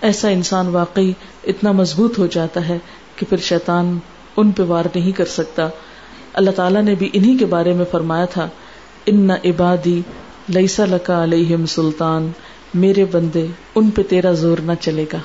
ایسا 0.00 0.28
انسان 0.28 0.68
واقعی 0.68 1.12
اتنا 1.44 1.72
مضبوط 1.72 2.18
ہو 2.18 2.26
جاتا 2.26 2.68
ہے 2.68 2.78
کہ 3.16 3.26
پھر 3.28 3.36
شیطان 3.36 3.98
ان 4.36 4.50
پہ 4.52 4.62
وار 4.62 4.84
نہیں 4.94 5.12
کر 5.12 5.24
سکتا۔ 5.24 5.68
اللہ 6.32 6.50
تعالیٰ 6.50 6.82
نے 6.82 6.94
بھی 6.94 7.10
انہی 7.12 7.36
کے 7.38 7.46
بارے 7.46 7.72
میں 7.72 7.84
فرمایا 7.90 8.24
تھا، 8.24 8.48
ان 9.06 9.30
عبادی 9.30 10.02
لئیسا 10.48 10.84
لکا 10.84 11.24
علیہم 11.24 11.66
سلطان۔ 11.66 12.30
میرے 12.74 13.04
بندے، 13.04 13.46
ان 13.74 13.90
پہ 13.90 14.02
تیرا 14.02 14.32
زور 14.32 14.58
نہ 14.58 14.72
چلے 14.80 15.04
گا۔ 15.12 15.18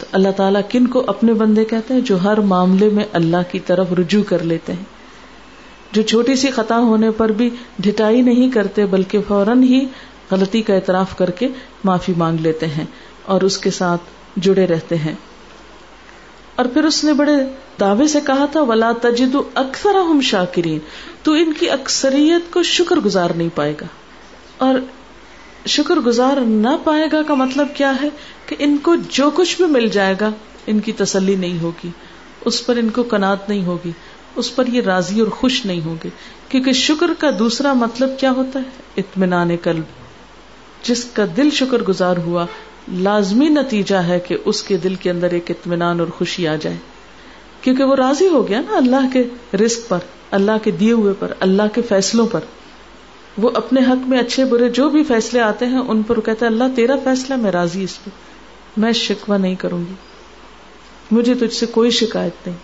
تو 0.00 0.06
اللہ 0.12 0.28
تعالیٰ 0.36 0.60
کن 0.68 0.86
کو 0.86 1.04
اپنے 1.06 1.34
بندے 1.34 1.64
کہتے 1.64 1.94
ہیں؟ 1.94 2.00
جو 2.00 2.22
ہر 2.24 2.40
معاملے 2.40 2.88
میں 2.88 3.04
اللہ 3.12 3.36
کی 3.50 3.58
طرف 3.58 3.92
رجوع 3.92 4.22
کر 4.22 4.42
لیتے 4.42 4.72
ہیں۔ 4.72 4.84
جو 5.92 6.02
چھوٹی 6.02 6.36
سی 6.36 6.50
خطا 6.50 6.78
ہونے 6.78 7.10
پر 7.10 7.28
بھی 7.28 7.50
ڈٹائی 7.78 8.22
نہیں 8.22 8.50
کرتے، 8.50 8.86
بلکہ 8.86 9.18
فوراً 9.28 9.62
ہی 9.62 9.86
غلطی 10.30 10.62
کا 10.62 10.74
اعتراف 10.74 11.16
کر 11.16 11.30
کے 11.30 11.48
معافی 11.84 12.12
مانگ 12.16 12.38
لیتے 12.40 12.66
ہیں 12.66 12.84
اور 13.22 13.40
اس 13.40 13.58
کے 13.58 13.70
ساتھ 13.70 14.02
جڑے 14.36 14.66
رہتے 14.66 14.96
ہیں۔ 14.96 15.14
اور 16.56 16.64
پھر 16.64 16.84
اس 16.84 17.04
نے 17.04 17.12
بڑے 17.12 17.32
دعوے 17.80 18.08
سے 18.08 18.20
کہا 18.26 18.46
تھا، 18.46 18.62
ولا 18.62 18.92
تجد 19.02 19.36
اکثر 19.54 19.94
ہم 19.94 20.20
شاکرین 20.20 20.78
تو 21.22 21.32
ان 21.32 21.52
کی 21.52 21.70
اکثریت 21.70 22.52
کو 22.52 22.62
شکر 22.62 22.96
گزار 22.96 23.30
نہیں 23.30 23.48
پائے 23.54 23.74
گا۔ 23.80 23.86
اور 24.58 24.74
شکر 25.66 25.94
گزار 25.94 26.36
نہ 26.36 26.68
پائے 26.84 27.08
گا 27.12 27.22
کا 27.22 27.34
مطلب 27.34 27.68
کیا 27.74 27.92
ہے؟ 28.02 28.08
کہ 28.46 28.56
ان 28.58 28.78
کو 28.82 28.96
جو 29.08 29.30
کچھ 29.34 29.56
بھی 29.56 29.66
مل 29.66 29.88
جائے 29.88 30.14
گا، 30.20 30.30
ان 30.66 30.80
کی 30.80 30.92
تسلی 30.92 31.36
نہیں 31.36 31.58
ہوگی۔ 31.62 31.90
اس 32.44 32.66
پر 32.66 32.76
ان 32.76 32.90
کو 32.90 33.02
کنات 33.02 33.48
نہیں 33.48 33.64
ہوگی۔ 33.64 33.92
اس 34.36 34.56
پر 34.56 34.66
یہ 34.66 34.82
راضی 34.82 35.20
اور 35.20 35.28
خوش 35.28 35.66
نہیں 35.66 35.80
ہوگی 35.84 36.08
کیونکہ 36.48 36.72
شکر 36.72 37.06
کا 37.18 37.30
دوسرا 37.38 37.72
مطلب 37.72 38.10
کیا 38.18 38.30
ہوتا 38.30 38.58
ہے؟ 38.58 38.82
اطمینان 38.96 39.50
قلب۔ 39.62 39.82
جس 40.82 41.04
کا 41.04 41.24
دل 41.36 41.50
شکر 41.50 41.82
گزار 41.82 42.16
ہوا 42.16 42.46
لازمی 42.92 43.48
نتیجہ 43.48 43.96
ہے 43.96 44.20
کہ 44.20 44.36
اس 44.44 44.62
کے 44.62 44.76
دل 44.76 44.94
کے 44.94 45.10
اندر 45.10 45.30
ایک 45.30 45.50
اطمینان 45.50 46.00
اور 46.00 46.08
خوشی 46.08 46.48
آ 46.48 46.56
جائے۔ 46.56 46.76
کیونکہ 47.62 47.84
وہ 47.84 47.96
راضی 47.96 48.28
ہو 48.28 48.48
گیا 48.48 48.60
نا 48.60 48.76
اللہ 48.76 49.12
کے 49.12 49.24
رسک 49.56 49.88
پر، 49.88 49.98
اللہ 50.30 50.52
کے 50.64 50.70
دیے 50.70 50.92
ہوئے 50.92 51.14
پر، 51.18 51.32
اللہ 51.40 51.62
کے 51.74 51.82
فیصلوں 51.82 52.26
پر۔ 52.26 52.40
وہ 53.38 53.50
اپنے 53.54 53.80
حق 53.80 54.08
میں 54.08 54.18
اچھے 54.18 54.44
برے 54.44 54.68
جو 54.68 54.88
بھی 54.88 55.04
فیصلے 55.04 55.40
آتے 55.40 55.66
ہیں، 55.66 55.78
ان 55.78 56.02
پر 56.02 56.16
وہ 56.16 56.22
کہتا 56.22 56.46
ہے، 56.46 56.50
اللہ 56.50 56.64
تیرا 56.76 56.94
فیصلہ 57.04 57.36
میں 57.36 57.50
راضی 57.50 57.84
اس 57.84 58.04
پہ 58.04 58.10
میں 58.76 58.92
شکوا 58.92 59.36
نہیں 59.36 59.54
کروں 59.54 59.80
گی۔ 59.80 59.94
مجھے 61.10 61.34
تجھ 61.34 61.54
سے 61.54 61.66
کوئی 61.66 61.90
شکایت 61.90 62.46
نہیں۔ 62.46 62.56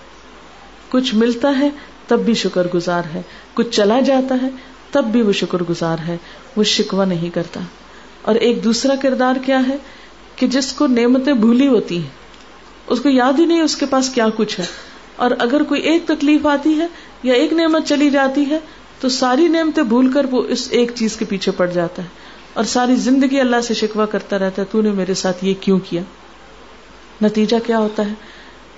کچھ 0.89 1.15
ملتا 1.15 1.59
ہے 1.59 1.71
تب 2.07 2.21
بھی 2.21 2.35
شکر 2.35 2.67
گزار 2.75 3.03
ہے، 3.15 3.23
کچھ 3.55 3.71
چلا 3.71 4.01
جاتا 4.01 4.37
ہے 4.43 4.49
تب 4.91 5.05
بھی 5.05 5.23
وہ 5.23 5.33
شکر 5.33 5.59
گزار 5.71 5.97
ہے، 6.07 6.17
وہ 6.57 6.63
شکوا 6.63 7.05
نہیں 7.05 7.31
کرتا۔ 7.31 7.61
اور 8.23 8.35
ایک 8.35 8.65
دوسرا 8.65 8.95
کردار 9.03 9.35
کیا 9.45 9.61
ہے؟ 9.69 9.77
کہ 10.43 10.49
جس 10.49 10.73
کو 10.73 10.87
نعمتیں 10.87 11.33
بھولی 11.33 11.69
ہوتی 11.69 12.03
ہیں، 12.03 12.09
اس 12.87 13.01
کو 13.01 13.09
یاد 13.09 13.33
ہی 13.39 13.47
نہیں 13.47 13.61
اس 13.61 13.77
کے 13.77 13.87
پاس 13.87 14.11
کیا 14.11 14.27
کچھ 14.37 14.61
ہے۔ 14.61 14.65
اور 15.17 15.31
اگر 15.39 15.63
کوئی 15.63 15.81
ایک 15.81 16.07
تکلیف 16.07 16.47
آتی 16.47 16.79
ہے 16.79 16.87
یا 17.23 17.35
ایک 17.35 17.53
نعمت 17.53 17.87
چلی 17.87 18.11
جاتی 18.11 18.51
ہے، 18.51 18.59
تو 19.01 19.09
ساری 19.09 19.49
نعمتیں 19.49 19.83
بھول 19.83 20.13
کر 20.13 20.27
وہ 20.31 20.43
اس 20.49 20.69
ایک 20.71 20.93
چیز 20.95 21.17
کے 21.17 21.25
پیچھے 21.25 21.53
پڑ 21.53 21.71
جاتا 21.71 22.03
ہے۔ 22.03 22.09
اور 22.55 22.65
ساری 22.65 22.97
زندگی 22.97 23.41
اللہ 23.41 23.61
سے 23.61 23.75
شکوا 23.75 24.07
کرتا 24.07 24.39
رہتا 24.39 24.63
ہے، 24.63 24.67
تو 24.71 24.83
نے 24.83 24.91
میرے 24.91 25.15
ساتھ 25.15 25.45
یہ 25.45 25.55
کیوں 25.61 25.79
کیا؟ 25.79 26.03
نتیجہ 27.23 27.57
کیا 27.67 27.79
ہوتا 27.79 28.09
ہے؟ 28.09 28.15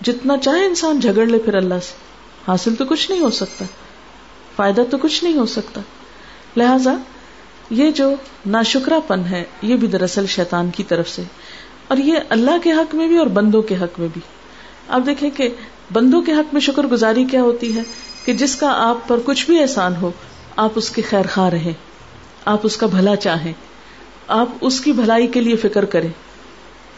جتنا 0.00 0.36
چاہے 0.36 0.64
انسان 0.64 1.00
جھگڑ 1.00 1.26
لے 1.26 1.38
پھر 1.38 1.54
اللہ 1.54 1.74
سے۔ 1.82 1.92
حاصل 2.48 2.74
تو 2.74 2.84
کچھ 2.84 3.10
نہیں 3.10 3.20
ہو 3.20 3.30
سکتا۔ 3.30 3.64
فائدہ 4.56 4.82
تو 4.90 4.98
کچھ 4.98 5.24
نہیں 5.24 5.34
ہو 5.34 5.46
سکتا۔ 5.46 5.80
لہذا 6.56 6.96
یہ 7.70 7.90
جو 7.90 8.10
ناشکرا 8.46 8.98
پن 9.06 9.20
ہے، 9.30 9.44
یہ 9.62 9.76
بھی 9.76 9.88
دراصل 9.88 10.26
شیطان 10.26 10.70
کی 10.70 10.82
طرف 10.82 11.08
سے۔ 11.08 11.22
اور 11.88 11.98
یہ 11.98 12.18
اللہ 12.28 12.58
کے 12.64 12.72
حق 12.72 12.94
میں 12.94 13.08
بھی 13.08 13.18
اور 13.18 13.26
بندوں 13.26 13.62
کے 13.62 13.76
حق 13.76 14.00
میں 14.00 14.08
بھی۔ 14.12 14.20
آپ 14.88 15.00
دیکھیں 15.06 15.30
کہ 15.30 15.48
بندوں 15.92 16.22
کے 16.22 16.32
حق 16.32 16.52
میں 16.52 16.60
شکر 16.60 16.86
گزاری 16.86 17.24
کیا 17.24 17.42
ہوتی 17.42 17.76
ہے؟ 17.76 17.82
کہ 18.24 18.32
جس 18.32 18.56
کا 18.56 18.74
آپ 18.76 19.08
پر 19.08 19.20
کچھ 19.24 19.46
بھی 19.46 19.62
احسان 19.62 19.94
ہو، 19.96 20.10
آپ 20.56 20.70
اس 20.74 20.90
کے 20.90 21.02
خیر 21.02 21.24
خواہ 21.32 21.48
رہیں، 21.48 21.72
آپ 22.44 22.58
اس 22.62 22.76
کا 22.76 22.86
بھلا 22.86 23.16
چاہیں، 23.16 23.52
آپ 24.28 24.48
اس 24.60 24.80
کی 24.80 24.92
بھلائی 24.92 25.26
کے 25.26 25.40
لیے 25.40 25.56
فکر 25.56 25.84
کریں، 25.84 26.08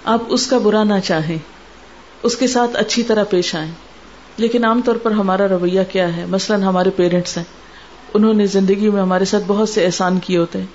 آپ 0.04 0.22
اس 0.28 0.46
کا 0.46 0.58
برا 0.58 0.84
نہ 0.84 0.94
چاہیں، 1.04 1.38
اس 2.22 2.36
کے 2.36 2.46
ساتھ 2.46 2.70
اچھی 2.74 3.02
طرح 3.02 3.24
پیش 3.24 3.54
آئیں۔ 3.54 3.72
لیکن 4.36 4.64
عام 4.64 4.80
طور 4.84 4.96
پر 4.96 5.10
ہمارا 5.10 5.48
رویہ 5.48 5.80
کیا 5.92 6.16
ہے؟ 6.16 6.26
مثلاً 6.26 6.62
ہمارے 6.62 6.90
پیرنٹس 6.90 7.36
ہیں۔ 7.36 7.44
انہوں 8.14 8.34
نے 8.34 8.46
زندگی 8.46 8.90
میں 8.90 9.02
ہمارے 9.02 9.24
ساتھ 9.24 9.44
بہت 9.46 9.68
سے 9.68 9.86
احسان 9.86 10.18
کیے 10.18 10.38
ہوتے 10.38 10.58
ہیں۔ 10.58 10.66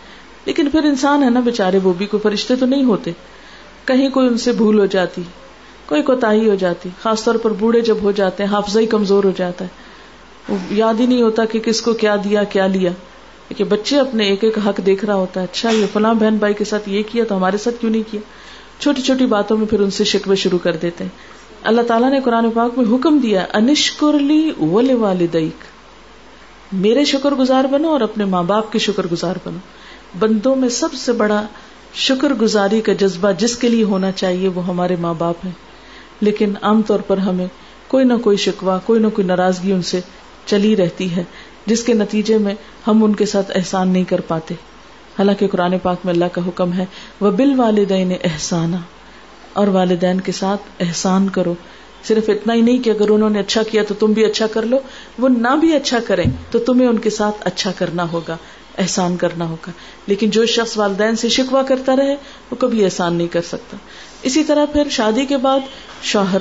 لیکن 0.45 0.69
پھر 0.69 0.83
انسان 0.83 1.23
ہے 1.23 1.29
نا 1.29 1.39
بےچارے 1.39 1.79
وہ 1.83 1.93
بھی 1.93 2.05
کوئی 2.05 2.21
فرشتے 2.21 2.55
تو 2.55 2.65
نہیں 2.65 2.83
ہوتے۔ 2.83 3.11
کہیں 3.91 4.09
کوئی 4.09 4.27
ان 4.27 4.37
سے 4.37 4.51
بھول 4.51 4.79
ہو 4.79 4.85
جاتی، 4.85 5.21
کوئی 5.85 6.01
کوتا 6.01 6.31
ہو 6.31 6.55
جاتی، 6.55 6.89
خاص 7.01 7.23
طور 7.23 7.35
پر 7.35 7.53
بوڑھے 7.53 7.81
جب 7.81 7.97
ہو 8.03 8.11
جاتے 8.11 8.43
ہیں، 8.43 8.51
حافظہ 8.51 8.79
ہی 8.79 8.85
کمزور 8.85 9.23
ہو 9.23 9.31
جاتا 9.37 9.65
ہے۔ 9.65 9.69
یاد 10.71 10.93
ہی 10.99 11.05
نہیں 11.05 11.21
ہوتا 11.21 11.45
کہ 11.45 11.59
کس 11.59 11.81
کو 11.81 11.93
کیا 11.93 12.15
دیا، 12.15 12.43
کیا 12.43 12.67
لیا۔ 12.67 12.91
کہ 13.57 13.63
بچے 13.63 13.99
اپنے 13.99 14.23
ایک 14.23 14.43
ایک 14.43 14.57
حق 14.57 14.85
دیکھ 14.85 15.05
رہا 15.05 15.15
ہوتا 15.15 15.39
ہے 15.39 15.45
اچھا 15.51 15.69
یہ 15.69 15.85
فلاں 15.93 16.13
بہن 16.13 16.35
بھائی 16.35 16.53
کے 16.53 16.65
ساتھ 16.65 16.89
یہ 16.89 17.03
کیا 17.11 17.23
تو 17.23 17.37
ہمارے 17.37 17.57
ساتھ 17.57 17.75
کیوں 17.81 17.91
نہیں 17.91 18.11
کیا؟ 18.11 18.21
چھوٹی 18.81 19.01
چھوٹی 19.01 19.25
باتوں 19.25 19.57
میں 19.57 19.67
پھر 19.67 19.79
ان 19.79 19.91
سے 19.91 20.03
شکوے 20.03 20.35
شروع 20.35 20.59
کر 20.59 20.75
دیتے 20.75 21.03
ہیں۔ 21.03 21.11
اللہ 21.63 21.81
تعالیٰ 21.81 22.11
نے 22.11 22.19
قرآن 22.21 22.51
پاک 22.51 22.79
میں 22.79 22.95
حکم 22.95 23.17
دیا 23.17 23.45
انشکرلی 23.53 24.51
ول 24.59 24.91
والدیک 24.91 25.63
میرے 26.73 27.05
شکر 27.05 27.31
گزار 27.31 27.65
بنو 27.65 27.89
اور 27.89 28.01
اپنے 28.01 28.25
ماں 28.25 28.43
باپ 28.43 28.71
کے 28.71 28.79
شکر 28.79 29.07
گزار 29.11 29.35
بنو۔ 29.45 29.57
بندوں 30.19 30.55
میں 30.55 30.69
سب 30.69 30.93
سے 30.93 31.11
بڑا 31.11 31.43
شکر 31.93 32.33
گزاری 32.33 32.81
کا 32.81 32.93
جذبہ 32.93 33.31
جس 33.31 33.57
کے 33.57 33.69
لیے 33.69 33.83
ہونا 33.83 34.11
چاہیے 34.11 34.47
وہ 34.47 34.67
ہمارے 34.67 34.95
ماں 34.99 35.13
باپ 35.13 35.35
ہیں۔ 35.45 35.51
لیکن 36.21 36.53
عام 36.61 36.81
طور 36.81 36.99
پر 36.99 37.17
ہمیں 37.17 37.47
کوئی 37.87 38.05
نہ 38.05 38.13
کوئی 38.23 38.37
شکوا 38.37 38.79
کوئی 38.85 38.99
نہ 38.99 39.07
کوئی 39.07 39.27
ناراضگی 39.27 39.71
ان 39.71 39.81
سے 39.81 39.99
چلی 40.45 40.75
رہتی 40.75 41.15
ہے، 41.15 41.23
جس 41.65 41.83
کے 41.83 41.93
نتیجے 41.93 42.37
میں 42.37 42.55
ہم 42.87 43.03
ان 43.03 43.15
کے 43.15 43.25
ساتھ 43.25 43.51
احسان 43.55 43.89
نہیں 43.89 44.03
کر 44.03 44.21
پاتے۔ 44.21 44.53
حالانکہ 45.19 45.47
قرآن 45.47 45.79
پاک 45.83 45.97
میں 46.03 46.13
اللہ 46.13 46.25
کا 46.31 46.41
حکم 46.47 46.73
ہے 46.73 46.85
وہ 47.19 47.31
بال 47.31 47.53
والدین 47.57 48.11
احسانہ 48.23 48.75
اور 49.53 49.67
والدین 49.67 50.21
کے 50.21 50.31
ساتھ 50.31 50.61
احسان 50.79 51.29
کرو۔ 51.29 51.53
صرف 52.03 52.29
اتنا 52.29 52.53
ہی 52.53 52.61
نہیں 52.61 52.77
کہ 52.77 52.89
اگر 52.89 53.09
انہوں 53.09 53.29
نے 53.29 53.39
اچھا 53.39 53.63
کیا 53.63 53.83
تو 53.87 53.93
تم 53.93 54.13
بھی 54.13 54.25
اچھا 54.25 54.47
کر 54.47 54.61
لو، 54.61 54.77
وہ 55.19 55.29
نہ 55.29 55.55
بھی 55.55 55.75
اچھا 55.75 55.99
کریں 56.07 56.25
تو 56.51 56.59
تمہیں 56.59 56.87
ان 56.87 56.97
کے 56.97 57.09
ساتھ 57.09 57.35
اچھا 57.39 57.71
کرنا 57.71 58.11
ہوگا۔ 58.11 58.37
احسان 58.77 59.17
کرنا 59.17 59.49
ہوگا۔ 59.49 59.71
لیکن 60.07 60.29
جو 60.29 60.45
شخص 60.45 60.77
والدین 60.77 61.15
سے 61.15 61.29
شکوا 61.29 61.63
کرتا 61.63 61.95
رہے، 61.95 62.15
وہ 62.51 62.55
کبھی 62.55 62.85
احسان 62.85 63.13
نہیں 63.13 63.27
کر 63.27 63.41
سکتا۔ 63.41 63.77
اسی 64.21 64.43
طرح 64.43 64.65
پھر 64.65 64.89
شادی 64.89 65.25
کے 65.25 65.37
بعد 65.37 65.59
شوہر۔ 66.03 66.37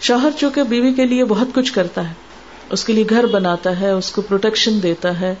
شوہر 0.00 0.28
چونکہ 0.38 0.62
بیوی 0.62 0.92
کے 0.92 1.06
لیے 1.06 1.24
بہت 1.24 1.48
کچھ 1.54 1.72
کرتا 1.72 2.08
ہے، 2.08 2.14
اس 2.70 2.84
کے 2.84 2.92
لیے 2.92 3.04
گھر 3.10 3.26
بناتا 3.26 3.80
ہے، 3.80 3.90
اس 3.90 4.10
کو 4.10 4.22
پروٹیکشن 4.22 4.82
دیتا 4.82 5.20
ہے، 5.20 5.34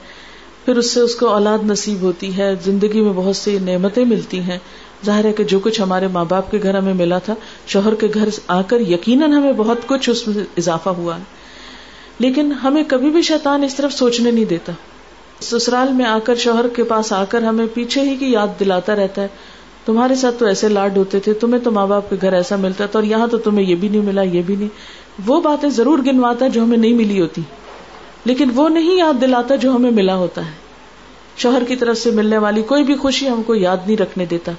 پھر 0.64 0.76
اس 0.76 0.90
سے 0.90 1.00
اس 1.00 1.14
کو 1.14 1.26
اولاد 1.26 1.58
نصیب 1.64 2.02
ہوتی 2.02 2.36
ہے، 2.36 2.54
زندگی 2.64 3.00
میں 3.00 3.12
بہت 3.12 3.36
سی 3.36 3.58
نعمتیں 3.58 4.04
ملتی 4.04 4.40
ہیں۔ 4.40 4.58
ظاہر 5.06 5.24
ہے 5.24 5.32
کہ 5.32 5.44
جو 5.44 5.58
کچھ 5.58 5.80
ہمارے 5.80 6.06
ماں 6.06 6.24
باپ 6.24 6.50
کے 6.50 6.58
گھر 6.62 6.74
ہمیں 6.74 6.94
ملا 6.94 7.18
تھا، 7.18 7.34
شوہر 7.66 7.94
کے 7.94 8.06
گھر 8.14 8.28
آ 8.46 8.62
کر 8.62 8.80
یقیناً 8.80 9.32
ہمیں 9.32 9.52
بہت 9.52 9.78
کچھ 9.86 10.10
اس 10.10 10.28
میں 10.28 10.44
اضافہ 10.56 10.88
ہوا 10.88 11.18
ہے۔ 11.18 11.22
لیکن 12.18 12.52
ہمیں 12.52 12.84
کبھی 12.88 13.10
بھی 13.10 13.22
شیطان 13.22 13.62
اس 13.62 13.74
طرف 13.74 13.92
سوچنے 13.92 14.30
نہیں 14.30 14.44
دیتا۔ 14.44 14.72
سسرال 15.42 15.92
میں 15.92 16.04
آ 16.04 16.18
کر 16.24 16.34
شوہر 16.34 16.68
کے 16.68 16.84
پاس 16.84 17.12
آ 17.12 17.24
کر 17.24 17.42
ہمیں 17.42 17.66
پیچھے 17.74 18.00
ہی 18.00 18.16
کی 18.16 18.32
یاد 18.32 18.60
دلاتا 18.60 18.96
رہتا 18.96 19.22
ہے۔ 19.22 19.26
تمہارے 19.84 20.14
ساتھ 20.14 20.34
تو 20.38 20.46
ایسے 20.46 20.68
لاڈ 20.68 20.96
ہوتے 20.96 21.20
تھے، 21.20 21.32
تمہیں 21.32 21.64
تو 21.64 21.70
ماں 21.70 21.86
باپ 21.86 22.10
کے 22.10 22.16
گھر 22.20 22.32
ایسا 22.32 22.56
ملتا 22.56 22.86
تھا 22.86 22.98
اور 22.98 23.04
یہاں 23.04 23.26
تو 23.26 23.38
تمہیں 23.38 23.66
یہ 23.66 23.74
بھی 23.74 23.88
نہیں 23.88 24.00
ملا، 24.00 24.22
یہ 24.22 24.42
بھی 24.46 24.56
نہیں۔ 24.56 24.68
وہ 25.26 25.40
باتیں 25.40 25.68
ضرور 25.68 25.98
گنواتا 25.98 26.44
ہے 26.44 26.50
جو 26.50 26.62
ہمیں 26.62 26.76
نہیں 26.76 26.94
ملی 26.94 27.20
ہوتی۔ 27.20 27.42
لیکن 28.24 28.50
وہ 28.54 28.68
نہیں 28.68 28.96
یاد 28.96 29.20
دلاتا 29.20 29.56
جو 29.56 29.70
ہمیں 29.70 29.90
ملا 29.90 30.16
ہوتا 30.16 30.46
ہے۔ 30.46 30.50
شوہر 31.36 31.64
کی 31.64 31.76
طرف 31.76 31.98
سے 31.98 32.10
ملنے 32.10 32.38
والی 32.38 32.62
کوئی 32.62 32.84
بھی 32.84 32.96
خوشی 32.96 33.28
ہم 33.28 33.42
کو 33.42 33.54
یاد 33.54 33.76
نہیں 33.86 33.96
رکھنے 33.96 34.26
دیتا۔ 34.26 34.52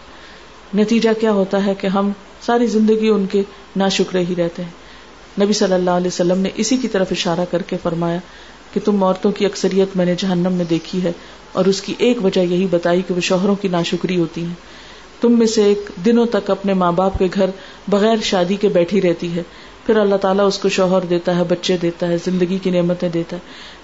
نتیجہ 0.74 1.10
کیا 1.20 1.32
ہوتا 1.32 1.66
ہے 1.66 1.74
کہ 1.76 1.88
ہم 1.88 2.12
ساری 2.42 2.68
زندگی 2.68 3.10
ان 3.10 3.26
کے 3.26 3.44
نا 3.76 3.88
ہی 4.16 4.36
رہتے 4.38 4.64
ہیں۔ 4.64 4.84
نبی 5.42 5.54
صلی 5.54 5.74
اللہ 5.74 5.90
علیہ 5.90 6.08
وسلم 6.08 6.38
نے 6.38 6.50
اسی 6.56 6.78
کی 6.78 6.88
طرف 6.88 7.08
اشارہ 7.12 7.46
کر 7.52 7.62
کے 7.62 7.78
فرمایا 7.84 8.20
کہ 8.74 8.80
تم 8.86 9.04
عورتوں 9.04 9.32
کی 9.32 9.46
اکثریت 9.46 9.98
میں 9.98 10.06
نے 10.06 10.16
جہنم 10.18 10.54
میں 10.54 10.66
دیکھی 10.70 11.04
ہے 11.04 11.12
اور 11.52 11.66
اس 11.66 11.82
کی 11.82 11.94
ایک 11.98 12.26
وجہ 12.26 12.40
یہی 12.40 12.68
بتائی 12.72 13.02
کہ 13.08 13.14
وہ 13.14 13.20
شوہروں 13.20 13.56
کی 13.56 13.68
ناشکری 13.68 14.20
ہوتی 14.20 14.42
ہیں۔ 14.42 14.84
تم 15.22 15.40
میں 15.40 15.48
سے 15.48 15.64
ایک 15.64 15.90
دنوں 16.06 16.26
تک 16.26 16.50
اپنے 16.50 16.74
ماں 16.74 16.92
باپ 16.92 17.20
کے 17.20 17.28
گھر 17.34 17.50
بغیر 17.88 18.16
شادی 18.24 18.56
کے 18.56 18.68
بیٹھی 18.68 19.02
رہتی 19.02 19.36
ہے۔ 19.36 19.44
پھر 19.86 19.98
اللہ 19.98 20.16
تعالیٰ 20.16 20.48
اس 20.48 20.60
کو 20.60 20.70
شوہر 20.70 21.02
دیتا 21.02 21.36
ہے، 21.36 21.44
بچے 21.44 21.78
دیتا 21.78 22.08
ہے، 22.08 22.18
زندگی 22.26 22.58
کی 22.58 22.70
نعمتیں 22.70 23.10
دیتا 23.10 23.36
ہے۔ 23.36 23.42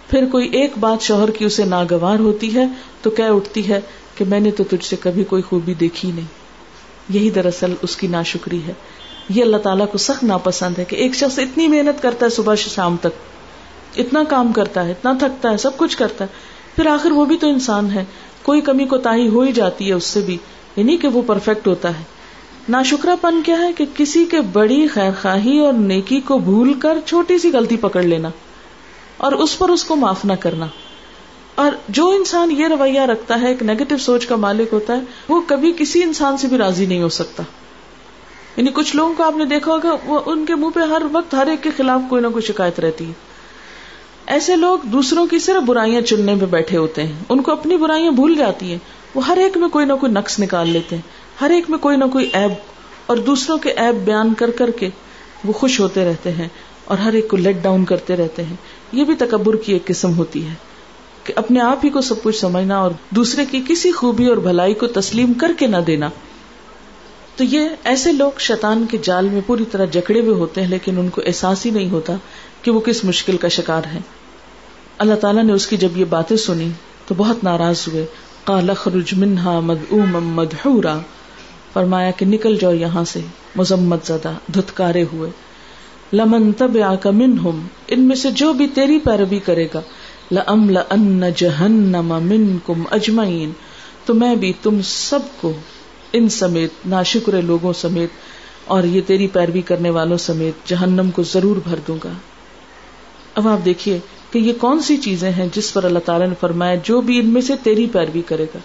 پھر 0.09 0.25
کوئی 0.31 0.49
ایک 0.49 0.71
بات 0.79 1.01
شوہر 1.01 1.29
کی 1.29 1.45
اسے 1.45 1.65
ناگوار 1.65 2.19
ہوتی 2.19 2.55
ہے 2.55 2.65
تو 3.01 3.09
کہہ 3.09 3.23
اٹھتی 3.23 3.69
ہے 3.69 3.79
کہ 4.15 4.25
میں 4.25 4.39
نے 4.39 4.51
تو 4.51 4.63
تجھ 4.63 4.85
سے 4.85 4.95
کبھی 4.99 5.23
کوئی 5.23 5.41
خوبی 5.41 5.73
دیکھی 5.73 6.11
نہیں۔ 6.11 6.25
یہی 7.09 7.29
دراصل 7.29 7.73
اس 7.81 7.95
کی 7.95 8.07
ناشکری 8.07 8.59
ہے۔ 8.67 8.73
یہ 9.29 9.43
اللہ 9.43 9.57
تعالیٰ 9.57 9.87
کو 9.91 9.97
سخت 9.97 10.23
ناپسند 10.23 10.79
ہے 10.79 10.85
کہ 10.85 10.95
ایک 10.95 11.15
شخص 11.15 11.39
اتنی 11.39 11.67
محنت 11.67 12.01
کرتا 12.01 12.25
ہے 12.25 12.31
صبح 12.31 12.55
سے 12.55 12.69
شام 12.69 12.95
تک۔ 13.01 13.38
اتنا 13.95 14.23
کام 14.23 14.53
کرتا 14.53 14.85
ہے، 14.85 14.91
اتنا 14.91 15.13
تھکتا 15.19 15.51
ہے، 15.51 15.57
سب 15.57 15.77
کچھ 15.77 15.97
کرتا 15.97 16.25
ہے۔ 16.25 16.29
پھر 16.75 16.87
آخر 16.87 17.11
وہ 17.11 17.25
بھی 17.25 17.37
تو 17.37 17.49
انسان 17.49 17.91
ہے۔ 17.91 18.05
کوئی 18.43 18.61
کمی 18.61 18.85
کو 18.85 18.97
تاہی 18.97 19.27
ہو 19.27 19.41
ہی 19.41 19.51
جاتی 19.51 19.87
ہے 19.87 19.93
اس 19.93 20.03
سے 20.03 20.19
بھی۔ 20.19 20.37
یعنی 20.75 20.97
کہ 20.97 21.07
وہ 21.07 21.21
پرفیکٹ 21.27 21.67
ہوتا 21.67 21.99
ہے۔ 21.99 22.03
ناشکرا 22.69 23.15
پن 23.21 23.41
کیا 23.43 23.57
ہے 23.57 23.73
کہ 23.73 23.85
کسی 23.97 24.25
کے 24.25 24.41
بڑی 24.41 24.87
خیر 24.87 25.11
خواہی 25.21 25.59
اور 25.59 25.73
نیکی 25.73 26.19
کو 26.19 26.37
بھول 26.37 26.73
کر 26.73 26.97
چھوٹی 27.05 27.37
سی 27.37 27.51
غلطی 27.53 27.77
پکڑ 27.77 28.03
لینا 28.03 28.29
اور 29.17 29.31
اس 29.31 29.57
پر 29.57 29.69
اس 29.69 29.83
کو 29.83 29.95
معاف 29.95 30.25
نہ 30.25 30.33
کرنا۔ 30.39 30.65
اور 31.55 31.71
جو 31.89 32.07
انسان 32.07 32.51
یہ 32.51 32.67
رویہ 32.67 33.01
رکھتا 33.01 33.41
ہے، 33.41 33.47
ایک 33.47 33.63
نیگیٹو 33.63 33.97
سوچ 33.97 34.25
کا 34.25 34.35
مالک 34.35 34.73
ہوتا 34.73 34.95
ہے، 34.95 35.01
وہ 35.29 35.41
کبھی 35.47 35.73
کسی 35.77 36.03
انسان 36.03 36.37
سے 36.37 36.47
بھی 36.47 36.57
راضی 36.57 36.85
نہیں 36.85 37.01
ہو 37.01 37.09
سکتا۔ 37.09 37.43
یعنی 38.57 38.71
کچھ 38.73 38.95
لوگوں 38.95 39.13
کو 39.17 39.23
آپ 39.23 39.37
نے 39.37 39.45
دیکھا 39.45 39.71
ہوگا، 39.71 39.95
وہ 40.05 40.19
ان 40.25 40.45
کے 40.45 40.55
منہ 40.55 40.69
پہ 40.69 40.79
ہر 40.79 41.01
وقت 41.11 41.33
ہر 41.33 41.47
ایک 41.47 41.63
کے 41.63 41.69
خلاف 41.77 42.01
کوئی 42.09 42.21
نہ 42.21 42.27
کوئی 42.27 42.41
شکایت 42.41 42.79
رہتی 42.79 43.07
ہے۔ 43.07 43.28
ایسے 44.29 44.55
لوگ 44.55 44.79
دوسروں 44.83 45.27
کی 45.27 45.39
صرف 45.39 45.63
برائیاں 45.63 46.01
چننے 46.01 46.35
پہ 46.39 46.45
بیٹھے 46.45 46.77
ہوتے 46.77 47.03
ہیں۔ 47.03 47.13
ان 47.29 47.41
کو 47.41 47.51
اپنی 47.51 47.77
برائیاں 47.77 48.11
بھول 48.11 48.35
جاتی 48.35 48.71
ہیں۔ 48.71 48.77
وہ 49.15 49.27
ہر 49.27 49.37
ایک 49.37 49.57
میں 49.57 49.69
کوئی 49.69 49.85
نہ 49.85 49.93
کوئی 49.93 50.11
نقص 50.11 50.39
نکال 50.39 50.69
لیتے 50.69 50.95
ہیں۔ 50.95 51.01
ہر 51.41 51.49
ایک 51.49 51.69
میں 51.69 51.77
کوئی 51.77 51.97
نہ 51.97 52.05
کوئی 52.13 52.29
ایب 52.33 52.51
اور 53.05 53.17
دوسروں 53.17 53.57
کے 53.57 53.69
ایب 53.69 53.95
بیان 53.95 54.33
کر 54.33 54.51
کر 54.51 54.71
کے 54.71 54.89
وہ 55.43 55.53
خوش 55.53 55.79
ہوتے 55.79 56.05
رہتے 56.05 56.31
ہیں 56.31 56.47
اور 56.85 56.97
ہر 56.97 57.13
ایک 57.13 57.27
کو 57.27 57.37
لیٹ 57.37 57.55
ڈاؤن 57.61 57.85
کرتے 57.85 58.15
رہتے 58.15 58.43
ہیں۔ 58.43 58.55
یہ 58.91 59.03
بھی 59.03 59.15
تکبر 59.15 59.55
کی 59.55 59.73
ایک 59.73 59.85
قسم 59.85 60.17
ہوتی 60.17 60.47
ہے 60.47 60.53
کہ 61.23 61.33
اپنے 61.35 61.59
آپ 61.59 61.79
ہی 61.83 61.89
کو 61.89 62.01
سب 62.01 62.23
کچھ 62.23 62.37
سمجھنا 62.37 62.79
اور 62.79 62.91
دوسرے 63.09 63.45
کی 63.45 63.63
کسی 63.67 63.91
خوبی 63.91 64.25
اور 64.25 64.37
بھلائی 64.37 64.73
کو 64.73 64.87
تسلیم 64.87 65.33
کر 65.33 65.51
کے 65.59 65.67
نہ 65.67 65.77
دینا۔ 65.77 66.09
تو 67.35 67.43
یہ 67.43 67.69
ایسے 67.83 68.11
لوگ 68.11 68.31
شیطان 68.39 68.85
کے 68.91 68.97
جال 69.01 69.29
میں 69.29 69.41
پوری 69.45 69.65
طرح 69.71 69.85
جکڑے 69.85 70.19
ہوئے 70.19 70.33
ہوتے 70.33 70.61
ہیں، 70.61 70.67
لیکن 70.67 70.97
ان 70.97 71.09
کو 71.09 71.21
احساس 71.25 71.65
ہی 71.65 71.71
نہیں 71.71 71.89
ہوتا 71.89 72.13
کہ 72.61 72.71
وہ 72.71 72.79
کس 72.79 73.03
مشکل 73.03 73.37
کا 73.37 73.47
شکار 73.47 73.81
ہے 73.93 73.99
اللہ 74.99 75.15
تعالیٰ 75.15 75.43
نے 75.43 75.53
اس 75.53 75.67
کی 75.67 75.77
جب 75.77 75.97
یہ 75.97 76.05
باتیں 76.05 76.37
سنی 76.37 76.69
تو 77.07 77.15
بہت 77.17 77.43
ناراض 77.43 77.87
ہوئے۔ 77.87 78.05
قال 78.43 78.69
اخرج 78.69 79.13
منها 79.13 79.59
مدعوما 79.59 80.19
مدحورا۔ 80.19 80.99
فرمایا 81.73 82.11
کہ 82.11 82.25
نکل 82.25 82.57
جاؤ 82.57 82.73
یہاں 82.73 83.03
سے۔ 83.03 83.19
مذمت 83.55 84.05
زدہ، 84.05 84.33
دھتکارے 84.53 85.05
ہوئے۔ 85.13 85.29
لمن 86.13 86.51
تبعك 86.51 87.07
منهم 87.07 87.67
ان 87.87 88.01
میں 88.01 88.15
سے 88.15 88.31
جو 88.31 88.53
بھی 88.53 88.67
تیری 88.67 88.99
پیروی 88.99 89.39
کرے 89.39 89.67
گا۔ 89.73 89.81
لم 90.31 90.69
لأملأن 90.69 91.23
جہنم 91.35 92.19
منکم 92.21 92.83
اجمعین۔ 92.91 93.51
تو 94.05 94.13
میں 94.13 94.35
بھی 94.35 94.53
تم 94.63 94.79
سب 94.83 95.19
کو 95.41 95.53
ان 96.13 96.29
سمیت، 96.29 96.71
ناشکر 96.85 97.41
لوگوں 97.41 97.73
سمیت 97.73 98.09
اور 98.65 98.83
یہ 98.83 99.01
تیری 99.07 99.27
پیروی 99.27 99.61
کرنے 99.61 99.89
والوں 99.89 100.17
سمیت 100.17 100.67
جہنم 100.67 101.11
کو 101.11 101.23
ضرور 101.23 101.57
بھر 101.63 101.75
دوں 101.87 101.97
گا۔ 102.03 102.11
اب 103.35 103.47
آپ 103.47 103.65
دیکھیے 103.65 103.99
کہ 104.31 104.39
یہ 104.39 104.53
کون 104.53 104.79
سی 104.79 104.97
چیزیں 104.97 105.31
ہیں 105.31 105.47
جس 105.53 105.73
پر 105.73 105.83
اللہ 105.83 105.99
تعالیٰ 105.99 106.27
نے 106.27 106.35
فرمایا 106.39 106.75
جو 106.83 107.01
بھی 107.01 107.19
ان 107.19 107.25
میں 107.25 107.41
سے 107.41 107.53
تیری 107.63 107.85
پیروی 107.85 108.21
کرے 108.21 108.43
گا۔ 108.43 108.59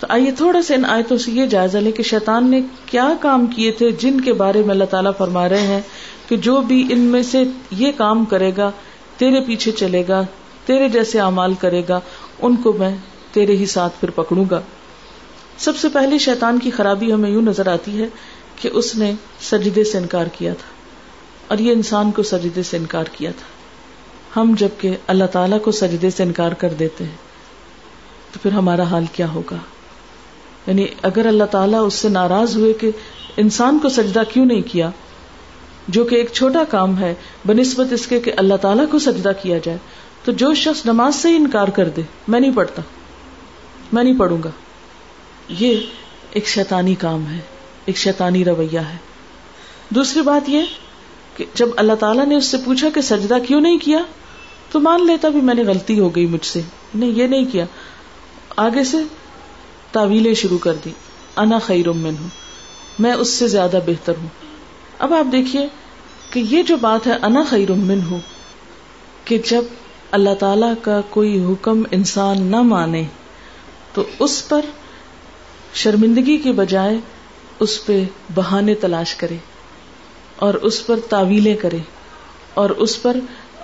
تو 0.00 0.06
آئیے 0.10 0.30
تھوڑا 0.30 0.62
سا 0.62 0.74
ان 0.74 0.84
آیتوں 0.84 1.18
سے 1.18 1.30
یہ 1.30 1.46
جائزہ 1.46 1.78
لے 1.78 1.92
کہ 1.92 2.02
شیطان 2.02 2.50
نے 2.50 2.60
کیا 2.86 3.12
کام 3.20 3.46
کیے 3.46 3.70
تھے 3.70 3.90
جن 3.90 4.20
کے 4.20 4.32
بارے 4.32 4.62
میں 4.62 4.70
اللہ 4.70 4.84
تعالیٰ 4.84 5.10
فرما 5.18 5.48
رہے 5.48 5.60
ہیں 5.60 5.80
کہ 6.28 6.36
جو 6.36 6.60
بھی 6.60 6.86
ان 6.90 7.00
میں 7.00 7.22
سے 7.22 7.42
یہ 7.70 7.92
کام 7.96 8.24
کرے 8.24 8.52
گا، 8.56 8.70
تیرے 9.16 9.40
پیچھے 9.40 9.72
چلے 9.72 10.04
گا، 10.08 10.22
تیرے 10.66 10.88
جیسے 10.88 11.20
اعمال 11.20 11.54
کرے 11.54 11.82
گا، 11.88 12.00
ان 12.38 12.56
کو 12.56 12.72
میں 12.72 12.96
تیرے 13.32 13.56
ہی 13.56 13.66
ساتھ 13.66 13.92
پھر 14.00 14.10
پکڑوں 14.10 14.44
گا۔ 14.50 14.60
سب 15.58 15.76
سے 15.76 15.88
پہلے 15.88 16.18
شیطان 16.18 16.58
کی 16.58 16.70
خرابی 16.70 17.12
ہمیں 17.12 17.30
یوں 17.30 17.42
نظر 17.42 17.68
آتی 17.68 18.02
ہے 18.02 18.06
کہ 18.56 18.70
اس 18.72 18.96
نے 18.96 19.12
سجدے 19.40 19.84
سے 19.84 19.98
انکار 19.98 20.26
کیا 20.38 20.52
تھا 20.52 20.72
اور 21.48 21.58
یہ 21.58 21.72
انسان 21.72 22.10
کو 22.10 22.22
سجدے 22.22 22.62
سے 22.62 22.76
انکار 22.76 23.04
کیا 23.12 23.30
تھا۔ 23.30 23.63
ہم 24.36 24.54
جبکہ 24.58 24.96
اللہ 25.06 25.24
تعالیٰ 25.24 25.60
کو 25.60 25.72
سجدے 25.72 26.10
سے 26.10 26.22
انکار 26.22 26.52
کر 26.52 26.68
دیتے 26.68 27.04
ہیں، 27.04 27.16
تو 28.32 28.38
پھر 28.42 28.52
ہمارا 28.52 28.82
حال 28.82 29.04
کیا 29.12 29.28
ہوگا؟ 29.28 29.56
یعنی 30.66 30.86
اگر 31.02 31.26
اللہ 31.26 31.44
تعالیٰ 31.44 31.86
اس 31.86 31.94
سے 31.94 32.08
ناراض 32.08 32.56
ہوئے 32.56 32.72
کہ 32.72 32.90
انسان 33.36 33.78
کو 33.78 33.88
سجدہ 33.88 34.22
کیوں 34.32 34.46
نہیں 34.46 34.62
کیا، 34.62 34.90
جو 35.88 36.04
کہ 36.04 36.14
ایک 36.14 36.30
چھوٹا 36.32 36.64
کام 36.64 36.98
ہے، 36.98 37.14
بنسبت 37.46 37.92
اس 37.92 38.06
کے 38.06 38.20
کہ 38.20 38.32
اللہ 38.36 38.54
تعالیٰ 38.54 38.84
کو 38.90 38.98
سجدہ 38.98 39.32
کیا 39.42 39.58
جائے، 39.58 39.78
تو 40.24 40.32
جو 40.32 40.54
شخص 40.54 40.86
نماز 40.86 41.14
سے 41.14 41.28
ہی 41.28 41.36
انکار 41.36 41.68
کر 41.68 41.88
دے، 41.88 42.02
میں 42.28 42.40
نہیں 42.40 42.56
پڑھتا، 42.56 42.82
میں 43.92 44.04
نہیں 44.04 44.18
پڑھوں 44.18 44.38
گا۔ 44.44 44.50
یہ 45.48 45.80
ایک 46.30 46.46
شیطانی 46.46 46.94
کام 46.94 47.26
ہے، 47.26 47.38
ایک 47.84 47.96
شیطانی 47.96 48.44
رویہ 48.44 48.78
ہے۔ 48.78 48.96
دوسری 49.90 50.22
بات 50.22 50.48
یہ 50.48 50.62
کہ 51.36 51.44
جب 51.54 51.68
اللہ 51.76 51.92
تعالیٰ 51.92 52.26
نے 52.26 52.36
اس 52.36 52.44
سے 52.44 52.56
پوچھا 52.64 52.88
کہ 52.94 53.00
سجدہ 53.00 53.34
کیوں 53.46 53.60
نہیں 53.60 53.78
کیا 53.78 53.98
تو 54.74 54.80
مان 54.80 55.06
لیتا 55.06 55.28
بھی 55.28 55.40
میں 55.40 55.54
نے 55.54 55.62
غلطی 55.62 56.00
ہو 56.00 56.16
گئی 56.16 56.26
مجھ 56.26 56.46
سے۔ 56.46 56.60
نہیں 56.94 57.10
یہ 57.10 57.26
نہیں 57.26 57.44
کیا۔ 57.52 57.64
آگے 58.56 58.84
سے 58.84 58.96
تعویلیں 59.92 60.34
شروع 60.34 60.58
کر 60.58 60.74
دی۔ 60.84 60.90
انا 61.36 61.58
خیر 61.58 61.92
من 61.92 62.14
ہوں 62.20 62.28
میں 62.98 63.12
اس 63.12 63.28
سے 63.28 63.48
زیادہ 63.48 63.78
بہتر 63.86 64.12
ہوں۔ 64.20 64.28
اب 64.98 65.14
آپ 65.14 65.32
دیکھیے 65.32 65.68
کہ 66.30 66.42
یہ 66.50 66.62
جو 66.62 66.76
بات 66.76 67.06
ہے، 67.06 67.12
انا 67.12 67.42
خیر 67.50 67.72
من 67.72 68.00
ہوں 68.10 68.18
کہ 69.24 69.38
جب 69.46 69.62
اللہ 70.10 70.34
تعالی 70.34 70.66
کا 70.82 71.00
کوئی 71.10 71.44
حکم 71.44 71.82
انسان 71.90 72.42
نہ 72.42 72.62
مانے، 72.62 73.04
تو 73.92 74.04
اس 74.18 74.48
پر 74.48 74.60
شرمندگی 75.74 76.36
کے 76.36 76.52
بجائے 76.52 76.98
اس 77.60 77.86
پہ 77.86 78.04
بہانے 78.34 78.74
تلاش 78.74 79.14
کرے، 79.14 79.36
اور 80.36 80.54
اس 80.54 80.86
پر 80.86 81.00
تعویلیں 81.08 81.56
کرے، 81.56 81.78
اور 82.54 82.70
اس 82.70 83.02
پر 83.02 83.16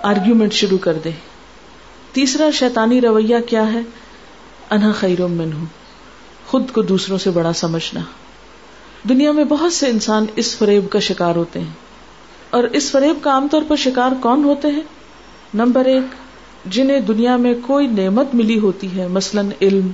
آرگیومنٹ 0.03 0.53
شروع 0.53 0.77
کر 0.77 0.93
دے۔ 0.93 1.09
تیسرا، 2.11 2.49
شیطانی 2.53 3.01
رویہ 3.01 3.35
کیا 3.47 3.73
ہے؟ 3.73 3.79
انہا 4.69 4.91
خیر 4.91 5.27
من 5.27 5.53
ہوں 5.53 5.65
خود 6.47 6.71
کو 6.71 6.81
دوسروں 6.81 7.17
سے 7.17 7.29
بڑا 7.29 7.53
سمجھنا۔ 7.53 8.01
دنیا 9.09 9.31
میں 9.31 9.43
بہت 9.43 9.73
سے 9.73 9.87
انسان 9.87 10.25
اس 10.35 10.57
فریب 10.57 10.89
کا 10.89 10.99
شکار 10.99 11.35
ہوتے 11.35 11.59
ہیں۔ 11.59 11.73
اور 12.49 12.63
اس 12.63 12.91
فریب 12.91 13.23
کا 13.23 13.31
عام 13.31 13.47
طور 13.51 13.61
پر 13.67 13.75
شکار 13.75 14.11
کون 14.21 14.43
ہوتے 14.43 14.67
ہیں؟ 14.67 14.81
نمبر 15.53 15.85
ایک، 15.85 16.03
جنہیں 16.65 16.99
دنیا 16.99 17.37
میں 17.37 17.53
کوئی 17.67 17.87
نعمت 17.87 18.27
ملی 18.33 18.59
ہوتی 18.59 18.97
ہے، 18.97 19.07
مثلاً 19.07 19.49
علم، 19.61 19.91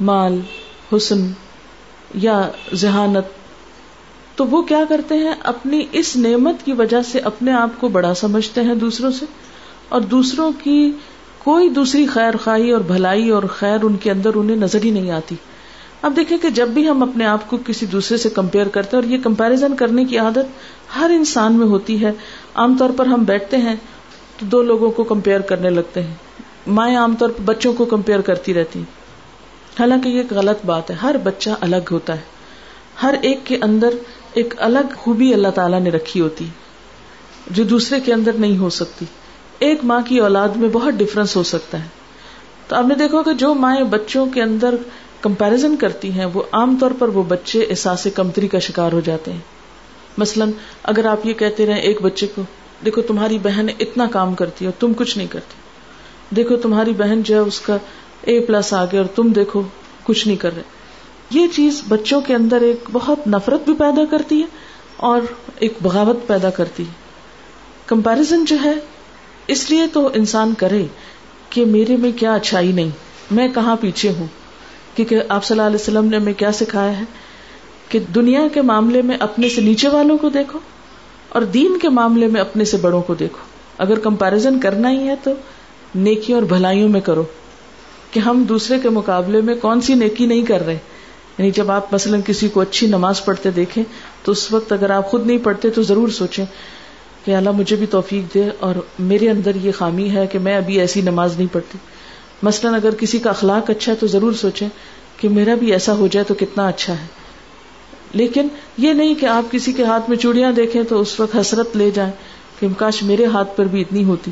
مال، 0.00 0.40
حسن 0.92 1.32
یا 2.14 2.50
ذہانت۔ 2.74 3.39
تو 4.36 4.46
وہ 4.46 4.62
کیا 4.62 4.82
کرتے 4.88 5.14
ہیں؟ 5.14 5.34
اپنی 5.44 5.84
اس 5.92 6.16
نعمت 6.16 6.64
کی 6.64 6.72
وجہ 6.72 7.02
سے 7.02 7.18
اپنے 7.24 7.52
آپ 7.52 7.80
کو 7.80 7.88
بڑا 7.88 8.12
سمجھتے 8.14 8.60
ہیں 8.60 8.74
دوسروں 8.76 9.10
سے، 9.10 9.26
اور 9.88 10.00
دوسروں 10.10 10.50
کی 10.62 10.90
کوئی 11.38 11.68
دوسری 11.68 12.06
خیر 12.06 12.36
خواہی 12.36 12.70
اور 12.70 12.80
بھلائی 12.86 13.28
اور 13.30 13.42
خیر 13.50 13.84
ان 13.84 13.96
کے 13.96 14.10
اندر 14.10 14.34
انہیں 14.34 14.56
نظر 14.56 14.84
ہی 14.84 14.90
نہیں 14.90 15.10
آتی۔ 15.10 15.36
اب 16.02 16.16
دیکھیں 16.16 16.36
کہ 16.38 16.50
جب 16.50 16.68
بھی 16.68 16.88
ہم 16.88 17.02
اپنے 17.02 17.26
آپ 17.26 17.48
کو 17.50 17.58
کسی 17.66 17.86
دوسرے 17.86 18.16
سے 18.16 18.30
کمپیئر 18.30 18.68
کرتے 18.68 18.96
ہیں، 18.96 19.02
اور 19.02 19.10
یہ 19.10 19.22
کمپیرزن 19.22 19.76
کرنے 19.76 20.04
کی 20.04 20.18
عادت 20.18 20.96
ہر 20.96 21.10
انسان 21.14 21.52
میں 21.52 21.66
ہوتی 21.66 22.00
ہے۔ 22.04 22.12
عام 22.54 22.76
طور 22.78 22.90
پر 22.96 23.06
ہم 23.06 23.24
بیٹھتے 23.24 23.56
ہیں 23.56 23.74
تو 24.38 24.46
دو 24.46 24.62
لوگوں 24.62 24.90
کو 24.90 25.04
کمپیئر 25.04 25.40
کرنے 25.40 25.70
لگتے 25.70 26.02
ہیں۔ 26.02 26.14
مائیں 26.68 26.96
عام 26.96 27.14
طور 27.14 27.28
پر 27.28 27.42
بچوں 27.44 27.72
کو 27.72 27.84
کمپیئر 27.86 28.20
کرتی 28.20 28.54
رہتی 28.54 28.78
ہیں۔ 28.78 28.98
حالانکہ 29.78 30.08
یہ 30.08 30.18
ایک 30.18 30.32
غلط 30.32 30.64
بات 30.66 30.90
ہے، 30.90 30.96
ہر 30.96 31.16
بچہ 31.22 31.50
الگ 31.60 31.90
ہوتا 31.90 32.14
ہے۔ 32.14 32.38
ہر 33.02 33.14
ایک 33.22 33.44
کے 33.44 33.58
اندر 33.62 33.94
ایک 34.32 34.54
الگ 34.58 34.94
خوبی 34.96 35.34
اللہ 35.34 35.48
تعالیٰ 35.48 35.80
نے 35.80 35.90
رکھی 35.90 36.20
ہوتی، 36.20 36.46
جو 37.50 37.64
دوسرے 37.64 38.00
کے 38.00 38.14
اندر 38.14 38.32
نہیں 38.32 38.58
ہو 38.58 38.70
سکتی۔ 38.70 39.04
ایک 39.58 39.84
ماں 39.84 40.00
کی 40.06 40.18
اولاد 40.18 40.48
میں 40.48 40.68
بہت 40.68 40.94
ڈفرنس 40.94 41.36
ہو 41.36 41.42
سکتا 41.42 41.82
ہے۔ 41.82 41.88
تو 42.68 42.76
آپ 42.76 42.84
نے 42.86 42.94
دیکھو 42.94 43.22
کہ 43.22 43.32
جو 43.32 43.54
مائیں 43.54 43.84
بچوں 43.84 44.26
کے 44.26 44.42
اندر 44.42 44.74
کمپیرزن 45.20 45.76
کرتی 45.76 46.12
ہیں، 46.12 46.24
وہ 46.24 46.42
عام 46.52 46.76
طور 46.80 46.90
پر 46.98 47.08
وہ 47.08 47.22
بچے 47.22 47.66
احساس 47.70 48.06
کمتری 48.14 48.48
کا 48.48 48.58
شکار 48.58 48.92
ہو 48.92 49.00
جاتے 49.00 49.32
ہیں۔ 49.32 49.40
مثلاً 50.18 50.50
اگر 50.82 51.04
آپ 51.04 51.26
یہ 51.26 51.32
کہتے 51.32 51.66
رہے 51.66 51.80
ایک 51.80 52.02
بچے 52.02 52.26
کو، 52.26 52.42
دیکھو 52.84 53.02
تمہاری 53.02 53.38
بہن 53.42 53.66
اتنا 53.80 54.06
کام 54.10 54.34
کرتی 54.34 54.64
ہے 54.64 54.70
اور 54.70 54.80
تم 54.80 54.92
کچھ 54.96 55.18
نہیں 55.18 55.28
کرتی۔ 55.28 55.54
دیکھو 56.36 56.56
تمہاری 56.56 56.92
بہن 56.92 57.22
جو 57.22 57.34
ہے 57.34 57.40
اس 57.40 57.60
کا 57.60 57.76
اے 58.22 58.40
پلس 58.40 58.72
آ 58.72 58.84
گیا 58.84 59.00
اور 59.00 59.08
تم 59.14 59.28
دیکھو 59.28 59.62
کچھ 60.04 60.28
نہیں 60.28 60.36
کر 60.36 60.56
رہے۔ 60.56 60.62
یہ 61.30 61.46
چیز 61.52 61.82
بچوں 61.88 62.20
کے 62.20 62.34
اندر 62.34 62.60
ایک 62.60 62.84
بہت 62.92 63.26
نفرت 63.26 63.64
بھی 63.64 63.72
پیدا 63.74 64.04
کرتی 64.04 64.40
ہے 64.40 64.46
اور 64.96 65.20
ایک 65.58 65.72
بغاوت 65.82 66.26
پیدا 66.26 66.50
کرتی 66.50 66.82
ہے۔ 66.82 66.92
کمپیرزن 67.86 68.44
جو 68.44 68.56
ہے، 68.64 68.72
اس 69.46 69.70
لیے 69.70 69.86
تو 69.92 70.10
انسان 70.14 70.54
کرے 70.54 70.86
کہ 71.50 71.64
میرے 71.64 71.96
میں 71.96 72.12
کیا 72.16 72.34
اچھائی 72.34 72.72
نہیں، 72.72 72.90
میں 73.30 73.48
کہاں 73.48 73.76
پیچھے 73.80 74.12
ہوں؟ 74.18 74.26
کیونکہ 74.96 75.20
آپ 75.28 75.44
صلی 75.44 75.54
اللہ 75.54 75.66
علیہ 75.66 75.80
وسلم 75.80 76.04
نے 76.04 76.16
ہمیں 76.16 76.32
کیا 76.32 76.52
سکھایا 76.52 76.98
ہے؟ 76.98 77.04
کہ 77.88 77.98
دنیا 77.98 78.48
کے 78.54 78.62
معاملے 78.62 79.02
میں 79.02 79.16
اپنے 79.20 79.48
سے 79.48 79.60
نیچے 79.60 79.88
والوں 79.88 80.18
کو 80.18 80.28
دیکھو 80.28 80.58
اور 81.28 81.42
دین 81.42 81.78
کے 81.78 81.88
معاملے 81.88 82.26
میں 82.26 82.40
اپنے 82.40 82.64
سے 82.64 82.76
بڑوں 82.76 83.02
کو 83.02 83.14
دیکھو۔ 83.14 83.38
اگر 83.78 83.98
کمپیرزن 83.98 84.60
کرنا 84.60 84.90
ہی 84.90 85.08
ہے 85.08 85.14
تو 85.22 85.30
نیکی 85.94 86.32
اور 86.32 86.42
بھلائیوں 86.42 86.88
میں 86.88 87.00
کرو 87.00 87.24
کہ 88.10 88.20
ہم 88.20 88.42
دوسرے 88.42 88.78
کے 88.78 88.88
مقابلے 88.88 89.40
میں 89.40 89.54
کون 89.54 89.80
سی 89.80 89.94
نیکی 89.94 90.26
نہیں 90.26 90.42
کر 90.42 90.66
رہے۔ 90.66 90.78
یعنی 91.40 91.50
جب 91.50 91.70
آپ 91.70 91.94
مثلاً 91.94 92.20
کسی 92.26 92.48
کو 92.48 92.60
اچھی 92.60 92.86
نماز 92.86 93.24
پڑھتے 93.24 93.50
دیکھیں، 93.50 93.84
تو 94.24 94.32
اس 94.32 94.52
وقت 94.52 94.72
اگر 94.72 94.90
آپ 94.90 95.10
خود 95.10 95.26
نہیں 95.26 95.38
پڑھتے 95.38 95.70
تو 95.70 95.82
ضرور 95.82 96.08
سوچیں 96.08 96.44
کہ 97.24 97.34
اللہ 97.34 97.50
مجھے 97.50 97.76
بھی 97.76 97.86
توفیق 97.86 98.34
دے 98.34 98.44
اور 98.60 98.74
میرے 98.98 99.30
اندر 99.30 99.54
یہ 99.54 99.72
خامی 99.72 100.10
ہے 100.10 100.26
کہ 100.26 100.38
میں 100.38 100.56
ابھی 100.56 100.80
ایسی 100.80 101.00
نماز 101.00 101.36
نہیں 101.36 101.52
پڑھتی۔ 101.52 101.78
مثلاً 102.42 102.74
اگر 102.74 102.94
کسی 102.94 103.18
کا 103.18 103.30
اخلاق 103.30 103.70
اچھا 103.70 103.92
ہے 103.92 103.96
تو 103.96 104.06
ضرور 104.06 104.32
سوچیں 104.32 104.68
کہ 105.16 105.28
میرا 105.28 105.54
بھی 105.54 105.72
ایسا 105.72 105.94
ہو 105.94 106.06
جائے 106.06 106.24
تو 106.24 106.34
کتنا 106.34 106.68
اچھا 106.68 106.92
ہے۔ 106.92 107.06
لیکن 108.12 108.48
یہ 108.78 108.92
نہیں 108.92 109.14
کہ 109.14 109.26
آپ 109.26 109.52
کسی 109.52 109.72
کے 109.72 109.84
ہاتھ 109.84 110.08
میں 110.08 110.16
چوڑیاں 110.16 110.52
دیکھیں 110.52 110.82
تو 110.82 111.00
اس 111.00 111.20
وقت 111.20 111.36
حسرت 111.36 111.76
لے 111.76 111.90
جائیں 111.90 112.12
کہ 112.60 112.66
کاش 112.78 113.02
میرے 113.02 113.24
ہاتھ 113.24 113.56
پر 113.56 113.64
بھی 113.64 113.80
اتنی 113.80 114.04
ہوتی۔ 114.04 114.30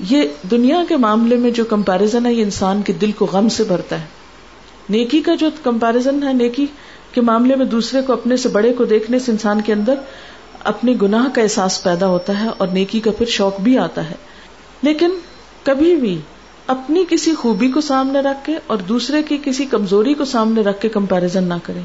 یہ 0.00 0.22
دنیا 0.50 0.84
کے 0.88 0.96
معاملے 0.96 1.36
میں 1.36 1.50
جو 1.50 1.64
کمپیرزن 1.64 2.26
ہے، 2.26 2.32
یہ 2.32 2.42
انسان 2.42 2.82
کے 2.82 2.92
دل 2.92 3.12
کو 3.12 3.26
غم 3.32 3.48
سے 3.48 3.64
بھرتا 3.64 4.00
ہے۔ 4.00 4.21
نیکی 4.92 5.20
کا 5.20 5.34
جو 5.34 5.48
کمپیرزن 5.62 6.22
ہے، 6.22 6.32
نیکی 6.32 6.66
کے 7.12 7.20
معاملے 7.20 7.56
میں 7.56 7.66
دوسرے 7.66 8.02
کو 8.02 8.12
اپنے 8.12 8.36
سے 8.36 8.48
بڑے 8.48 8.72
کو 8.72 8.84
دیکھنے 8.84 9.18
سے 9.18 9.32
انسان 9.32 9.60
کے 9.60 9.72
اندر 9.72 9.94
اپنے 10.64 10.94
گناہ 11.02 11.28
کا 11.34 11.42
احساس 11.42 11.82
پیدا 11.82 12.06
ہوتا 12.06 12.40
ہے 12.40 12.48
اور 12.58 12.68
نیکی 12.68 13.00
کا 13.00 13.10
پھر 13.10 13.26
شوق 13.26 13.60
بھی 13.60 13.78
آتا 13.78 14.10
ہے۔ 14.10 14.14
لیکن 14.82 15.10
کبھی 15.62 15.96
بھی 15.96 16.18
اپنی 16.66 17.04
کسی 17.08 17.34
خوبی 17.34 17.68
کو 17.68 17.80
سامنے 17.80 18.20
رکھ 18.20 18.46
کے 18.46 18.54
اور 18.66 18.76
دوسرے 18.76 19.22
کی 19.22 19.38
کسی 19.44 19.64
کمزوری 19.64 20.14
کو 20.14 20.24
سامنے 20.24 20.60
رکھ 20.60 20.80
کے 20.80 20.88
کمپیرزن 20.88 21.44
نہ 21.44 21.54
کریں۔ 21.62 21.82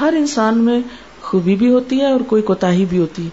ہر 0.00 0.14
انسان 0.18 0.58
میں 0.58 0.80
خوبی 1.22 1.54
بھی 1.54 1.72
ہوتی 1.72 2.00
ہے 2.00 2.12
اور 2.12 2.20
کوئی 2.20 2.42
کوتا 2.42 2.70
بھی 2.88 2.98
ہوتی 2.98 3.24
ہے۔ 3.24 3.30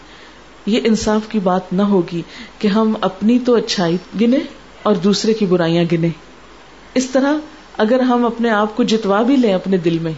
یہ 0.65 0.79
انصاف 0.83 1.31
کی 1.31 1.39
بات 1.39 1.73
نہ 1.73 1.81
ہوگی 1.81 2.21
کہ 2.59 2.67
ہم 2.67 2.93
اپنی 3.01 3.39
تو 3.39 3.55
اچھائی 3.55 3.97
گنے 4.21 4.39
اور 4.83 4.95
دوسرے 4.95 5.33
کی 5.33 5.45
برائیاں 5.45 5.83
گنے۔ 5.91 6.09
اس 6.93 7.09
طرح 7.09 7.33
اگر 7.77 7.99
ہم 7.99 8.25
اپنے 8.25 8.49
آپ 8.49 8.77
کو 8.77 8.83
جتوا 8.83 9.21
بھی 9.21 9.35
لیں 9.35 9.53
اپنے 9.53 9.77
دل 9.77 9.99
میں 9.99 10.11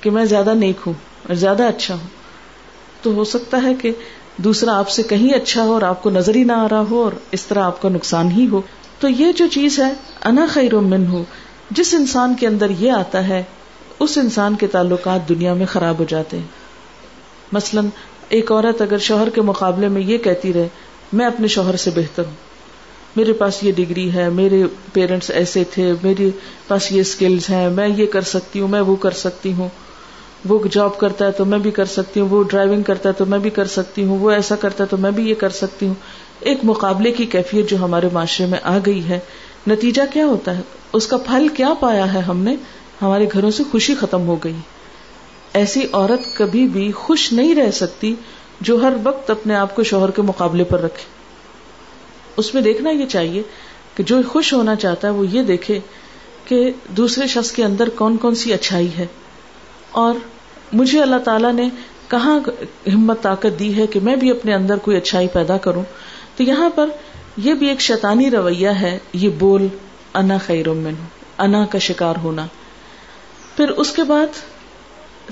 کہ 0.00 0.10
میں 0.10 0.24
زیادہ 0.24 0.54
نیک 0.54 0.76
ہوں 0.86 0.92
اور 1.28 1.34
زیادہ 1.34 1.62
اچھا 1.62 1.94
ہوں، 1.94 2.08
تو 3.02 3.14
ہو 3.14 3.24
سکتا 3.24 3.62
ہے 3.62 3.74
کہ 3.74 3.90
دوسرا 4.36 4.78
آپ 4.78 4.88
سے 4.88 5.02
کہیں 5.02 5.32
اچھا 5.34 5.62
ہو 5.62 5.72
اور 5.72 5.82
آپ 5.82 6.02
کو 6.02 6.10
نظر 6.10 6.34
ہی 6.34 6.44
نہ 6.44 6.52
آ 6.52 6.66
رہا 6.70 6.84
ہو 6.90 7.02
اور 7.02 7.12
اس 7.32 7.46
طرح 7.46 7.62
آپ 7.62 7.82
کا 7.82 7.88
نقصان 7.88 8.30
ہی 8.30 8.48
ہو۔ 8.48 8.60
تو 9.00 9.08
یہ 9.08 9.32
جو 9.32 9.46
چیز 9.46 9.78
ہے، 9.78 9.92
انا 10.24 10.46
خیر 10.48 10.74
من 10.74 11.06
ہو، 11.06 11.24
جس 11.70 11.94
انسان 11.94 12.34
کے 12.34 12.46
اندر 12.46 12.70
یہ 12.78 12.92
آتا 12.92 13.28
ہے، 13.28 13.42
اس 13.98 14.18
انسان 14.18 14.54
کے 14.54 14.66
تعلقات 14.66 15.28
دنیا 15.28 15.54
میں 15.54 15.66
خراب 15.66 15.98
ہو 15.98 16.04
جاتے 16.08 16.36
ہیں۔ 16.36 16.46
مثلاً، 17.52 17.86
ایک 18.28 18.52
عورت 18.52 18.82
اگر 18.82 18.98
شوہر 18.98 19.30
کے 19.30 19.40
مقابلے 19.40 19.88
میں 19.88 20.02
یہ 20.02 20.18
کہتی 20.18 20.52
رہے، 20.52 20.68
میں 21.12 21.26
اپنے 21.26 21.46
شوہر 21.46 21.76
سے 21.76 21.90
بہتر 21.90 22.24
ہوں۔ 22.24 22.55
میرے 23.16 23.32
پاس 23.32 23.64
یہ 23.64 23.72
ڈگری 23.72 24.14
ہے، 24.14 24.28
میرے 24.28 24.62
پیرنٹس 24.92 25.30
ایسے 25.30 25.64
تھے، 25.70 25.92
میرے 26.02 26.30
پاس 26.68 26.92
یہ 26.92 27.00
اسکلز 27.00 27.50
ہیں، 27.50 27.70
میں 27.70 27.88
یہ 27.88 28.06
کر 28.06 28.20
سکتی 28.20 28.60
ہوں، 28.60 28.68
میں 28.68 28.80
وہ 28.80 28.96
کر 28.96 29.10
سکتی 29.10 29.52
ہوں۔ 29.52 29.68
وہ 30.48 30.58
جاب 30.72 30.98
کرتا 30.98 31.26
ہے 31.26 31.32
تو 31.32 31.44
میں 31.44 31.58
بھی 31.58 31.70
کر 31.70 31.84
سکتی 31.84 32.20
ہوں، 32.20 32.28
وہ 32.28 32.42
ڈرائیونگ 32.42 32.82
کرتا 32.82 33.08
ہے 33.08 33.14
تو 33.14 33.26
میں 33.26 33.38
بھی 33.38 33.50
کر 33.50 33.64
سکتی 33.64 34.04
ہوں، 34.04 34.18
وہ 34.18 34.30
ایسا 34.30 34.56
کرتا 34.56 34.84
ہے 34.84 34.88
تو 34.88 34.96
میں 34.96 35.10
بھی 35.10 35.30
یہ 35.30 35.34
کر 35.34 35.48
سکتی 35.48 35.86
ہوں۔ 35.86 35.94
ایک 36.40 36.58
مقابلے 36.62 37.12
کی 37.12 37.26
کیفیت 37.26 37.70
جو 37.70 37.76
ہمارے 37.76 38.08
معاشرے 38.12 38.46
میں 38.46 38.58
آ 38.62 38.78
گئی 38.86 39.08
ہے، 39.08 39.18
نتیجہ 39.66 40.02
کیا 40.12 40.26
ہوتا 40.26 40.56
ہے؟ 40.56 40.62
اس 40.92 41.06
کا 41.06 41.16
پھل 41.16 41.48
کیا 41.48 41.74
پایا 41.80 42.14
ہے 42.14 42.18
ہم 42.18 42.38
نے؟ 42.38 42.56
ہمارے 43.02 43.26
گھروں 43.32 43.50
سے 43.50 43.62
خوشی 43.70 43.94
ختم 43.94 44.26
ہو 44.26 44.36
گئی۔ 44.44 44.56
ایسی 45.54 45.80
عورت 45.92 46.36
کبھی 46.36 46.66
بھی 46.66 46.92
خوش 46.92 47.32
نہیں 47.32 47.54
رہ 47.54 47.70
سکتی 47.70 48.14
جو 48.60 48.82
ہر 48.82 48.92
وقت 49.02 49.30
اپنے 49.30 49.54
آپ 49.54 49.76
کو 49.76 49.82
شوہر 49.82 50.10
کے 50.10 50.22
مقابلے 50.22 50.64
پر 50.64 50.80
رکھے۔ 50.80 51.15
اس 52.36 52.54
میں 52.54 52.62
دیکھنا 52.62 52.90
یہ 52.90 53.06
چاہیے 53.06 53.42
کہ 53.94 54.02
جو 54.02 54.20
خوش 54.28 54.52
ہونا 54.52 54.74
چاہتا 54.74 55.08
ہے 55.08 55.12
وہ 55.12 55.26
یہ 55.26 55.42
دیکھے 55.42 55.80
کہ 56.44 56.70
دوسرے 56.88 57.26
شخص 57.26 57.52
کے 57.52 57.64
اندر 57.64 57.88
کون 57.88 58.16
کون 58.16 58.34
سی 58.34 58.52
اچھائی 58.52 58.88
ہے۔ 58.98 59.06
اور 59.90 60.14
مجھے 60.72 61.02
اللہ 61.02 61.16
تعالیٰ 61.16 61.52
نے 61.52 61.68
کہاں 62.08 62.40
ہمت 62.94 63.22
طاقت 63.22 63.58
دی 63.58 63.76
ہے 63.76 63.86
کہ 63.86 64.00
میں 64.00 64.16
بھی 64.16 64.30
اپنے 64.30 64.54
اندر 64.54 64.76
کوئی 64.76 64.96
اچھائی 64.96 65.28
پیدا 65.28 65.56
کروں۔ 65.56 65.82
تو 66.36 66.42
یہاں 66.42 66.70
پر 66.70 66.88
یہ 67.36 67.54
بھی 67.54 67.68
ایک 67.68 67.80
شیطانی 67.80 68.30
رویہ 68.30 68.68
ہے، 68.68 68.98
یہ 69.12 69.28
بول، 69.28 69.66
انا 70.14 70.38
خیر 70.38 70.68
من 70.68 70.94
انا 71.38 71.66
کا 71.66 71.78
شکار 71.78 72.14
ہونا۔ 72.22 72.46
پھر 73.56 73.68
اس 73.68 73.92
کے 73.92 74.02
بعد 74.02 74.26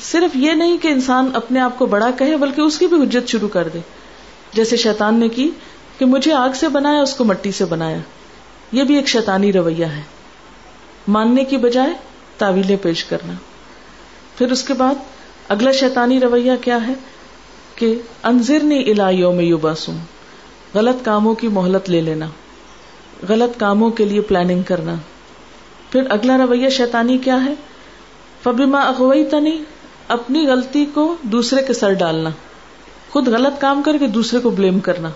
صرف 0.01 0.37
یہ 0.37 0.53
نہیں 0.53 0.79
کہ 0.79 0.89
انسان 0.89 1.31
اپنے 1.35 1.61
آپ 1.61 1.79
کو 1.79 1.87
بڑا 1.87 2.11
کہے، 2.11 2.37
بلکہ 2.37 2.61
اس 2.61 2.79
کی 2.79 2.87
بھی 2.87 3.03
حجت 3.03 3.29
شروع 3.29 3.49
کر 3.49 3.69
دے۔ 3.69 3.79
جیسے 4.53 4.77
شیطان 4.77 5.15
نے 5.15 5.29
کی 5.29 5.51
کہ 5.99 6.07
مجھے 6.07 6.33
آگ 6.33 6.51
سے 6.55 6.69
بنایا، 6.69 7.01
اس 7.01 7.15
کو 7.15 7.25
مٹی 7.25 7.53
سے 7.53 7.65
بنایا۔ 7.65 7.99
یہ 8.73 8.85
بھی 8.85 8.97
ایک 8.97 9.09
شیطانی 9.09 9.53
رویہ 9.53 9.85
ہے۔ 9.85 10.03
ماننے 11.09 11.45
کی 11.45 11.57
بجائے 11.57 11.93
تعویلیں 12.39 12.77
پیش 12.83 13.05
کرنا۔ 13.05 13.33
پھر 14.39 14.53
اس 14.53 14.63
کے 14.63 14.75
بعد 14.75 14.95
اگلا 15.49 15.73
شیطانی 15.73 16.21
رویہ 16.21 16.53
کیا 16.61 16.87
ہے؟ 16.87 16.93
کہ 17.75 17.99
انضر 18.23 18.59
نے 18.63 18.79
الایوں 18.79 19.33
میں 19.33 19.45
یو 19.45 19.57
باسوں 19.57 19.95
غلط 20.75 21.05
کاموں 21.05 21.35
کی 21.35 21.49
مہلت 21.49 21.91
لے 21.91 22.01
لینا۔ 22.01 22.27
غلط 23.29 23.61
کاموں 23.61 23.91
کے 23.91 24.05
لیے 24.05 24.21
پلاننگ 24.21 24.63
کرنا۔ 24.63 24.95
پھر 25.91 26.03
اگلا 26.11 26.39
رویہ 26.39 26.69
شیطانی 26.69 27.19
کیا 27.19 27.45
ہے؟ 27.45 27.55
فبیما 28.43 28.81
اغوئی 28.81 29.25
تنی 29.25 29.65
اپنی 30.09 30.47
غلطی 30.47 30.87
کو 30.95 31.17
دوسرے 31.23 31.63
کے 31.63 31.73
سر 31.73 31.93
ڈالنا۔ 31.93 32.31
خود 33.11 33.29
غلط 33.29 33.61
کام 33.61 33.83
کر 33.83 33.99
کے 33.99 34.07
دوسرے 34.07 34.41
کو 34.41 34.51
بلیم 34.51 34.81
کرنا۔ 34.81 35.09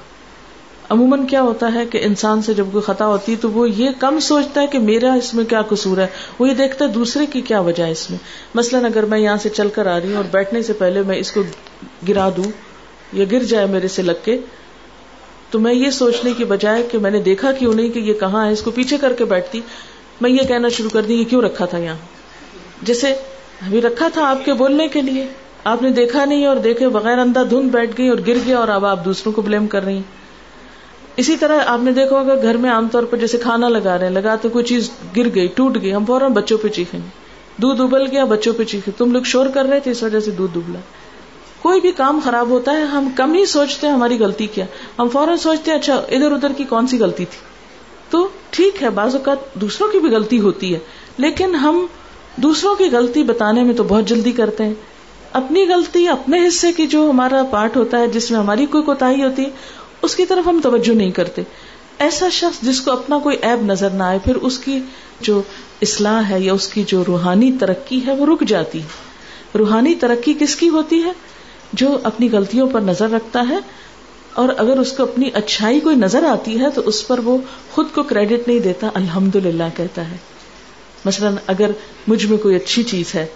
عموماً 0.90 1.26
کیا 1.26 1.42
ہوتا 1.42 1.74
ہے 1.74 1.86
کہ 1.86 1.98
انسان 2.02 2.42
سے 2.42 2.54
جب 2.54 2.66
کوئی 2.72 2.82
خطا 2.82 3.06
ہوتی 3.06 3.32
ہے 3.32 3.36
تو 3.40 3.50
وہ 3.50 3.70
یہ 3.70 3.90
کم 3.98 4.20
سوچتا 4.20 4.60
ہے 4.60 4.66
کہ 4.66 4.78
میرا 4.78 5.12
اس 5.12 5.34
میں 5.34 5.44
کیا 5.44 5.62
قصور 5.62 5.98
ہے؟ 5.98 6.06
وہ 6.38 6.48
یہ 6.48 6.54
دیکھتا 6.54 6.84
ہے 6.84 6.90
دوسرے 6.90 7.26
کی 7.26 7.40
کیا 7.40 7.60
وجہ 7.60 7.84
ہے 7.84 7.90
اس 7.90 8.10
میں؟ 8.10 8.18
مثلاً 8.54 8.84
اگر 8.84 9.04
میں 9.04 9.18
یہاں 9.18 9.36
سے 9.36 9.48
چل 9.48 9.68
کر 9.68 9.86
آ 9.86 10.00
رہی 10.00 10.08
ہوں 10.08 10.16
اور 10.16 10.24
بیٹھنے 10.30 10.62
سے 10.62 10.72
پہلے 10.72 11.02
میں 11.02 11.16
اس 11.16 11.32
کو 11.32 11.42
گرا 12.08 12.28
دوں 12.36 12.50
یا 13.12 13.24
گر 13.32 13.42
جائے 13.42 13.66
میرے 13.66 13.88
سے 13.88 14.02
لگ 14.02 14.24
کے، 14.24 14.38
تو 15.50 15.58
میں 15.58 15.74
یہ 15.74 15.90
سوچنے 15.90 16.32
کی 16.36 16.44
بجائے 16.44 16.82
کہ 16.90 16.98
میں 16.98 17.10
نے 17.10 17.20
دیکھا 17.20 17.52
کیوں 17.52 17.74
نہیں 17.74 17.88
کہ 17.88 17.98
یہ 17.98 18.12
کہاں 18.12 18.46
ہے؟ 18.46 18.52
اس 18.52 18.62
کو 18.62 18.70
پیچھے 18.70 18.96
کر 18.98 19.12
کے 19.12 19.24
بیٹھتی، 19.24 19.60
میں 20.20 20.30
یہ 20.30 20.42
کہنا 20.48 20.68
شروع 20.68 20.90
کر 20.90 21.02
دی 21.02 21.24
کیوں 21.24 21.42
رکھا 21.42 21.64
تھا 21.64 21.78
یہاں؟ 21.78 21.96
جیسے 22.82 23.12
ابھی 23.66 23.80
رکھا 23.80 24.08
تھا 24.12 24.30
آپ 24.30 24.44
کے 24.44 24.52
بولنے 24.52 24.88
کے 24.88 25.00
لیے، 25.00 25.26
آپ 25.64 25.82
نے 25.82 25.90
دیکھا 25.90 26.24
نہیں 26.24 26.46
اور 26.46 26.56
دیکھے 26.56 26.88
بغیر 26.88 27.18
اندھا 27.18 27.42
دھند 27.50 27.70
بیٹھ 27.70 27.90
گئی 27.98 28.08
اور 28.08 28.18
گر 28.26 28.36
گیا 28.46 28.58
اور 28.58 28.68
اب 28.68 28.84
آپ 28.84 29.04
دوسروں 29.04 29.32
کو 29.32 29.42
بلیم 29.42 29.66
کر 29.66 29.84
رہی 29.84 29.94
ہیں۔ 29.94 30.18
اسی 31.18 31.36
طرح 31.36 31.58
آپ 31.66 31.80
نے 31.82 31.92
دیکھا 31.92 32.20
ہوگا 32.20 32.34
گھر 32.42 32.56
میں 32.56 32.70
عام 32.70 32.88
طور 32.92 33.02
پر 33.02 33.16
جیسے 33.16 33.38
کھانا 33.38 33.68
لگا 33.68 33.98
رہے 33.98 34.06
ہیں 34.06 34.14
لگاتے 34.14 34.48
کوئی 34.48 34.64
چیز 34.64 34.90
گر 35.16 35.34
گئی، 35.34 35.46
ٹوٹ 35.46 35.78
گئی، 35.82 35.94
ہم 35.94 36.04
فوراً 36.04 36.32
بچوں 36.32 36.58
پہ 36.58 36.68
چیخیں 36.68 37.00
گے۔ 37.00 37.08
دودھ 37.62 37.80
ابل 37.80 38.10
گیا، 38.10 38.24
بچوں 38.24 38.54
پہ 38.56 38.64
چیخے 38.64 38.90
تم 38.98 39.12
لوگ 39.12 39.22
شور 39.22 39.46
کر 39.46 39.64
رہے 39.64 39.80
تھے، 39.80 39.90
اس 39.90 40.02
وجہ 40.02 40.20
سے 40.20 40.30
دودھ 40.30 40.58
ابلا۔ 40.58 40.78
کوئی 41.62 41.80
بھی 41.80 41.92
کام 41.92 42.20
خراب 42.24 42.48
ہوتا 42.48 42.72
ہے، 42.72 42.82
ہم 42.82 43.08
کم 43.16 43.34
ہی 43.34 43.46
سوچتے 43.46 43.86
ہیں 43.86 43.94
ہماری 43.94 44.18
غلطی 44.18 44.46
کیا۔ 44.46 44.64
ہم 44.98 45.08
فوراً 45.08 45.36
سوچتے 45.36 45.70
ہیں 45.70 45.78
اچھا 45.78 45.94
ادھر 45.94 46.32
ادھر 46.32 46.52
کی 46.52 46.64
کون 46.64 46.86
سی 46.86 46.98
غلطی 46.98 47.24
تھی؟ 47.24 47.38
تو 48.10 48.28
ٹھیک 48.50 48.82
ہے، 48.82 48.90
بعض 48.90 49.14
اوقات 49.14 49.54
دوسروں 49.54 49.88
کی 49.88 49.98
بھی 49.98 50.10
غلطی 50.10 50.40
ہوتی 50.40 50.74
ہے۔ 50.74 50.78
لیکن 51.16 51.54
ہم 51.54 51.86
دوسروں 52.36 52.74
کی 52.74 52.84
غلطی 52.92 53.22
بتانے 53.22 53.62
میں 53.62 53.74
تو 53.74 53.82
بہت 53.82 54.04
جلدی 54.04 54.32
کرتے 54.32 54.64
ہیں۔ 54.64 54.74
اپنی 55.32 55.66
غلطی، 55.68 56.08
اپنے 56.08 56.48
حصے 56.48 56.72
کی 56.72 56.86
جو 56.86 57.10
ہمارا 57.10 57.42
پارٹ 57.50 57.76
ہوتا 57.76 57.98
ہے، 57.98 58.06
جس 58.06 58.30
میں 58.30 58.38
ہماری 58.38 58.66
کوئی 58.66 58.84
کوتا 58.84 59.10
ہوتی 59.10 59.44
ہے 59.44 59.50
اس 60.02 60.14
کی 60.14 60.26
طرف 60.26 60.46
ہم 60.46 60.60
توجہ 60.62 60.94
نہیں 60.94 61.10
کرتے۔ 61.10 61.42
ایسا 61.98 62.28
شخص 62.28 62.62
جس 62.62 62.80
کو 62.80 62.90
اپنا 62.90 63.18
کوئی 63.18 63.36
ایب 63.42 63.62
نظر 63.62 63.90
نہ 63.90 64.02
آئے، 64.02 64.18
پھر 64.24 64.36
اس 64.36 64.58
کی 64.58 64.78
جو 65.20 65.42
اصلاح 65.82 66.28
ہے 66.30 66.40
یا 66.40 66.52
اس 66.52 66.68
کی 66.68 66.82
جو 66.86 67.04
روحانی 67.06 67.52
ترقی 67.60 68.06
ہے، 68.06 68.12
وہ 68.12 68.26
رک 68.26 68.44
جاتی 68.48 68.82
ہے۔ 68.82 69.58
روحانی 69.58 69.94
ترقی 69.94 70.34
کس 70.40 70.56
کی 70.56 70.68
ہوتی 70.68 71.02
ہے؟ 71.02 71.12
جو 71.72 71.98
اپنی 72.02 72.28
غلطیوں 72.32 72.68
پر 72.68 72.80
نظر 72.80 73.10
رکھتا 73.10 73.44
ہے، 73.48 73.58
اور 74.34 74.48
اگر 74.56 74.78
اس 74.78 74.92
کو 74.92 75.02
اپنی 75.02 75.30
اچھائی 75.34 75.80
کوئی 75.80 75.96
نظر 75.96 76.22
آتی 76.22 76.60
ہے، 76.60 76.70
تو 76.70 76.82
اس 76.84 77.06
پر 77.08 77.18
وہ 77.18 77.38
خود 77.72 77.86
کو 77.94 78.02
کریڈٹ 78.02 78.48
نہیں 78.48 78.60
دیتا 78.60 78.90
الحمد 78.94 79.36
للہ 79.36 79.68
کہتا 79.76 80.10
ہے۔ 80.10 80.16
مثلاً 81.04 81.34
اگر 81.46 81.70
مجھ 82.06 82.26
میں 82.26 82.38
کوئی 82.38 82.56
اچھی 82.56 82.82
چیز 82.82 83.14
ہے، 83.14 83.26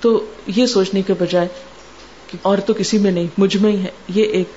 تو 0.00 0.24
یہ 0.46 0.66
سوچنے 0.66 1.02
کے 1.02 1.14
بجائے 1.18 1.48
کہ 2.26 2.38
اور 2.42 2.58
تو 2.58 2.74
کسی 2.74 2.98
میں 2.98 3.10
نہیں، 3.10 3.26
مجھ 3.38 3.56
میں 3.56 3.72
ہی 3.72 3.82
ہے، 3.82 3.90
یہ 4.08 4.22
ایک 4.22 4.48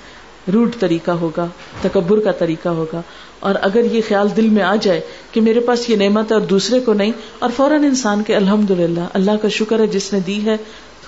روڈ 0.53 0.75
طریقہ 0.79 1.11
ہوگا، 1.11 1.47
تکبر 1.81 2.19
کا 2.19 2.31
طریقہ 2.31 2.69
ہوگا۔ 2.69 3.01
اور 3.39 3.55
اگر 3.61 3.81
یہ 3.91 4.01
خیال 4.07 4.27
دل 4.37 4.49
میں 4.49 4.63
آ 4.63 4.75
جائے 4.75 5.01
کہ 5.31 5.41
میرے 5.41 5.59
پاس 5.59 5.89
یہ 5.89 5.95
نعمت 5.95 6.31
ہے 6.31 6.37
اور 6.37 6.45
دوسرے 6.45 6.79
کو 6.79 6.93
نہیں، 6.93 7.11
اور 7.39 7.49
فوراً 7.55 7.83
انسان 7.83 8.23
کے 8.23 8.35
الحمد 8.35 8.71
للہ 8.71 9.07
اللہ 9.13 9.31
کا 9.41 9.47
شکر 9.47 9.79
ہے 9.79 9.87
جس 9.87 10.13
نے 10.13 10.19
دی 10.19 10.45
ہے، 10.45 10.55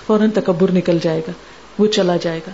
فوراً 0.06 0.30
تکبر 0.30 0.70
نکل 0.70 0.98
جائے 1.02 1.20
گا، 1.20 1.32
وہ 1.78 1.86
چلا 1.86 2.16
جائے 2.16 2.40
گا۔ 2.46 2.52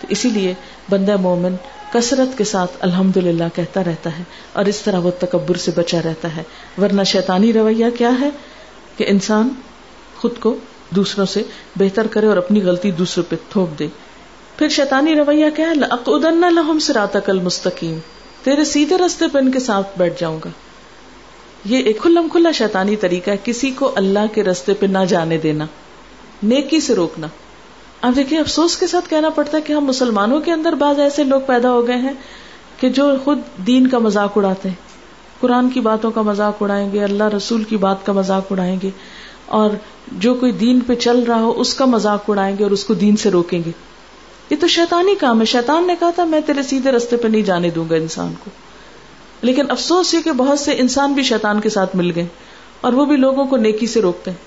تو 0.00 0.06
اسی 0.10 0.30
لیے 0.30 0.54
بندہ 0.90 1.16
مومن 1.16 1.56
کثرت 1.92 2.38
کے 2.38 2.44
ساتھ 2.44 2.70
الحمد 2.80 3.16
للہ 3.16 3.44
کہتا 3.54 3.84
رہتا 3.84 4.18
ہے 4.18 4.22
اور 4.52 4.64
اس 4.64 4.82
طرح 4.82 4.98
وہ 4.98 5.10
تکبر 5.18 5.56
سے 5.56 5.70
بچا 5.74 6.00
رہتا 6.04 6.36
ہے۔ 6.36 6.42
ورنہ 6.80 7.02
شیطانی 7.02 7.52
رویہ 7.52 7.86
کیا 7.98 8.10
ہے؟ 8.20 8.30
کہ 8.96 9.04
انسان 9.08 9.48
خود 10.16 10.32
کو 10.40 10.56
دوسروں 10.90 11.26
سے 11.26 11.42
بہتر 11.76 12.06
کرے 12.06 12.26
اور 12.26 12.36
اپنی 12.36 12.62
غلطی 12.62 12.90
دوسروں 12.90 13.30
پہ 13.30 13.36
تھوپ 13.50 13.78
دے۔ 13.78 13.88
پھر 14.56 14.68
شیطانی 14.68 15.14
رویہ 15.14 15.46
کیا 15.56 15.70
ہے؟ 15.70 15.74
لہم 15.74 16.78
کل 17.24 17.40
مستقیم 17.40 17.98
تیرے 18.42 18.64
سیدھے 18.64 18.98
رستے 18.98 19.24
پہ 19.32 19.38
ان 19.38 19.50
کے 19.50 19.60
ساتھ 19.60 19.98
بیٹھ 19.98 20.20
جاؤں 20.20 20.38
گا۔ 20.44 20.50
یہ 21.64 21.78
ایک 21.78 21.98
کھلم 22.02 22.28
کھلا 22.32 22.50
شیطانی 22.50 22.96
طریقہ 22.96 23.30
ہے، 23.30 23.36
کسی 23.44 23.70
کو 23.70 23.90
اللہ 23.94 24.34
کے 24.34 24.44
رستے 24.44 24.74
پہ 24.74 24.86
نہ 24.86 25.04
جانے 25.08 25.38
دینا، 25.38 25.66
نیکی 26.42 26.80
سے 26.80 26.94
روکنا۔ 26.94 27.26
اب 28.02 28.16
دیکھیے، 28.16 28.38
افسوس 28.38 28.76
کے 28.76 28.86
ساتھ 28.86 29.08
کہنا 29.10 29.30
پڑتا 29.30 29.56
ہے 29.56 29.62
کہ 29.62 29.72
ہم 29.72 29.84
مسلمانوں 29.84 30.40
کے 30.40 30.52
اندر 30.52 30.72
بعض 30.72 31.00
ایسے 31.00 31.24
لوگ 31.24 31.40
پیدا 31.46 31.70
ہو 31.70 31.86
گئے 31.88 31.96
ہیں 31.96 32.12
کہ 32.80 32.88
جو 32.88 33.10
خود 33.24 33.38
دین 33.66 33.86
کا 33.86 33.98
مذاق 33.98 34.36
اڑاتے 34.36 34.68
ہیں۔ 34.68 34.76
قرآن 35.40 35.68
کی 35.70 35.80
باتوں 35.80 36.10
کا 36.10 36.22
مذاق 36.22 36.62
اڑائیں 36.62 36.92
گے، 36.92 37.04
اللہ 37.04 37.24
رسول 37.24 37.64
کی 37.64 37.76
بات 37.76 38.06
کا 38.06 38.12
مذاق 38.12 38.52
اڑائیں 38.52 38.76
گے، 38.82 38.90
اور 39.46 39.70
جو 40.12 40.34
کوئی 40.34 40.52
دین 40.52 40.80
پہ 40.80 40.94
چل 40.94 41.22
رہا 41.22 41.40
ہو، 41.40 41.52
اس 41.56 41.74
کا 41.74 41.84
مذاق 41.84 42.30
اڑائیں 42.30 42.56
گے 42.58 42.62
اور 42.64 42.70
اس 42.70 42.84
کو 42.84 42.94
دین 42.94 43.16
سے 43.16 43.30
روکیں 43.30 43.60
گے۔ 43.66 43.70
یہ 44.50 44.56
تو 44.60 44.66
شیطانی 44.66 45.14
کام 45.14 45.40
ہے۔ 45.40 45.44
شیطان 45.44 45.86
نے 45.86 45.94
کہا 46.00 46.10
تھا، 46.10 46.24
میں 46.24 46.40
تیرے 46.40 46.62
سیدھے 46.62 46.90
رستے 46.90 47.16
پہ 47.16 47.28
نہیں 47.28 47.42
جانے 47.42 47.70
دوں 47.70 47.84
گا 47.90 47.96
انسان 47.96 48.34
کو۔ 48.44 48.50
لیکن 49.42 49.70
افسوس 49.70 50.14
یہ 50.14 50.20
کہ 50.20 50.32
بہت 50.32 50.58
سے 50.58 50.72
انسان 50.78 51.12
بھی 51.12 51.22
شیطان 51.22 51.60
کے 51.60 51.68
ساتھ 51.68 51.96
مل 51.96 52.12
گئے 52.14 52.26
اور 52.80 52.92
وہ 52.92 53.04
بھی 53.04 53.16
لوگوں 53.16 53.44
کو 53.44 53.56
نیکی 53.56 53.86
سے 53.86 54.00
روکتے 54.02 54.30
ہیں۔ 54.30 54.38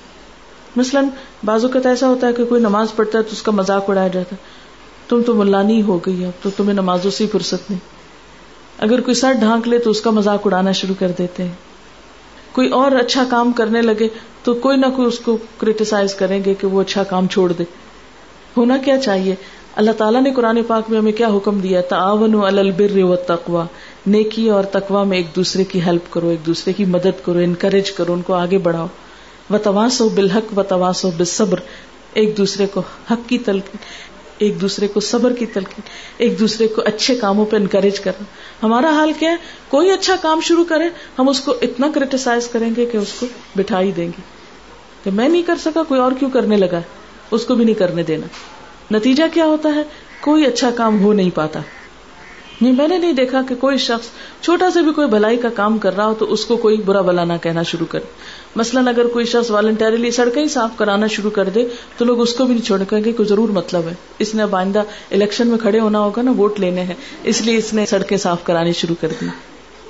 مثلاً 0.76 1.06
بازو 1.46 1.68
کا 1.68 1.90
ایسا 1.90 2.08
ہوتا 2.08 2.28
ہے 2.28 2.34
کہ 2.34 2.46
کوئی 2.46 2.62
نماز 2.62 2.88
پڑھتا 2.96 3.18
ہے 3.18 3.24
تو 3.24 3.30
اس 3.32 3.42
کا 3.42 3.52
مذاق 3.52 3.90
اڑایا 3.90 4.08
جاتا 4.08 4.36
ہے۔ 4.36 4.70
تم 5.10 5.22
تو 5.22 5.36
ملانی 5.36 5.82
ہو 5.82 5.98
گئی 5.98 6.26
اب، 6.26 6.44
تو 6.44 6.50
تمہیں 6.50 6.74
نمازوں 6.74 7.12
سے 7.12 7.28
فرصت 7.28 7.70
نہیں۔ 7.70 7.80
اگر 8.78 9.02
کوئی 9.02 9.16
سر 9.16 9.32
ڈھانک 9.32 9.68
لے 9.68 9.80
تو 9.80 9.90
اس 9.90 10.02
کا 10.02 10.12
مذاق 10.12 10.42
اڑانا 10.46 10.72
شروع 10.72 10.96
کر 11.00 11.12
دیتے 11.18 11.44
ہیں۔ 11.44 11.54
کوئی 12.52 12.70
اور 12.70 12.92
اچھا 12.92 13.24
کام 13.30 13.52
کرنے 13.52 13.82
لگے 13.82 14.08
تو 14.44 14.54
کوئی 14.54 14.78
نہ 14.78 14.86
کوئی 14.96 15.08
اس 15.08 15.20
کو 15.20 15.38
کریٹیسائز 15.58 16.16
کریں 16.16 16.44
گے 16.46 16.54
کہ 16.54 16.68
وہ 16.68 16.82
اچھا 16.82 17.04
کام 17.04 17.28
چھوڑ 17.28 17.52
دے۔ 17.52 17.64
ہونا 18.58 18.78
کیا 18.78 18.98
چاہیے؟ 18.98 19.36
اللہ 19.76 19.92
تعالیٰ 19.92 20.22
نے 20.22 20.34
قرآن 20.34 20.64
پاک 20.68 20.90
میں 20.90 21.00
ہمیں 21.00 21.12
کیا 21.12 21.28
حکم 21.28 21.60
دیا 21.60 21.82
تعاون 21.82 22.36
البر 22.36 23.04
و 23.04 23.16
تقوا 23.16 23.66
نیکی 24.08 24.50
اور 24.50 24.64
تقوا 24.64 25.04
میں 25.04 25.18
ایک 25.18 25.28
دوسرے 25.36 25.64
کی 25.64 25.82
ہیلپ 25.82 26.14
کرو، 26.14 26.28
ایک 26.28 26.46
دوسرے 26.46 26.74
کی 26.74 26.86
مدد 26.86 27.26
کرو 27.26 27.40
انکریج 27.40 27.92
کرو، 27.92 28.14
ان 28.14 28.22
کو 28.22 28.34
آگے 28.34 28.58
بڑھاؤ۔ 28.58 28.88
و 29.50 29.58
تواس 29.58 30.02
و 30.02 30.10
بالحق 30.10 30.60
و 30.60 30.64
تواس 30.64 31.06
و 31.06 31.10
بصبر 31.18 31.60
ایک 32.14 32.38
دوسرے 32.38 32.66
کو 32.68 32.82
حق 33.12 33.30
کی 33.30 33.38
تلقین 33.38 33.78
ایک 34.38 34.62
دوسرے 34.62 34.88
کو 34.88 35.00
صبر 35.00 35.34
کی 35.34 35.46
تلقین 35.46 35.82
ایک 36.18 36.40
دوسرے 36.40 36.68
کو 36.68 36.82
اچھے 36.86 37.16
کاموں 37.16 37.46
پہ 37.46 37.56
انکریج 37.56 38.00
کرنا 38.00 38.24
ہمارا 38.64 38.90
حال 38.90 39.12
کیا 39.20 39.32
ہے؟ 39.32 39.36
کوئی 39.70 39.92
اچھا 39.92 40.16
کام 40.22 40.40
شروع 40.42 40.64
کرے، 40.64 40.84
ہم 41.20 41.30
اس 41.30 41.40
کو 41.42 41.54
اتنا 41.62 41.88
کریٹیسائز 41.94 42.48
کریں 42.48 42.70
گے 42.78 42.86
کہ 42.86 42.98
اس 42.98 43.14
کو 43.20 43.26
بٹھا 43.56 43.82
ہی 43.82 43.92
دیں 43.92 44.08
گے۔ 44.08 44.22
کہ 45.04 45.12
میں 45.12 45.30
نہیں 45.30 45.42
کر 45.42 45.56
سکا، 45.56 45.84
کوئی 45.84 46.02
اور 46.02 46.12
کیوں 46.20 46.30
کرنے 46.30 46.56
لگا 46.56 46.82
اس 47.32 47.46
کو 47.46 47.56
بھی 47.56 47.66
نہیں 47.66 47.76
کرنے 47.76 48.04
دینا۔ 48.04 48.28
نتیجہ 48.92 49.24
کیا 49.34 49.46
ہوتا 49.46 49.76
ہے؟ 49.76 49.84
کوئی 50.20 50.46
اچھا 50.46 50.72
کام 50.72 51.04
ہو 51.04 51.14
نہیں 51.14 51.30
پاتا۔ 51.36 51.60
نہیں، 52.62 52.74
میں 52.74 52.88
نے 52.88 52.98
نہیں 52.98 53.14
دیکھا 53.14 53.42
کہ 53.50 53.56
کوئی 53.56 53.78
شخص 53.78 54.08
چھوٹا 54.42 54.70
سے 54.72 54.82
بھی 54.82 54.92
کوئی 54.94 55.08
بھلائی 55.08 55.38
کا 55.38 55.50
کام 55.50 55.78
کر 55.78 55.96
رہا 55.96 56.06
ہو 56.06 56.14
تو 56.14 56.34
اس 56.34 56.46
کو 56.46 56.58
کوئی 56.58 56.78
برا 56.78 57.02
بلا 57.02 57.24
نہ 57.24 57.34
کہنا 57.42 57.64
شروع 57.64 57.86
کرے 57.86 58.04
مثلاً 58.56 58.88
اگر 58.88 59.08
کوئی 59.08 59.26
شخص 59.26 59.52
والنٹریلی 59.52 60.12
سڑکیں 60.12 60.44
ہی 60.44 60.48
صاف 60.48 60.70
کرانا 60.76 61.08
شروع 61.08 61.32
کر 61.32 61.50
دے 61.50 61.68
تو 61.98 62.06
لوگ 62.06 62.22
اس 62.22 62.34
کو 62.34 62.46
بھی 62.46 62.54
نہیں 62.54 62.66
چھوڑ 62.66 62.84
گے، 62.92 63.12
کوئی 63.14 63.28
ضرور 63.30 63.50
مطلب 63.50 63.82
ہے۔ 63.88 63.94
اس 64.20 64.36
نے 64.36 64.44
اب 64.44 64.56
آئندہ 64.56 64.84
الیکشن 65.12 65.48
میں 65.48 65.58
کھڑے 65.58 65.80
ہونا 65.80 66.00
ہوگا 66.00 66.22
نا، 66.22 66.32
ووٹ 66.32 66.60
لینے 66.60 66.84
ہیں۔ 66.84 66.96
اس 67.24 67.42
لیے 67.42 67.58
اس 67.58 67.74
نے 67.74 67.86
سڑکیں 67.86 68.18
صاف 68.18 68.44
کرانی 68.44 68.74
شروع 68.74 68.96
کر 69.02 69.08
دی۔ 69.22 69.26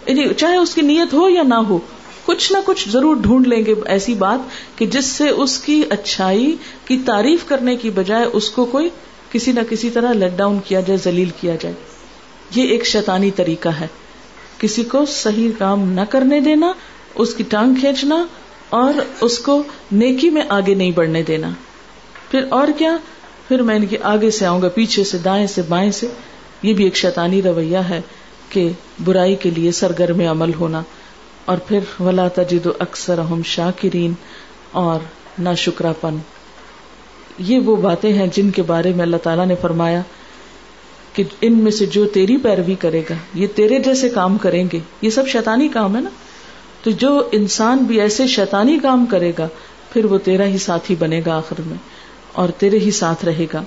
یعنی 0.06 0.34
چاہے 0.34 0.58
اس 0.58 0.76
کی 0.76 0.82
نیت 0.82 1.14
ہو 1.14 1.30
یا 1.30 1.44
نہ 1.44 1.54
ہو 1.54 1.80
کچھ 2.26 2.52
نہ 2.52 2.58
کچھ 2.66 2.90
ضرور 2.90 3.16
ڈھونڈ 3.16 3.48
لیں 3.48 3.66
گے 3.66 3.74
ایسی 3.86 4.14
بات 4.14 4.40
کہ 4.78 4.86
جس 4.86 5.06
سے 5.06 5.30
اس 5.30 5.60
کی 5.60 5.84
اچھائی 5.90 6.56
کی 6.86 6.98
تعریف 7.06 7.40
کرنے 7.46 7.76
کی 7.76 7.90
بجائے 7.90 8.26
اس 8.34 8.50
کو 8.50 8.66
کوئی 8.66 8.90
کسی 9.32 9.52
نہ 9.52 9.60
کسی 9.70 9.90
طرح 9.90 10.14
لیٹ 10.14 10.32
ڈاؤن 10.36 10.60
کیا 10.66 10.82
جائے، 10.82 11.00
ذلیل 11.04 11.30
کیا 11.42 11.56
جائے۔ 11.60 11.76
یہ 12.56 12.64
ایک 12.64 12.86
شیطانی 12.86 13.32
طریقہ 13.32 13.70
ہے۔ 13.70 13.88
کسی 14.60 14.84
کو 14.84 15.06
صحیح 15.06 15.52
کام 15.58 15.92
نہ 15.92 16.02
کرنے 16.10 16.40
دینا، 16.40 16.72
اس 17.16 17.34
کی 17.34 17.44
ٹانگ 17.44 17.76
کھینچنا 17.76 18.26
اور 18.70 18.94
اس 19.22 19.40
کو 19.40 19.64
نیکی 19.92 20.30
میں 20.30 20.42
آگے 20.50 20.74
نہیں 20.74 20.92
بڑھنے 20.92 21.24
دینا۔ 21.24 21.50
پھر 22.32 22.46
اور 22.50 22.68
کیا؟ 22.78 22.98
پھر 23.48 23.62
میں 23.62 23.76
ان 23.76 23.86
کے 23.86 23.98
آگے 24.04 24.32
سے 24.32 24.46
آؤں 24.46 24.62
گا، 24.62 24.70
پیچھے 24.70 25.04
سے، 25.04 25.18
دائیں 25.18 25.48
سے، 25.48 25.62
بائیں 25.62 25.92
سے۔ 25.92 26.08
یہ 26.62 26.74
بھی 26.74 26.84
ایک 26.84 26.96
شیطانی 26.96 27.42
رویہ 27.42 27.78
ہے 27.78 28.02
کہ 28.50 28.70
برائی 29.04 29.36
کے 29.36 29.50
لیے 29.50 29.72
سرگرم 29.72 30.20
عمل 30.20 30.54
ہونا۔ 30.54 30.82
اور 31.50 31.58
پھر 31.58 31.80
ولا 32.00 32.28
تجد 32.28 32.68
اکثر 32.80 33.18
ہم 33.18 33.42
شاکرین 33.46 34.14
اور 34.72 35.00
نہ 35.40 35.50
شکرا 35.58 35.92
پن 36.02 36.18
یہ 37.38 37.60
وہ 37.60 37.76
باتیں 37.76 38.14
ہیں 38.14 38.28
جن 38.34 38.52
کے 38.52 38.62
بارے 38.62 38.94
میں 38.94 39.02
اللہ 39.02 39.18
تعالیٰ 39.18 39.46
نے 39.46 39.56
فرمایا 39.62 40.02
کہ 41.14 41.24
ان 41.42 41.58
میں 41.58 41.72
سے 41.72 41.86
جو 41.86 42.06
تیری 42.06 42.38
پیروی 42.38 42.76
کرے 42.76 43.02
گا، 43.10 43.16
یہ 43.34 43.48
تیرے 43.56 43.80
جیسے 43.80 44.10
کام 44.10 44.38
کریں 44.38 44.68
گے۔ 44.74 44.80
یہ 45.02 45.10
سب 45.10 45.28
شیطانی 45.28 45.68
کام 45.68 45.96
ہے 45.96 46.02
نا؟ 46.02 46.10
تو 46.84 46.92
جو 46.92 47.30
انسان 47.32 47.78
بھی 47.78 48.02
ایسے 48.02 48.28
شیطانی 48.28 48.80
کام 48.80 49.06
کرے 49.06 49.32
گا، 49.40 49.48
پھر 49.94 50.06
وہ 50.06 50.18
تیرا 50.18 50.46
ہی 50.46 50.58
ساتھی 50.58 50.96
بنے 51.00 51.22
گا 51.26 51.38
آخر 51.38 51.62
میں 51.66 51.78
اور 52.32 52.50
تیرے 52.50 52.80
ہی 52.80 52.92
ساتھ 52.92 53.26
رہے 53.26 53.46
گا۔ 53.54 53.64